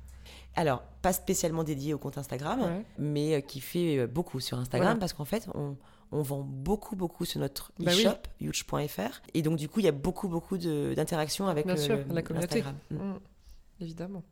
Alors, 0.56 0.84
pas 1.02 1.12
spécialement 1.12 1.66
dédié 1.66 1.94
au 1.94 1.98
compte 1.98 2.18
Instagram, 2.18 2.84
mais 2.98 3.36
euh, 3.36 3.42
qui 3.42 3.60
fait 3.60 3.98
euh, 3.98 4.08
beaucoup 4.08 4.40
sur 4.40 4.58
Instagram 4.58 4.98
parce 4.98 5.12
qu'en 5.12 5.26
fait, 5.26 5.48
on 5.54 5.76
on 6.12 6.22
vend 6.22 6.42
beaucoup, 6.42 6.96
beaucoup 6.96 7.26
sur 7.26 7.40
notre 7.40 7.72
bah 7.80 7.92
e-shop, 7.92 8.18
huge.fr. 8.40 9.22
Et 9.34 9.42
donc, 9.42 9.58
du 9.58 9.68
coup, 9.68 9.80
il 9.80 9.86
y 9.86 9.90
a 9.90 9.94
beaucoup, 9.94 10.28
beaucoup 10.28 10.58
d'interactions 10.58 11.48
avec 11.48 11.66
Bien 11.66 11.78
sûr, 11.78 12.00
la 12.10 12.22
communauté. 12.22 12.64
Mm. 12.92 12.96
Mm. 12.96 13.20
Évidemment. 13.80 14.24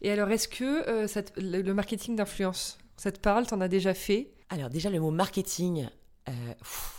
Et 0.00 0.10
alors, 0.10 0.30
est-ce 0.30 0.48
que 0.48 0.88
euh, 0.88 1.06
le, 1.36 1.72
marketing 1.72 2.16
d'influence, 2.16 2.78
ça 2.96 3.12
te 3.12 3.18
parle 3.18 3.46
T'en 3.46 3.60
as 3.60 3.68
déjà 3.68 3.92
fait? 3.94 4.32
Alors, 4.48 4.70
déjà, 4.70 4.90
le 4.90 5.00
mot 5.00 5.10
marketing, 5.10 5.88
euh, 6.28 6.32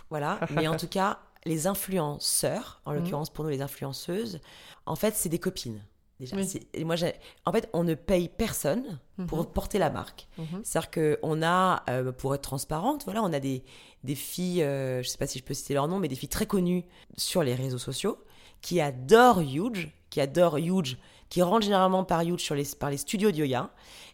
voilà. 0.09 0.39
Mais 0.51 0.67
en 0.67 0.77
tout 0.77 0.87
cas, 0.87 1.19
les 1.45 1.67
influenceurs, 1.67 2.81
en 2.85 2.91
mm. 2.91 2.95
l'occurrence 2.95 3.29
pour 3.31 3.43
nous 3.43 3.51
les 3.51 3.61
influenceuses, 3.61 4.39
en 4.85 4.95
fait, 4.95 5.15
c'est 5.15 5.29
des 5.29 5.39
copines. 5.39 5.81
Déjà, 6.19 6.37
Oui. 6.37 6.85
moi, 6.85 6.95
en 7.45 7.51
fait, 7.51 7.69
on 7.73 7.83
ne 7.83 7.93
paye 7.93 8.29
personne 8.29 8.99
pour 9.27 9.39
Mhm. 9.39 9.45
porter 9.47 9.79
la 9.79 9.89
marque. 9.89 10.27
Mhm. 10.37 10.61
C'est-à-dire 10.63 11.19
qu'on 11.19 11.43
a, 11.43 11.83
euh, 11.89 12.11
pour 12.13 12.33
être 12.33 12.41
transparente, 12.41 13.03
voilà, 13.03 13.21
on 13.21 13.33
a 13.33 13.39
des, 13.41 13.65
des 14.05 14.15
filles, 14.15 14.63
euh, 14.63 15.03
je 15.03 15.09
sais 15.09 15.17
pas 15.17 15.27
si 15.27 15.39
je 15.39 15.43
peux 15.43 15.53
citer 15.53 15.73
leur 15.73 15.87
nom, 15.87 15.99
mais 15.99 16.07
des 16.07 16.15
filles 16.15 16.29
très 16.29 16.45
connues 16.45 16.85
sur 17.17 17.43
les 17.43 17.55
réseaux 17.55 17.77
sociaux 17.77 18.17
qui 18.61 18.81
adorent 18.81 19.41
Huge, 19.41 19.91
qui 20.09 20.21
adorent 20.21 20.57
Huge, 20.57 20.97
qui 21.29 21.41
rentrent 21.41 21.65
généralement 21.65 22.03
par 22.03 22.21
Huge 22.21 22.39
sur 22.39 22.55
les, 22.55 22.65
par 22.79 22.89
les 22.89 22.97
studios 22.97 23.31
de 23.31 23.37
yoga 23.37 23.71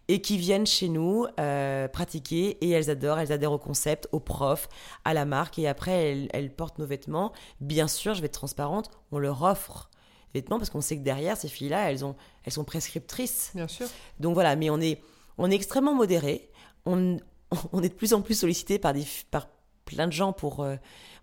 et 0.08 0.22
qui 0.22 0.38
viennent 0.38 0.66
chez 0.66 0.90
nous 0.90 1.26
euh, 1.40 1.88
pratiquer 1.88 2.58
et 2.62 2.70
elles 2.70 2.90
adorent, 2.90 3.20
elles 3.20 3.32
adhèrent 3.32 3.52
au 3.52 3.60
concept, 3.60 4.10
au 4.12 4.20
prof, 4.20 4.68
à 5.06 5.14
la 5.14 5.26
marque 5.26 5.60
et 5.60 5.68
après 5.68 5.92
elles, 5.92 6.30
elles 6.34 6.54
portent 6.54 6.80
nos 6.80 6.86
vêtements. 6.86 7.32
Bien 7.60 7.88
sûr, 7.88 8.14
je 8.14 8.22
vais 8.22 8.26
être 8.26 8.34
transparente, 8.34 8.90
on 9.12 9.20
leur 9.20 9.44
offre 9.44 9.90
vêtements 10.34 10.58
parce 10.58 10.70
qu'on 10.70 10.82
sait 10.82 10.98
que 10.98 11.04
derrière 11.04 11.38
ces 11.38 11.48
filles-là, 11.48 11.92
elles, 11.92 12.04
ont, 12.04 12.16
elles 12.44 12.54
sont 12.54 12.64
prescriptrices. 12.64 13.52
Bien 13.56 13.68
sûr. 13.68 13.88
Donc 14.20 14.34
voilà, 14.34 14.56
mais 14.56 14.70
on 14.70 14.80
est, 14.80 15.02
on 15.38 15.50
est 15.50 15.56
extrêmement 15.56 15.94
modéré. 15.94 16.50
On, 16.86 17.18
on 17.72 17.82
est 17.82 17.90
de 17.90 17.94
plus 17.94 18.14
en 18.14 18.22
plus 18.22 18.36
sollicité 18.36 18.80
par, 18.80 18.94
des, 18.94 19.06
par 19.30 19.48
plein 19.96 20.08
de 20.08 20.14
gens 20.14 20.34
pour. 20.34 20.62
euh, 20.64 20.76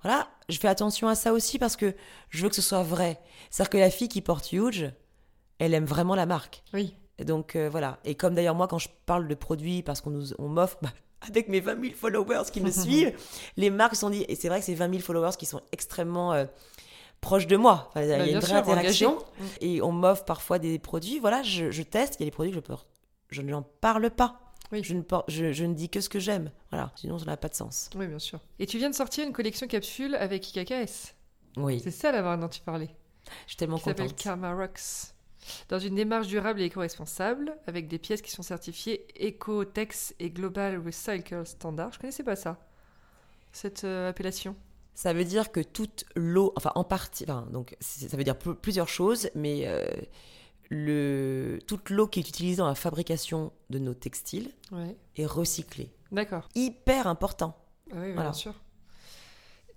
voilà, 0.02 0.28
je 0.48 0.59
fais 0.59 0.68
attention 0.68 1.09
à 1.09 1.14
ça 1.14 1.33
aussi 1.33 1.59
parce 1.59 1.76
que 1.76 1.94
je 2.31 2.42
veux 2.42 2.48
que 2.48 2.54
ce 2.54 2.62
soit 2.62 2.83
vrai. 2.83 3.20
C'est-à-dire 3.50 3.70
que 3.70 3.78
la 3.78 3.90
fille 3.90 4.09
qui 4.09 4.20
porte 4.22 4.52
Huge, 4.52 4.90
elle 5.59 5.74
aime 5.74 5.85
vraiment 5.87 6.14
la 6.14 6.26
marque. 6.26 6.62
Oui. 6.72 6.94
Et 7.18 7.24
Donc 7.24 7.57
euh, 7.57 7.68
voilà. 7.68 7.98
Et 8.04 8.14
comme 8.14 8.35
d'ailleurs, 8.35 8.54
moi, 8.54 8.68
quand 8.68 8.78
je 8.78 8.88
parle 9.07 9.26
de 9.26 9.35
produits, 9.35 9.83
parce 9.83 10.00
qu'on 10.00 10.11
nous, 10.11 10.33
on 10.38 10.48
m'offre. 10.48 10.78
bah, 10.83 10.90
avec 11.28 11.48
mes 11.48 11.59
20 11.61 11.81
000 11.83 11.94
followers 11.94 12.44
qui 12.52 12.61
me 12.61 12.70
suivent, 12.83 13.12
les 13.57 13.70
marques 13.70 13.94
se 13.96 14.02
sont 14.02 14.11
dit, 14.11 14.24
et 14.28 14.37
c'est 14.37 14.48
vrai 14.48 14.61
que 14.61 14.66
c'est 14.66 14.74
20 14.74 14.88
000 14.90 15.02
followers 15.02 15.37
qui 15.37 15.46
sont 15.46 15.61
extrêmement 15.72 16.33
euh, 16.33 16.44
proches 17.20 17.48
de 17.48 17.57
moi. 17.57 17.87
Enfin, 17.88 18.02
il 18.02 18.09
y 18.09 18.12
a 18.12 18.18
Bah, 18.18 18.26
une 18.26 18.38
vraie 18.38 18.46
sûr, 18.46 18.57
interaction. 18.57 19.18
Mm. 19.40 19.44
Et 19.62 19.83
on 19.83 19.90
m'offre 19.90 20.24
parfois 20.24 20.61
des 20.61 20.78
produits. 20.78 21.18
Voilà, 21.18 21.42
je, 21.42 21.72
je 21.72 21.83
teste. 21.83 22.14
Il 22.18 22.20
y 22.20 22.22
a 22.22 22.26
des 22.26 22.31
produits 22.31 22.52
que 22.52 22.57
je 22.57 22.61
peux, 22.61 22.76
je 23.31 23.42
n'en 23.42 23.62
parle 23.62 24.11
pas. 24.11 24.40
Oui. 24.72 24.83
Je, 24.85 24.94
ne, 24.94 25.02
por- 25.02 25.24
je, 25.28 25.52
je 25.52 25.64
ne 25.64 25.74
dis 25.74 25.88
que 25.88 26.00
ce 26.00 26.09
que 26.09 26.18
j'aime. 26.18 26.50
Voilà, 26.70 26.92
sinon 26.96 27.18
ça 27.18 27.24
n'a 27.26 27.37
pas 27.37 27.48
de 27.48 27.54
sens. 27.54 27.88
Oui, 27.96 28.07
bien 28.07 28.18
sûr. 28.18 28.40
Et 28.59 28.66
tu 28.66 28.78
viens 28.78 28.90
de 28.90 28.94
sortir 28.94 29.26
une 29.26 29.33
collection 29.33 29.66
capsule 29.66 30.14
avec 30.14 30.54
IKKS. 30.54 31.14
Oui, 31.57 31.81
C'est 31.83 31.90
ça 31.90 32.12
la 32.12 32.22
marque 32.22 32.40
dont 32.40 32.48
tu 32.48 32.61
parlais. 32.61 32.90
je 33.46 33.48
suis 33.50 33.57
tellement 33.57 33.78
Qui 33.78 33.85
s'appelle 33.85 34.07
contente. 34.09 34.22
Karma 34.22 34.54
Rocks. 34.54 35.12
Dans 35.70 35.78
une 35.78 35.94
démarche 35.94 36.26
durable 36.26 36.61
et 36.61 36.64
éco-responsable, 36.64 37.57
avec 37.66 37.88
des 37.88 37.98
pièces 37.98 38.20
qui 38.20 38.31
sont 38.31 38.42
certifiées 38.42 39.07
Ecotex 39.18 40.14
et 40.18 40.28
Global 40.31 40.83
Recycle 40.85 41.46
Standard. 41.46 41.92
Je 41.94 41.98
connaissais 41.98 42.22
pas 42.24 42.37
ça, 42.37 42.59
cette 43.52 43.85
euh, 43.85 44.11
appellation. 44.11 44.54
Ça 44.94 45.12
veut 45.14 45.24
dire 45.24 45.50
que 45.52 45.61
toute 45.61 46.04
l'eau, 46.16 46.52
enfin 46.57 46.72
en 46.74 46.85
partie, 46.85 47.24
enfin, 47.24 47.46
donc 47.52 47.76
ça 47.81 48.14
veut 48.16 48.24
dire 48.24 48.37
pl- 48.37 48.57
plusieurs 48.57 48.88
choses, 48.88 49.31
mais 49.35 49.62
euh, 49.66 49.87
le, 50.70 51.59
toute 51.66 51.90
l'eau 51.90 52.07
qui 52.07 52.20
est 52.20 52.28
utilisée 52.28 52.57
dans 52.57 52.66
la 52.68 52.74
fabrication 52.74 53.52
de 53.70 53.78
nos 53.78 53.94
textiles 53.94 54.50
Ouais. 54.72 54.96
est 55.16 55.26
recyclée. 55.26 55.90
D'accord. 56.12 56.48
Hyper 56.54 57.07
important. 57.07 57.57
Ah 57.90 57.96
oui, 58.00 58.12
Voilà. 58.12 58.31
bien 58.31 58.33
sûr. 58.33 58.54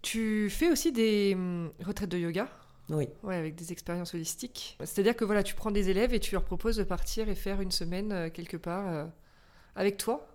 Tu 0.01 0.49
fais 0.49 0.69
aussi 0.71 0.91
des 0.91 1.34
hum, 1.36 1.71
retraites 1.86 2.10
de 2.10 2.17
yoga? 2.17 2.47
Oui. 2.89 3.08
Ouais, 3.23 3.36
avec 3.36 3.56
des 3.56 3.71
expériences 3.71 4.13
holistiques. 4.13 4.77
C'est-à-dire 4.80 5.15
que 5.15 5.23
voilà, 5.23 5.43
tu 5.43 5.56
prends 5.56 5.71
des 5.71 5.89
élèves 5.89 6.13
et 6.13 6.19
tu 6.19 6.34
leur 6.34 6.43
proposes 6.43 6.77
de 6.77 6.84
partir 6.84 7.30
et 7.30 7.36
faire 7.36 7.62
une 7.62 7.71
semaine 7.71 8.12
euh, 8.12 8.30
quelque 8.30 8.58
part 8.58 8.88
euh, 8.89 9.06
avec 9.75 9.97
toi? 9.97 10.27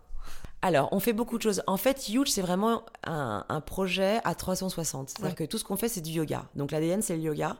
Alors, 0.63 0.89
on 0.93 1.01
fait 1.01 1.13
beaucoup 1.13 1.37
de 1.37 1.43
choses. 1.43 1.63
En 1.67 1.77
fait, 1.77 2.09
Huge, 2.09 2.29
c'est 2.29 2.41
vraiment 2.43 2.85
un, 3.05 3.45
un 3.49 3.61
projet 3.61 4.21
à 4.25 4.35
360. 4.35 5.11
C'est-à-dire 5.11 5.31
Ouais. 5.31 5.35
que 5.35 5.45
tout 5.45 5.59
ce 5.59 5.65
qu'on 5.65 5.77
fait, 5.77 5.89
c'est 5.89 6.01
du 6.01 6.13
yoga. 6.13 6.49
Donc, 6.55 6.71
l'ADN, 6.71 7.03
c'est 7.03 7.17
le 7.17 7.23
yoga. 7.23 7.57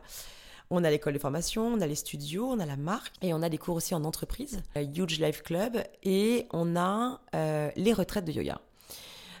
On 0.69 0.83
a 0.83 0.89
l'école 0.89 1.13
de 1.13 1.19
formation, 1.19 1.65
on 1.67 1.79
a 1.81 1.87
les 1.87 1.95
studios, 1.95 2.45
on 2.51 2.59
a 2.59 2.65
la 2.65 2.75
marque 2.75 3.13
et 3.21 3.33
on 3.33 3.41
a 3.41 3.47
des 3.49 3.57
cours 3.57 3.75
aussi 3.77 3.95
en 3.95 4.03
entreprise, 4.03 4.61
euh, 4.75 4.81
Huge 4.83 5.19
Life 5.19 5.41
Club, 5.43 5.77
et 6.03 6.45
on 6.51 6.75
a 6.75 7.21
euh, 7.35 7.69
les 7.77 7.93
retraites 7.93 8.25
de 8.25 8.33
yoga. 8.33 8.59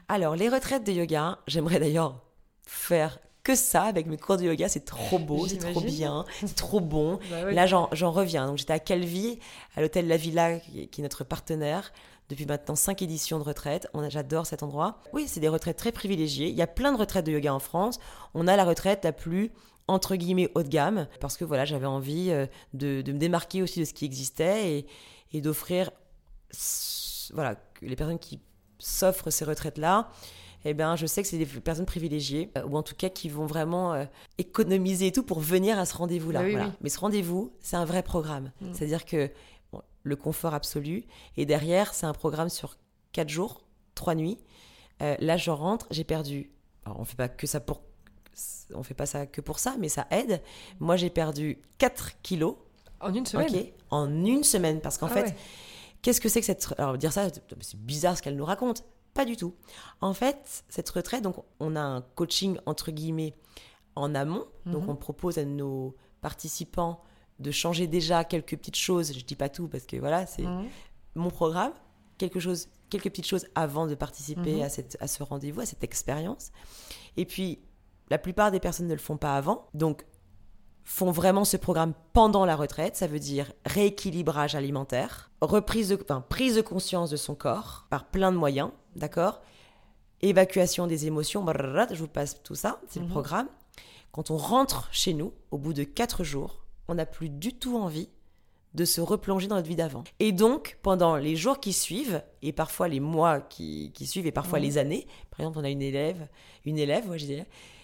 Alors, 0.07 0.35
les 0.37 0.47
retraites 0.47 0.85
de 0.85 0.91
yoga, 0.93 1.39
j'aimerais 1.47 1.79
d'ailleurs 1.79 2.21
faire 2.65 3.19
que 3.43 3.55
ça 3.55 3.83
avec 3.83 4.07
mes 4.07 4.17
cours 4.17 4.37
de 4.37 4.43
yoga. 4.43 4.69
C'est 4.69 4.85
trop 4.85 5.19
beau, 5.19 5.47
c'est 5.47 5.57
trop 5.57 5.81
bien, 5.81 6.25
c'est 6.39 6.55
trop 6.55 6.79
bon. 6.79 7.19
Bah 7.29 7.43
ouais. 7.45 7.53
Là, 7.53 7.65
j'en 7.65 8.11
reviens. 8.11 8.47
Donc, 8.47 8.57
j'étais 8.57 8.73
à 8.73 8.79
Calvi, 8.79 9.39
à 9.75 9.81
l'hôtel 9.81 10.07
La 10.07 10.17
Villa, 10.17 10.59
qui 10.59 10.89
est 10.97 11.01
notre 11.01 11.23
partenaire, 11.25 11.91
depuis 12.29 12.45
maintenant 12.45 12.75
cinq 12.75 13.01
éditions 13.01 13.37
de 13.39 13.43
retraite. 13.43 13.87
On 13.93 14.01
a- 14.01 14.09
J'adore 14.09 14.45
cet 14.45 14.63
endroit. 14.63 14.99
Oui, 15.13 15.25
c'est 15.27 15.39
des 15.41 15.47
retraites 15.49 15.77
très 15.77 15.91
privilégiées. 15.93 16.47
Il 16.49 16.55
y 16.55 16.61
a 16.61 16.67
plein 16.67 16.91
de 16.93 16.97
retraites 16.97 17.25
de 17.25 17.31
yoga 17.33 17.53
en 17.53 17.59
France. 17.59 17.99
On 18.33 18.47
a 18.47 18.55
la 18.57 18.63
retraite 18.65 19.03
la 19.05 19.11
plus 19.13 19.51
entre 19.87 20.15
guillemets 20.15 20.49
haut 20.55 20.63
de 20.63 20.67
gamme 20.69 21.07
parce 21.19 21.37
que 21.37 21.45
voilà 21.45 21.65
j'avais 21.65 21.85
envie 21.85 22.29
euh, 22.31 22.45
de, 22.73 23.01
de 23.01 23.11
me 23.11 23.17
démarquer 23.17 23.61
aussi 23.61 23.79
de 23.79 23.85
ce 23.85 23.93
qui 23.93 24.05
existait 24.05 24.77
et, 24.79 24.85
et 25.33 25.41
d'offrir 25.41 25.91
voilà 27.33 27.55
les 27.81 27.95
personnes 27.95 28.19
qui 28.19 28.39
s'offrent 28.79 29.29
ces 29.29 29.45
retraites 29.45 29.77
là 29.77 30.09
eh 30.65 30.73
ben 30.73 30.95
je 30.95 31.05
sais 31.05 31.21
que 31.21 31.27
c'est 31.27 31.37
des 31.37 31.45
personnes 31.45 31.85
privilégiées 31.85 32.51
euh, 32.57 32.63
ou 32.65 32.77
en 32.77 32.83
tout 32.83 32.95
cas 32.95 33.09
qui 33.09 33.29
vont 33.29 33.45
vraiment 33.45 33.93
euh, 33.93 34.05
économiser 34.37 35.07
et 35.07 35.11
tout 35.11 35.23
pour 35.23 35.39
venir 35.39 35.79
à 35.79 35.85
ce 35.85 35.95
rendez-vous 35.95 36.31
là 36.31 36.41
Bah 36.41 36.45
oui, 36.47 36.71
mais 36.81 36.89
ce 36.89 36.99
rendez-vous 36.99 37.53
c'est 37.59 37.75
un 37.75 37.85
vrai 37.85 38.03
programme. 38.03 38.51
Mm. 38.61 38.73
c'est 38.73 38.85
à 38.85 38.87
dire 38.87 39.05
que 39.05 39.31
bon, 39.71 39.81
le 40.03 40.15
confort 40.15 40.53
absolu 40.53 41.05
et 41.37 41.45
derrière 41.45 41.93
c'est 41.93 42.05
un 42.05 42.13
programme 42.13 42.49
sur 42.49 42.77
quatre 43.11 43.29
jours 43.29 43.65
trois 43.95 44.15
nuits. 44.15 44.37
Euh, 45.01 45.15
là 45.19 45.37
je 45.37 45.51
rentre 45.51 45.87
j'ai 45.91 46.03
perdu 46.03 46.51
alors 46.85 46.99
on 46.99 47.05
fait 47.05 47.15
pas 47.15 47.29
que 47.29 47.47
ça 47.47 47.59
pour 47.59 47.81
on 48.73 48.83
fait 48.83 48.93
pas 48.93 49.05
ça 49.05 49.25
que 49.25 49.41
pour 49.41 49.59
ça 49.59 49.75
mais 49.79 49.89
ça 49.89 50.07
aide 50.11 50.41
moi 50.79 50.95
j'ai 50.97 51.09
perdu 51.09 51.59
4 51.77 52.21
kilos 52.21 52.55
En 52.99 53.13
une 53.13 53.25
semaine 53.25 53.65
en 53.89 54.09
une 54.25 54.43
semaine 54.43 54.81
parce 54.81 54.97
qu'en 54.97 55.07
Ah 55.07 55.13
fait 55.13 55.23
ouais. 55.23 55.35
Qu'est-ce 56.03 56.21
que 56.21 56.29
c'est 56.29 56.39
que 56.39 56.45
cette... 56.45 56.73
Alors 56.77 56.97
dire 56.97 57.11
ça, 57.11 57.27
c'est 57.61 57.79
bizarre 57.79 58.15
ce 58.15 58.21
qu'elle 58.21 58.35
nous 58.35 58.45
raconte. 58.45 58.83
Pas 59.15 59.25
du 59.25 59.35
tout. 59.35 59.55
En 59.99 60.13
fait, 60.13 60.63
cette 60.69 60.87
retraite, 60.89 61.23
donc 61.23 61.37
on 61.59 61.75
a 61.75 61.81
un 61.81 62.01
coaching 62.01 62.59
entre 62.67 62.91
guillemets 62.91 63.33
en 63.95 64.13
amont. 64.13 64.45
Donc 64.67 64.83
Mhm. 64.83 64.89
on 64.91 64.95
propose 64.95 65.37
à 65.39 65.43
nos 65.43 65.95
participants 66.21 67.01
de 67.39 67.49
changer 67.51 67.87
déjà 67.87 68.23
quelques 68.23 68.55
petites 68.57 68.75
choses. 68.77 69.11
Je 69.17 69.25
dis 69.25 69.35
pas 69.35 69.49
tout 69.49 69.67
parce 69.67 69.85
que 69.85 69.97
voilà, 69.97 70.27
c'est 70.27 70.43
Mhm. 70.43 70.67
mon 71.15 71.29
programme. 71.31 71.73
Quelque 72.19 72.39
chose, 72.39 72.67
quelques 72.91 73.05
petites 73.09 73.27
choses 73.27 73.47
avant 73.55 73.87
de 73.87 73.95
participer 73.95 74.57
Mhm. 74.57 74.61
à, 74.61 74.69
cette, 74.69 74.97
à 75.01 75.07
ce 75.07 75.23
rendez-vous, 75.23 75.61
à 75.61 75.65
cette 75.65 75.83
expérience. 75.83 76.51
Et 77.17 77.25
puis, 77.25 77.59
la 78.09 78.17
plupart 78.17 78.51
des 78.51 78.59
personnes 78.59 78.87
ne 78.87 78.93
le 78.93 78.99
font 78.99 79.17
pas 79.17 79.35
avant. 79.35 79.67
Donc, 79.73 80.05
font 80.83 81.11
vraiment 81.11 81.43
ce 81.43 81.57
programme 81.57 81.93
pendant 82.13 82.45
la 82.45 82.55
retraite. 82.55 82.95
Ça 82.95 83.07
veut 83.07 83.19
dire 83.19 83.51
rééquilibrage 83.65 84.55
alimentaire, 84.55 85.29
reprise 85.41 85.89
de, 85.89 85.99
enfin, 86.01 86.21
prise 86.21 86.55
de 86.55 86.61
conscience 86.61 87.09
de 87.09 87.17
son 87.17 87.35
corps 87.35 87.85
par 87.89 88.05
plein 88.05 88.31
de 88.31 88.37
moyens, 88.37 88.71
d'accord? 88.95 89.41
Évacuation 90.21 90.87
des 90.87 91.05
émotions, 91.05 91.45
je 91.45 91.95
vous 91.99 92.07
passe 92.07 92.41
tout 92.41 92.55
ça, 92.55 92.79
c'est 92.87 92.99
le 92.99 93.05
Mhm. 93.05 93.11
programme. 93.11 93.47
Quand 94.11 94.31
on 94.31 94.37
rentre 94.37 94.87
chez 94.91 95.13
nous, 95.13 95.33
au 95.51 95.57
bout 95.57 95.73
de 95.73 95.83
quatre 95.83 96.23
jours, 96.23 96.61
on 96.87 96.95
n'a 96.95 97.05
plus 97.05 97.29
du 97.29 97.53
tout 97.53 97.77
envie 97.77 98.09
de 98.73 98.85
se 98.85 99.01
replonger 99.01 99.47
dans 99.47 99.55
notre 99.57 99.67
vie 99.67 99.75
d'avant. 99.75 100.03
Et 100.19 100.31
donc, 100.31 100.79
pendant 100.81 101.17
les 101.17 101.35
jours 101.35 101.59
qui 101.59 101.73
suivent, 101.73 102.23
et 102.41 102.51
parfois 102.51 102.87
les 102.87 102.99
mois 102.99 103.41
qui, 103.41 103.91
qui 103.93 104.07
suivent, 104.07 104.25
et 104.25 104.31
parfois 104.31 104.59
Mhm. 104.59 104.65
les 104.65 104.77
années, 104.77 105.07
par 105.31 105.41
exemple, 105.41 105.59
on 105.59 105.63
a 105.63 105.69
une 105.69 105.81
élève, 105.81 106.27
une 106.65 106.77
élève, 106.79 107.09
ouais, 107.09 107.19
j'ai 107.19 107.27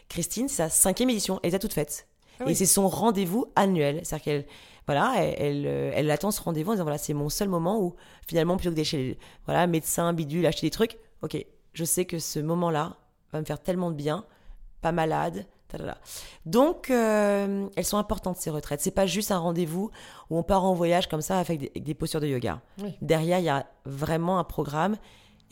Christine, 0.09 0.47
sa 0.47 0.69
cinquième 0.69 1.09
édition, 1.09 1.39
elle 1.43 1.51
les 1.51 1.55
a 1.55 1.59
toutes 1.59 1.73
faites. 1.73 2.07
Ah 2.39 2.43
oui. 2.45 2.51
Et 2.51 2.55
c'est 2.55 2.65
son 2.65 2.87
rendez-vous 2.87 3.45
annuel. 3.55 4.01
C'est-à-dire 4.03 4.23
qu'elle 4.23 4.45
voilà, 4.85 5.13
elle, 5.17 5.35
elle, 5.37 5.65
euh, 5.65 5.91
elle 5.95 6.11
attend 6.11 6.31
ce 6.31 6.41
rendez-vous 6.41 6.71
en 6.71 6.73
disant 6.73 6.83
voilà, 6.83 6.97
c'est 6.97 7.13
mon 7.13 7.29
seul 7.29 7.47
moment 7.47 7.79
où 7.79 7.95
finalement, 8.27 8.57
plutôt 8.57 8.71
que 8.71 8.75
d'aller 8.75 8.85
chez 8.85 9.17
voilà, 9.45 9.65
médecin, 9.67 10.11
bidule, 10.13 10.45
acheter 10.45 10.67
des 10.67 10.71
trucs, 10.71 10.97
ok, 11.21 11.37
je 11.73 11.83
sais 11.85 12.05
que 12.05 12.19
ce 12.19 12.39
moment-là 12.39 12.97
va 13.31 13.39
me 13.39 13.45
faire 13.45 13.61
tellement 13.61 13.91
de 13.91 13.95
bien, 13.95 14.25
pas 14.81 14.91
malade. 14.91 15.45
tadada. 15.69 15.97
Donc, 16.45 16.89
euh, 16.89 17.67
elles 17.75 17.85
sont 17.85 17.97
importantes 17.97 18.37
ces 18.37 18.49
retraites. 18.49 18.81
C'est 18.81 18.91
pas 18.91 19.05
juste 19.05 19.31
un 19.31 19.39
rendez-vous 19.39 19.89
où 20.29 20.37
on 20.37 20.43
part 20.43 20.65
en 20.65 20.73
voyage 20.73 21.07
comme 21.07 21.21
ça 21.21 21.39
avec 21.39 21.59
des, 21.59 21.67
avec 21.69 21.83
des 21.83 21.93
postures 21.93 22.19
de 22.19 22.27
yoga. 22.27 22.61
Oui. 22.81 22.93
Derrière, 23.01 23.39
il 23.39 23.45
y 23.45 23.49
a 23.49 23.65
vraiment 23.85 24.37
un 24.37 24.43
programme 24.43 24.97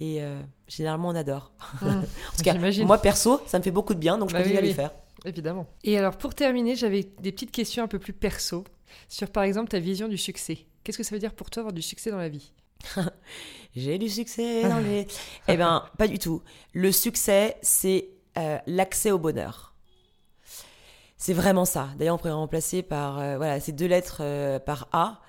et 0.01 0.21
euh, 0.21 0.41
généralement 0.67 1.09
on 1.09 1.15
adore. 1.15 1.53
Mhm. 1.81 1.89
En 2.33 2.37
tout 2.37 2.43
cas, 2.43 2.55
moi 2.83 2.97
perso, 2.97 3.39
ça 3.45 3.59
me 3.59 3.63
fait 3.63 3.71
beaucoup 3.71 3.93
de 3.93 3.99
bien, 3.99 4.17
donc 4.17 4.29
je 4.29 4.33
Bah 4.33 4.39
continue 4.39 4.55
oui, 4.55 4.59
à 4.59 4.61
les 4.61 4.69
oui. 4.69 4.73
faire. 4.73 4.91
Évidemment. 5.23 5.67
Et 5.83 5.97
alors, 5.99 6.17
pour 6.17 6.33
terminer, 6.33 6.75
j'avais 6.75 7.03
des 7.21 7.31
petites 7.31 7.51
questions 7.51 7.83
un 7.83 7.87
peu 7.87 7.99
plus 7.99 8.11
perso 8.13 8.63
sur, 9.07 9.29
par 9.29 9.43
exemple, 9.43 9.69
ta 9.69 9.79
vision 9.79 10.07
du 10.07 10.17
succès. 10.17 10.65
Qu'est-ce 10.83 10.97
que 10.97 11.03
ça 11.03 11.13
veut 11.13 11.19
dire 11.19 11.35
pour 11.35 11.51
toi 11.51 11.61
avoir 11.61 11.73
du 11.73 11.83
succès 11.83 12.09
dans 12.09 12.17
la 12.17 12.29
vie? 12.29 12.51
J'ai 13.75 13.99
du 13.99 14.09
succès 14.09 14.63
dans 14.67 14.79
les... 14.83 15.05
eh 15.47 15.57
ben, 15.57 15.85
pas 15.99 16.07
du 16.07 16.17
tout. 16.17 16.41
Le 16.73 16.91
succès, 16.91 17.57
c'est 17.61 18.09
euh, 18.39 18.57
l'accès 18.65 19.11
au 19.11 19.19
bonheur. 19.19 19.75
C'est 21.17 21.33
vraiment 21.33 21.65
ça. 21.65 21.89
D'ailleurs, 21.99 22.15
on 22.15 22.17
pourrait 22.17 22.31
remplacer 22.31 22.81
par 22.81 23.19
euh, 23.19 23.37
voilà, 23.37 23.59
ces 23.59 23.73
deux 23.73 23.85
lettres 23.85 24.23
par 24.65 24.87
A. 24.91 25.21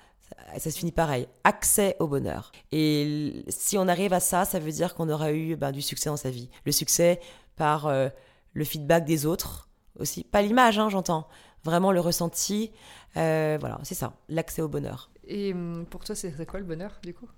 Ça, 0.53 0.59
ça 0.59 0.71
se 0.71 0.77
finit 0.77 0.91
pareil. 0.91 1.27
Accès 1.43 1.95
au 1.99 2.07
bonheur. 2.07 2.51
Et 2.71 3.43
si 3.49 3.77
on 3.77 3.87
arrive 3.87 4.13
à 4.13 4.19
ça, 4.19 4.45
ça 4.45 4.59
veut 4.59 4.71
dire 4.71 4.95
qu'on 4.95 5.09
aura 5.09 5.31
eu 5.31 5.55
ben, 5.55 5.71
du 5.71 5.81
succès 5.81 6.09
dans 6.09 6.17
sa 6.17 6.29
vie. 6.29 6.49
Le 6.65 6.71
succès 6.71 7.19
par 7.55 7.87
euh, 7.87 8.09
le 8.53 8.63
feedback 8.63 9.05
des 9.05 9.25
autres 9.25 9.69
aussi. 9.99 10.23
Pas 10.23 10.41
l'image, 10.41 10.79
hein, 10.79 10.89
j'entends. 10.89 11.27
vraiment 11.63 11.91
le 11.91 11.99
ressenti. 11.99 12.71
Euh, 13.17 13.57
voilà, 13.59 13.79
c'est 13.83 13.95
ça, 13.95 14.13
l'accès 14.27 14.61
au 14.61 14.67
bonheur. 14.67 15.09
Et 15.27 15.53
hum, 15.53 15.85
pour 15.89 16.03
toi, 16.03 16.15
c'est 16.15 16.45
quoi 16.45 16.59
le 16.59 16.65
bonheur, 16.65 16.99
du 17.03 17.13
coup? 17.13 17.29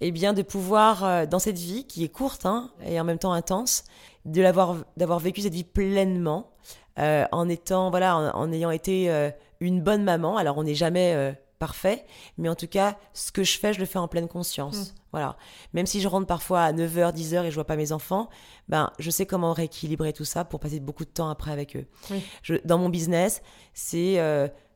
Eh 0.00 0.12
bien, 0.12 0.32
de 0.32 0.42
pouvoir, 0.42 1.04
euh, 1.04 1.26
dans 1.26 1.38
cette 1.38 1.58
vie 1.58 1.86
qui 1.86 2.04
est 2.04 2.08
courte 2.08 2.46
hein, 2.46 2.70
et 2.84 3.00
en 3.00 3.04
même 3.04 3.18
temps 3.18 3.32
intense, 3.32 3.84
de 4.24 4.42
l'avoir, 4.42 4.76
d'avoir 4.96 5.18
vécu 5.18 5.40
cette 5.40 5.54
vie 5.54 5.64
pleinement, 5.64 6.52
euh, 6.98 7.26
en 7.32 7.48
étant, 7.48 7.90
voilà, 7.90 8.16
en, 8.36 8.52
ayant 8.52 8.70
été 8.70 9.10
euh, 9.10 9.30
une 9.60 9.82
bonne 9.82 10.04
maman. 10.04 10.36
Alors, 10.36 10.56
on 10.58 10.64
n'est 10.64 10.74
jamais 10.74 11.36
parfait, 11.58 12.04
mais 12.38 12.48
en 12.48 12.54
tout 12.54 12.66
cas, 12.66 12.98
ce 13.12 13.32
que 13.32 13.42
je 13.42 13.58
fais, 13.58 13.72
je 13.72 13.80
le 13.80 13.86
fais 13.86 13.98
en 13.98 14.08
pleine 14.08 14.28
conscience. 14.28 14.76
Mm. 14.76 14.94
Voilà. 15.12 15.36
Même 15.72 15.86
si 15.86 16.00
je 16.00 16.08
rentre 16.08 16.26
parfois 16.26 16.62
à 16.62 16.72
9h, 16.72 17.14
10h 17.14 17.44
et 17.44 17.50
je 17.50 17.54
vois 17.54 17.64
pas 17.64 17.76
mes 17.76 17.92
enfants, 17.92 18.28
ben, 18.68 18.92
je 18.98 19.10
sais 19.10 19.26
comment 19.26 19.52
rééquilibrer 19.52 20.12
tout 20.12 20.24
ça 20.24 20.44
pour 20.44 20.60
passer 20.60 20.80
beaucoup 20.80 21.04
de 21.04 21.10
temps 21.10 21.30
après 21.30 21.50
avec 21.50 21.76
eux. 21.76 21.86
Je, 22.42 22.54
dans 22.64 22.78
mon 22.78 22.88
business, 22.88 23.42
c'est 23.72 24.18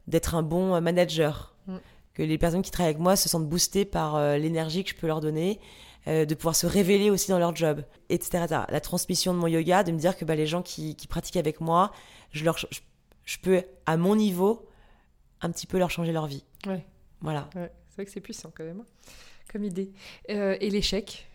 d'être 0.07 0.35
un 0.35 0.43
bon 0.43 0.81
manager. 0.81 1.55
Mm. 1.67 1.77
Que 2.15 2.23
les 2.23 2.39
personnes 2.39 2.63
qui 2.63 2.71
travaillent 2.71 2.91
avec 2.91 3.03
moi 3.03 3.17
se 3.17 3.29
sentent 3.29 3.49
boostées 3.49 3.85
par 3.85 4.17
euh, 4.17 4.37
l'énergie 4.37 4.83
que 4.85 4.91
je 4.91 4.97
peux 4.97 5.07
leur 5.07 5.21
donner, 5.21 5.61
euh, 6.09 6.25
de 6.25 6.35
pouvoir 6.35 6.57
se 6.57 6.67
révéler 6.67 7.09
aussi 7.09 7.31
dans 7.31 7.39
leur 7.39 7.55
job, 7.55 7.83
etc. 8.09 8.45
etc. 8.45 8.63
La 8.69 8.81
transmission 8.81 9.33
de 9.33 9.39
mon 9.39 9.47
yoga, 9.47 9.85
de 9.85 9.93
me 9.93 9.99
dire 9.99 10.17
que 10.17 10.25
bah, 10.25 10.35
les 10.35 10.47
gens 10.47 10.63
qui, 10.63 10.97
qui 10.97 11.07
pratiquent 11.07 11.37
avec 11.37 11.61
moi, 11.61 11.93
je, 12.33 12.45
leur, 12.45 12.59
je, 12.59 12.67
je 13.25 13.39
peux, 13.39 13.63
à 13.87 13.97
mon 13.97 14.17
niveau, 14.17 14.67
un 15.41 15.51
petit 15.51 15.67
peu 15.67 15.79
leur 15.79 15.91
changer 15.91 16.13
leur 16.13 16.27
vie. 16.27 16.45
Ouais. 16.67 16.85
Voilà. 17.21 17.49
Ouais. 17.55 17.71
C'est 17.89 17.97
vrai 17.97 18.05
que 18.05 18.11
c'est 18.11 18.21
puissant 18.21 18.53
quand 18.55 18.65
même, 18.65 18.81
hein, 18.81 19.13
comme 19.51 19.65
idée. 19.65 19.93
Euh, 20.31 20.57
et 20.61 20.71
l'échec? 20.71 21.27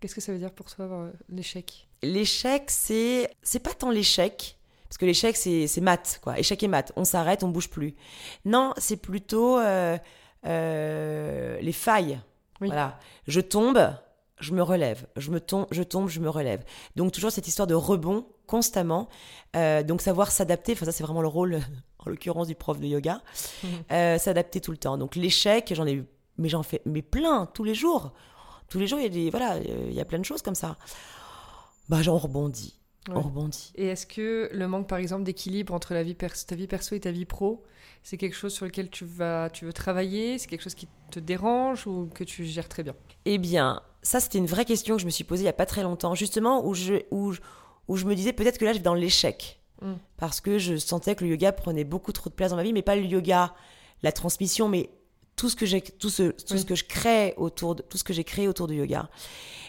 Qu'est-ce 0.00 0.14
que 0.14 0.20
ça 0.20 0.32
veut 0.32 0.38
dire 0.38 0.52
pour 0.52 0.66
toi, 0.66 0.84
euh, 0.84 1.12
l'échec? 1.28 1.88
L'échec, 2.02 2.64
c'est 2.70 3.30
c'est 3.42 3.60
pas 3.60 3.72
tant 3.72 3.90
l'échec, 3.90 4.58
parce 4.88 4.98
que 4.98 5.06
l'échec, 5.06 5.36
c'est 5.36 5.66
c'est 5.66 5.80
maths, 5.80 6.20
quoi. 6.22 6.38
Échec 6.38 6.62
et 6.62 6.68
maths. 6.68 6.92
On 6.96 7.04
s'arrête, 7.04 7.42
on 7.42 7.48
bouge 7.48 7.70
plus. 7.70 7.94
Non, 8.44 8.74
c'est 8.76 8.96
plutôt 8.98 9.58
euh, 9.58 9.96
euh, 10.46 11.58
les 11.60 11.72
failles. 11.72 12.20
Oui. 12.60 12.68
Voilà. 12.68 12.98
Je 13.26 13.40
tombe, 13.40 13.94
je 14.38 14.52
me 14.52 14.62
relève. 14.62 15.06
Je, 15.16 15.30
me 15.30 15.40
tombe, 15.40 15.66
je 15.70 15.82
tombe, 15.82 16.08
je 16.08 16.20
me 16.20 16.28
relève. 16.28 16.64
Donc, 16.94 17.12
toujours 17.12 17.32
cette 17.32 17.48
histoire 17.48 17.66
de 17.66 17.74
rebond 17.74 18.26
constamment. 18.46 19.08
Euh, 19.56 19.82
donc, 19.82 20.02
savoir 20.02 20.30
s'adapter. 20.30 20.72
Enfin, 20.72 20.84
ça, 20.86 20.92
c'est 20.92 21.04
vraiment 21.04 21.22
le 21.22 21.28
rôle, 21.28 21.60
en 22.06 22.10
l'occurrence, 22.10 22.46
du 22.46 22.54
prof 22.54 22.78
de 22.80 22.86
yoga. 22.86 23.20
Euh, 23.92 24.18
s'adapter 24.18 24.60
tout 24.60 24.70
le 24.72 24.76
temps. 24.78 24.96
Donc, 24.98 25.14
l'échec, 25.16 25.72
j'en 25.74 25.86
ai 25.86 25.92
eu, 25.94 26.04
mais 26.38 26.48
j'en 26.48 26.62
fais 26.62 26.82
mais 26.86 27.02
plein, 27.02 27.46
tous 27.46 27.64
les 27.64 27.74
jours. 27.74 28.12
Tous 28.68 28.78
les 28.78 28.86
jours, 28.86 28.98
il 28.98 29.02
y 29.04 29.06
a 29.06 29.10
des, 29.10 29.30
voilà, 29.30 29.58
il 29.58 29.92
y 29.94 30.00
a 30.00 30.04
plein 30.04 30.18
de 30.18 30.24
choses 30.24 30.42
comme 30.42 30.54
ça. 30.56 30.76
Bah, 31.88 32.02
j'en 32.02 32.18
rebondis. 32.18 32.74
Ouais. 33.08 33.14
On 33.16 33.20
rebondit. 33.22 33.70
Et 33.76 33.86
est-ce 33.86 34.06
que 34.06 34.48
le 34.52 34.66
manque, 34.66 34.88
par 34.88 34.98
exemple, 34.98 35.22
d'équilibre 35.22 35.72
entre 35.72 35.94
la 35.94 36.02
vie 36.02 36.14
perso, 36.14 36.44
ta 36.48 36.56
vie 36.56 36.66
perso 36.66 36.96
et 36.96 37.00
ta 37.00 37.12
vie 37.12 37.24
pro, 37.24 37.62
c'est 38.02 38.16
quelque 38.16 38.34
chose 38.34 38.52
sur 38.52 38.64
lequel 38.66 38.90
tu, 38.90 39.04
vas, 39.04 39.48
tu 39.50 39.64
veux 39.64 39.72
travailler? 39.72 40.38
C'est 40.38 40.48
quelque 40.48 40.62
chose 40.62 40.74
qui 40.74 40.88
te 41.12 41.20
dérange 41.20 41.86
ou 41.86 42.10
que 42.12 42.24
tu 42.24 42.44
gères 42.44 42.68
très 42.68 42.82
bien? 42.82 42.96
Eh 43.24 43.38
bien, 43.38 43.80
ça, 44.02 44.18
c'était 44.18 44.38
une 44.38 44.46
vraie 44.46 44.64
question 44.64 44.96
que 44.96 45.00
je 45.02 45.06
me 45.06 45.10
suis 45.12 45.22
posée 45.24 45.42
il 45.42 45.44
n'y 45.44 45.48
a 45.50 45.52
pas 45.52 45.66
très 45.66 45.84
longtemps, 45.84 46.16
justement, 46.16 46.66
où 46.66 46.74
je, 46.74 46.94
où, 47.12 47.30
je- 47.32 47.40
où 47.86 47.96
je 47.96 48.04
me 48.06 48.16
disais 48.16 48.32
peut-être 48.32 48.58
que 48.58 48.64
là, 48.64 48.72
je 48.72 48.78
vais 48.78 48.82
dans 48.82 48.94
l'échec. 48.94 49.60
Mm. 49.82 49.92
Parce 50.16 50.40
que 50.40 50.58
je 50.58 50.76
sentais 50.76 51.14
que 51.14 51.24
le 51.24 51.30
yoga 51.30 51.52
prenait 51.52 51.84
beaucoup 51.84 52.12
trop 52.12 52.30
de 52.30 52.34
place 52.34 52.50
dans 52.50 52.56
ma 52.56 52.62
vie, 52.62 52.72
mais 52.72 52.82
pas 52.82 52.96
le 52.96 53.02
yoga, 53.04 53.54
la 54.02 54.12
transmission, 54.12 54.68
mais 54.68 54.90
tout 55.36 55.48
ce 55.50 55.56
que 55.56 55.66
j'ai, 55.66 55.82
tout 55.82 56.08
ce, 56.10 56.30
tout 56.30 56.54
Oui. 56.54 56.60
ce 56.60 56.64
que 56.64 56.74
je 56.74 56.84
crée 56.84 57.34
autour 57.36 57.74
de, 57.74 57.82
tout 57.82 57.98
ce 57.98 58.04
que 58.04 58.12
j'ai 58.14 58.24
créé 58.24 58.48
autour 58.48 58.66
du 58.68 58.74
yoga. 58.76 59.08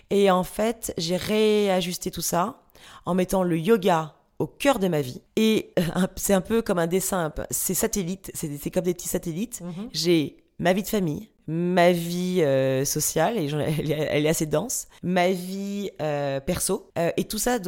Et 0.10 0.32
en 0.32 0.43
fait, 0.43 0.93
j'ai 0.97 1.18
réajusté 1.18 2.12
tout 2.12 2.22
ça 2.22 2.62
en 3.05 3.14
mettant 3.16 3.43
le 3.43 3.58
yoga 3.60 4.14
au 4.39 4.47
cœur 4.47 4.80
de 4.80 4.88
ma 4.88 5.01
vie. 5.01 5.22
Et 5.36 5.74
euh, 5.80 5.84
c'est 6.16 6.34
un 6.34 6.41
peu 6.41 6.62
comme 6.62 6.80
un 6.80 6.88
dessin, 6.88 7.34
c'est 7.51 7.74
satellite, 7.74 8.32
c'est 8.34 8.55
c'est 8.58 8.72
comme 8.72 8.84
des 8.86 8.93
petits 8.93 9.10
satellites. 9.10 9.62
Mhm. 9.62 9.89
J'ai 9.91 10.38
ma 10.60 10.72
vie 10.74 10.84
de 10.84 10.88
famille, 10.88 11.30
ma 11.47 11.91
vie 11.91 12.41
euh, 12.43 12.86
sociale, 12.86 13.38
et 13.38 13.45
elle, 13.47 13.91
est- 13.91 14.08
elle 14.12 14.26
est 14.26 14.30
assez 14.30 14.45
dense, 14.45 14.88
ma 15.03 15.32
vie 15.32 15.89
euh, 16.01 16.39
perso, 16.39 16.91
euh, 16.97 17.12
et 17.18 17.26
tout 17.26 17.39
ça 17.39 17.60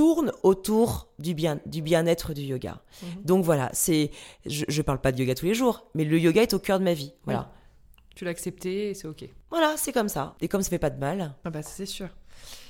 tourne 0.00 0.32
autour 0.42 1.08
du 1.18 1.34
bien 1.34 1.60
du 1.66 1.82
bien-être 1.82 2.32
du 2.32 2.40
yoga. 2.40 2.80
Mhm. 3.02 3.22
Donc 3.24 3.44
voilà, 3.44 3.68
c'est 3.74 4.10
je, 4.46 4.64
je 4.66 4.80
parle 4.82 4.98
pas 5.02 5.12
de 5.12 5.18
yoga 5.20 5.34
tous 5.34 5.44
les 5.44 5.52
jours, 5.52 5.84
mais 5.94 6.04
le 6.06 6.18
yoga 6.18 6.40
est 6.40 6.54
au 6.54 6.58
cœur 6.58 6.78
de 6.78 6.84
ma 6.84 6.94
vie. 6.94 7.12
Voilà, 7.24 7.52
Tu 8.16 8.24
l'as 8.24 8.30
accepté 8.30 8.88
et 8.88 8.94
c'est 8.94 9.06
OK. 9.06 9.28
voilà, 9.50 9.74
c'est 9.76 9.92
comme 9.92 10.08
ça. 10.08 10.36
Et 10.40 10.48
comme 10.48 10.62
ça 10.62 10.70
fait 10.70 10.78
pas 10.78 10.88
de 10.88 10.98
mal, 10.98 11.34
Ah 11.44 11.50
bah 11.50 11.60
c'est 11.62 11.84
sûr. 11.84 12.08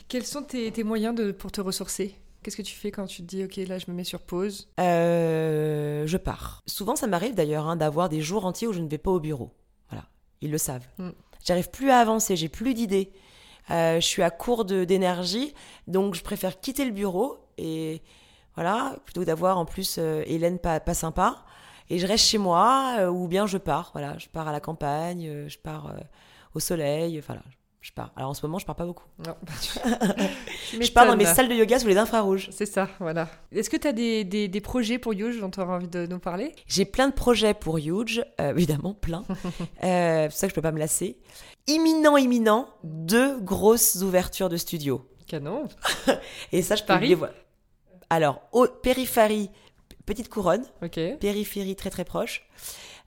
Quels 0.09 0.27
sont 0.27 0.43
tes, 0.43 0.73
tes 0.73 0.83
moyens 0.83 1.15
de, 1.15 1.31
pour 1.31 1.53
te 1.53 1.61
ressourcer? 1.61 2.17
Qu'est-ce 2.43 2.57
que 2.57 2.63
tu 2.63 2.75
fais 2.75 2.91
quand 2.91 3.07
tu 3.07 3.23
te 3.23 3.29
dis 3.29 3.45
OK, 3.45 3.57
là, 3.69 3.79
je 3.79 3.85
me 3.89 3.95
mets 3.95 4.03
sur 4.03 4.23
pause? 4.23 4.69
Euh, 4.81 6.05
je 6.09 6.17
pars. 6.17 6.63
Souvent, 6.67 6.97
ça 6.97 7.07
m'arrive 7.07 7.35
d'ailleurs 7.37 7.69
hein, 7.69 7.77
d'avoir 7.77 8.09
des 8.09 8.23
jours 8.23 8.45
entiers 8.45 8.67
où 8.67 8.73
je 8.73 8.81
ne 8.81 8.89
vais 8.89 8.99
pas 8.99 9.13
au 9.13 9.21
bureau. 9.21 9.53
Voilà, 9.89 10.07
ils 10.41 10.51
le 10.51 10.59
savent. 10.59 10.87
Mm. 10.99 11.11
J'arrive 11.45 11.71
plus 11.71 11.91
à 11.91 11.99
avancer, 11.99 12.35
j'ai 12.35 12.49
plus 12.49 12.75
d'idées. 12.75 13.13
Euh, 13.71 14.01
je 14.01 14.07
suis 14.07 14.23
à 14.23 14.31
court 14.31 14.65
d'énergie, 14.65 15.55
donc 15.87 16.15
je 16.15 16.23
préfère 16.23 16.61
quitter 16.61 16.85
le 16.85 16.91
bureau 16.91 17.39
et 17.59 18.03
voilà, 18.55 18.97
plutôt 19.05 19.21
que 19.21 19.27
d'avoir 19.27 19.59
en 19.59 19.65
plus 19.65 19.97
euh, 19.99 20.23
Hélène 20.27 20.59
pas, 20.59 20.81
pas 20.81 20.95
sympa. 20.95 21.45
Et 21.89 21.99
je 21.99 22.07
reste 22.07 22.27
chez 22.27 22.39
moi 22.39 22.97
euh, 22.99 23.09
ou 23.09 23.29
bien 23.29 23.47
je 23.47 23.59
pars. 23.59 23.91
Voilà, 23.93 24.19
je 24.19 24.29
pars 24.29 24.49
à 24.49 24.53
la 24.53 24.61
campagne, 24.61 25.49
je 25.49 25.59
pars 25.59 25.95
au 26.55 26.61
soleil. 26.61 27.21
Voilà, 27.27 27.43
je 27.81 27.93
pars. 27.93 28.13
Alors 28.15 28.31
en 28.31 28.35
ce 28.35 28.45
moment, 28.45 28.59
je 28.59 28.67
pars 28.67 28.77
pas 28.77 28.85
beaucoup. 28.85 29.07
Non. 29.27 29.35
Je 30.81 30.93
pars 30.93 31.07
dans 31.07 31.17
mes 31.17 31.25
salles 31.25 31.49
de 31.49 31.55
yoga 31.55 31.79
sous 31.79 31.89
les 31.89 31.97
infrarouges. 31.97 32.49
C'est 32.53 32.67
ça, 32.67 32.89
voilà. 33.01 33.29
Est-ce 33.53 33.71
que 33.71 33.77
tu 33.77 33.89
as 33.89 33.93
des, 33.93 34.23
des, 34.25 34.49
des 34.49 34.61
projets 34.61 34.99
pour 34.99 35.15
Yuge 35.15 35.41
dont 35.41 35.51
tu 35.51 35.61
auras 35.61 35.77
envie 35.77 35.89
de 35.89 36.07
nous 36.07 36.19
parler? 36.19 36.55
J'ai 36.67 36.85
plein 36.85 37.09
de 37.09 37.13
projets 37.13 37.55
pour 37.55 37.79
Huge, 37.79 38.23
euh, 38.41 38.55
évidemment, 38.55 38.95
plein. 38.95 39.25
Euh, 39.83 40.25
c'est 40.25 40.29
pour 40.29 40.37
ça 40.37 40.47
que 40.47 40.51
je 40.51 40.55
peux 40.55 40.63
pas 40.63 40.73
me 40.73 40.79
lasser. 40.79 41.19
Imminent, 41.67 42.17
imminent, 42.17 42.69
deux 42.85 43.41
grosses 43.41 43.97
ouvertures 43.97 44.49
de 44.49 44.57
studio. 44.57 45.07
Canon. 45.27 45.69
Et 46.53 46.61
ça, 46.63 46.77
je 46.77 46.83
peux 46.83 46.89
Paris? 46.89 47.17
Alors, 48.11 48.43
au, 48.53 48.67
périphérie, 48.67 49.51
petite 50.05 50.29
couronne, 50.29 50.65
Ok, 50.83 51.01
périphérie 51.19 51.77
très 51.77 51.91
très 51.91 52.05
proche, 52.05 52.47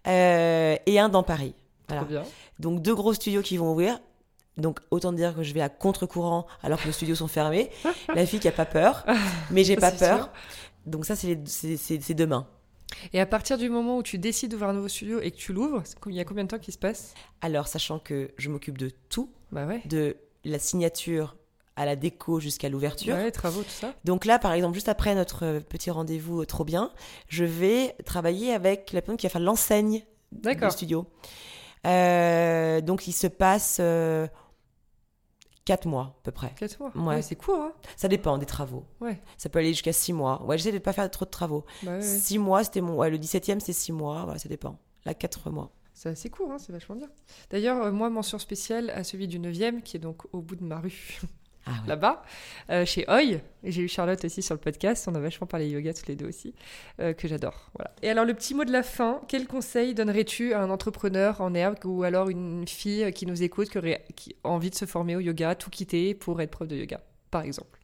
euh, 0.08 0.76
et 0.86 1.00
un 1.00 1.10
dans 1.10 1.24
Paris. 1.24 1.54
Voilà. 1.88 2.04
bien. 2.06 2.24
Donc 2.60 2.82
deux 2.82 2.96
gros 2.96 3.14
studios 3.14 3.42
qui 3.42 3.58
vont 3.58 3.72
ouvrir. 3.72 4.00
Donc 4.58 4.80
autant 4.92 5.12
dire 5.14 5.36
que 5.36 5.44
je 5.44 5.54
vais 5.54 5.62
à 5.62 5.70
contre-courant 5.70 6.46
alors 6.62 6.80
que 6.80 6.86
les 6.86 6.92
studios 6.92 7.16
sont 7.16 7.28
fermés. 7.28 7.70
La 8.16 8.26
fille 8.26 8.40
qui 8.40 8.48
a 8.48 8.52
pas 8.52 8.66
peur, 8.66 9.06
mais 9.52 9.64
j'ai 9.64 9.76
pas 9.76 9.92
peur. 9.92 10.18
sûr. 10.18 10.30
Donc 10.86 11.06
ça, 11.06 11.16
c'est 11.16 12.14
demain. 12.14 12.48
Et 13.14 13.20
à 13.20 13.26
partir 13.26 13.58
du 13.58 13.70
moment 13.70 13.98
où 13.98 14.04
tu 14.04 14.18
décides 14.20 14.52
d'ouvrir 14.52 14.70
un 14.70 14.74
nouveau 14.74 14.88
studio 14.88 15.20
et 15.22 15.32
que 15.32 15.38
tu 15.38 15.52
l'ouvres, 15.54 15.82
il 16.06 16.14
y 16.14 16.20
a 16.20 16.26
combien 16.26 16.44
de 16.44 16.50
temps 16.50 16.60
qui 16.60 16.72
se 16.72 16.78
passe? 16.78 17.16
Alors, 17.42 17.68
sachant 17.68 17.98
que 17.98 18.30
je 18.38 18.50
m'occupe 18.50 18.78
de 18.78 18.92
tout, 19.10 19.32
Bah 19.52 19.66
ouais. 19.66 19.82
de 19.86 20.16
la 20.46 20.60
signature 20.60 21.36
à 21.76 21.86
la 21.86 21.96
déco 21.96 22.40
jusqu'à 22.40 22.70
l'ouverture. 22.70 23.16
Ouais, 23.16 23.32
travaux, 23.32 23.64
tout 23.64 23.70
ça. 23.70 23.96
Donc 24.04 24.26
là, 24.26 24.38
par 24.38 24.54
exemple, 24.54 24.76
juste 24.76 24.90
après 24.90 25.16
notre 25.16 25.44
euh, 25.44 25.60
petit 25.60 25.90
rendez-vous 25.90 26.42
euh, 26.42 26.46
trop 26.46 26.64
bien, 26.66 26.92
je 27.30 27.46
vais 27.46 27.96
travailler 28.06 28.54
avec 28.54 28.92
la 28.92 29.02
personne 29.02 29.18
qui 29.18 29.26
va 29.26 29.32
faire 29.32 29.42
l'enseigne 29.42 30.04
du 30.32 30.70
studio. 30.70 31.08
Euh, 31.86 32.80
donc 32.82 33.08
il 33.08 33.12
se 33.12 33.28
passe 33.28 33.78
euh, 33.80 34.28
quatre 35.66 35.88
mois 35.88 36.16
à 36.20 36.24
peu 36.24 36.32
près. 36.32 36.54
4 36.58 36.80
mois? 36.80 36.92
Ouais. 36.96 37.16
Ouais, 37.16 37.22
c'est 37.22 37.36
court, 37.36 37.62
hein 37.62 37.74
Ça 37.96 38.08
dépend 38.08 38.38
des 38.38 38.46
travaux. 38.46 38.86
Ouais. 39.02 39.22
Ça 39.38 39.50
peut 39.50 39.60
aller 39.60 39.70
jusqu'à 39.70 39.94
six 39.94 40.14
mois. 40.14 40.44
Ouais, 40.46 40.58
j'essaie 40.58 40.72
de 40.72 40.78
ne 40.78 40.82
pas 40.82 40.94
faire 40.94 41.10
trop 41.10 41.26
de 41.26 41.30
travaux. 41.30 41.66
Bah 41.84 41.98
ouais, 42.00 42.38
mois, 42.38 42.64
c'était 42.64 42.82
mon. 42.82 42.96
Ouais, 42.96 43.10
le 43.10 43.18
17e, 43.18 43.60
c'est 43.60 43.74
six 43.74 43.92
mois. 43.92 44.24
Voilà, 44.24 44.40
ça 44.40 44.50
dépend. 44.50 44.78
Là, 45.06 45.14
quatre 45.14 45.50
mois. 45.50 45.72
C'est 45.94 46.10
assez 46.10 46.30
court, 46.30 46.52
hein, 46.52 46.58
c'est 46.58 46.72
vachement 46.72 46.96
bien. 46.96 47.10
D'ailleurs, 47.52 47.84
euh, 47.84 47.92
moi, 47.92 48.10
mention 48.10 48.40
spéciale 48.40 48.90
à 48.90 49.04
celui 49.04 49.28
du 49.28 49.40
9e, 49.40 49.82
qui 49.82 49.98
est 49.98 50.00
donc 50.00 50.24
au 50.34 50.42
bout 50.42 50.56
de 50.56 50.64
ma 50.64 50.80
rue, 50.80 51.20
Ah 51.66 51.72
ouais. 51.72 51.88
là-bas, 51.88 52.24
euh, 52.70 52.86
chez 52.86 53.06
Oi. 53.08 53.40
J'ai 53.64 53.82
eu 53.84 53.88
Charlotte 53.88 54.24
aussi 54.26 54.42
sur 54.42 54.54
le 54.54 54.60
podcast, 54.60 55.08
on 55.10 55.16
a 55.16 55.20
vachement 55.20 55.48
parlé 55.48 55.70
yoga 55.70 55.94
toutes 55.94 56.08
les 56.08 56.16
deux 56.16 56.28
aussi, 56.28 56.54
euh, 57.00 57.14
que 57.14 57.28
j'adore. 57.28 57.70
Voilà. 57.76 57.92
Et 58.02 58.10
alors, 58.10 58.26
le 58.26 58.34
petit 58.34 58.54
mot 58.54 58.66
de 58.66 58.72
la 58.72 58.84
fin, 58.84 59.22
quel 59.30 59.48
conseil 59.48 59.94
donnerais-tu 59.94 60.54
à 60.54 60.62
un 60.62 60.70
entrepreneur 60.70 61.40
en 61.40 61.54
herbe 61.54 61.78
ou 61.86 62.04
alors 62.04 62.30
une 62.30 62.68
fille 62.68 63.12
qui 63.14 63.26
nous 63.26 63.44
écoute, 63.44 63.70
qui 64.16 64.36
a 64.44 64.50
envie 64.50 64.70
de 64.70 64.76
se 64.76 64.86
former 64.86 65.16
au 65.16 65.20
yoga, 65.20 65.56
tout 65.56 65.70
quitter 65.70 66.14
pour 66.14 66.42
être 66.42 66.52
prof 66.52 66.68
de 66.68 66.76
yoga, 66.76 67.00
par 67.32 67.44
exemple? 67.44 67.80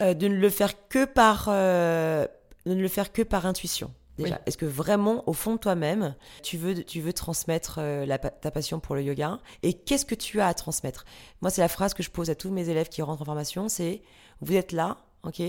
Euh, 0.00 0.14
de 0.14 0.28
ne 0.28 0.36
le 0.36 0.50
faire 0.50 0.88
que 0.88 1.04
par. 1.06 1.46
de 1.46 2.74
ne 2.74 2.80
le 2.80 2.88
faire 2.88 3.12
que 3.12 3.22
par 3.22 3.46
intuition. 3.46 3.92
Déjà, 4.18 4.36
Oui. 4.36 4.40
est-ce 4.46 4.56
que 4.56 4.66
vraiment, 4.66 5.22
au 5.28 5.32
fond 5.32 5.54
de 5.54 5.58
toi-même, 5.58 6.14
tu 6.42 6.56
veux, 6.56 6.82
tu 6.84 7.00
veux 7.00 7.12
transmettre 7.12 7.78
euh, 7.80 8.06
la 8.06 8.18
ta 8.18 8.50
passion 8.50 8.80
pour 8.80 8.94
le 8.94 9.02
yoga? 9.02 9.38
Et 9.62 9.74
qu'est-ce 9.74 10.06
que 10.06 10.14
tu 10.14 10.40
as 10.40 10.46
à 10.48 10.54
transmettre? 10.54 11.04
Moi, 11.42 11.50
c'est 11.50 11.60
la 11.60 11.68
phrase 11.68 11.92
que 11.94 12.02
je 12.02 12.10
pose 12.10 12.30
à 12.30 12.34
tous 12.34 12.50
mes 12.50 12.68
élèves 12.68 12.88
qui 12.88 13.02
rentrent 13.02 13.22
en 13.22 13.26
formation, 13.26 13.68
c'est 13.68 14.02
vous 14.40 14.54
êtes 14.54 14.72
là, 14.72 14.96
ok? 15.22 15.42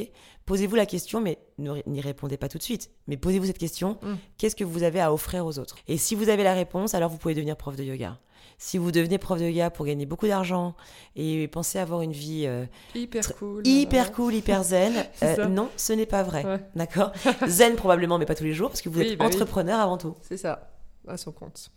Posez-vous 0.45 0.76
la 0.76 0.86
question, 0.86 1.22
mais 1.22 1.38
n'y 1.57 2.01
répondez 2.01 2.38
pas 2.38 2.49
tout 2.49 2.57
de 2.57 2.63
suite. 2.63 2.89
Mais 3.07 3.18
posez-vous 3.18 3.45
cette 3.45 3.57
question 3.57 3.97
Mm. 4.01 4.15
qu'est-ce 4.38 4.55
que 4.55 4.63
vous 4.63 4.84
avez 4.84 4.99
à 5.01 5.13
offrir 5.13 5.45
aux 5.45 5.59
autres? 5.59 5.78
Et 5.88 5.97
si 5.97 6.15
vous 6.15 6.30
avez 6.30 6.43
la 6.43 6.53
réponse, 6.53 6.93
alors 6.93 7.09
vous 7.09 7.18
pouvez 7.18 7.36
devenir 7.36 7.55
prof 7.57 7.76
de 7.76 7.84
yoga. 7.84 8.20
Si 8.60 8.80
vous 8.80 8.91
devenez 8.91 9.20
prof 9.20 9.39
de 9.39 9.45
yoga 9.45 9.70
pour 9.70 9.86
gagner 9.86 10.08
beaucoup 10.08 10.26
d'argent 10.28 10.76
et 11.16 11.47
pensez 11.47 11.78
avoir 11.78 12.01
une 12.01 12.12
vie 12.12 12.45
euh, 12.47 12.66
Hyper 12.95 13.36
cool. 13.36 13.66
hyper 13.68 14.08
ouais. 14.08 14.12
cool, 14.14 14.34
hyper 14.34 14.64
zen, 14.64 15.05
euh, 15.22 15.45
non, 15.45 15.70
ce 15.78 15.93
n'est 15.93 16.08
pas 16.08 16.24
vrai. 16.24 16.43
Ouais. 16.43 16.60
D'accord 16.76 17.12
Zen 17.47 17.76
probablement, 17.76 18.18
mais 18.18 18.26
pas 18.26 18.34
tous 18.34 18.43
les 18.45 18.53
jours, 18.53 18.70
parce 18.70 18.82
que 18.82 18.89
vous 18.89 18.99
Oui, 18.99 19.10
êtes 19.10 19.20
bah 19.20 19.26
oui. 19.28 19.34
entrepreneur 19.36 19.80
avant 19.80 19.97
tout. 19.99 20.16
C'est 20.24 20.38
ça, 20.38 20.72
à 21.08 21.18
son 21.18 21.32
compte. 21.32 21.70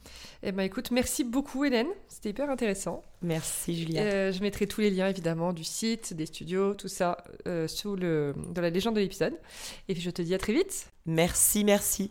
Eh 0.42 0.52
ben 0.52 0.62
écoute, 0.62 0.90
merci 0.90 1.22
beaucoup 1.22 1.66
Hélène, 1.66 1.88
c'était 2.08 2.30
hyper 2.30 2.48
intéressant. 2.48 3.02
Merci 3.20 3.76
Julia. 3.78 4.00
Euh, 4.02 4.32
je 4.32 4.40
mettrai 4.40 4.66
tous 4.66 4.80
les 4.80 4.90
liens 4.90 5.08
évidemment 5.08 5.52
du 5.52 5.64
site, 5.64 6.14
des 6.14 6.24
studios, 6.24 6.72
tout 6.74 6.88
ça 6.88 7.18
sous 7.66 7.94
le, 7.94 8.34
dans 8.54 8.62
la 8.62 8.70
légende 8.70 8.94
de 8.94 9.00
l'épisode. 9.00 9.34
Et 9.88 9.92
puis 9.92 10.02
je 10.02 10.10
te 10.10 10.22
dis 10.22 10.34
à 10.34 10.38
très 10.38 10.54
vite. 10.54 10.86
Merci, 11.04 11.62
merci. 11.62 12.10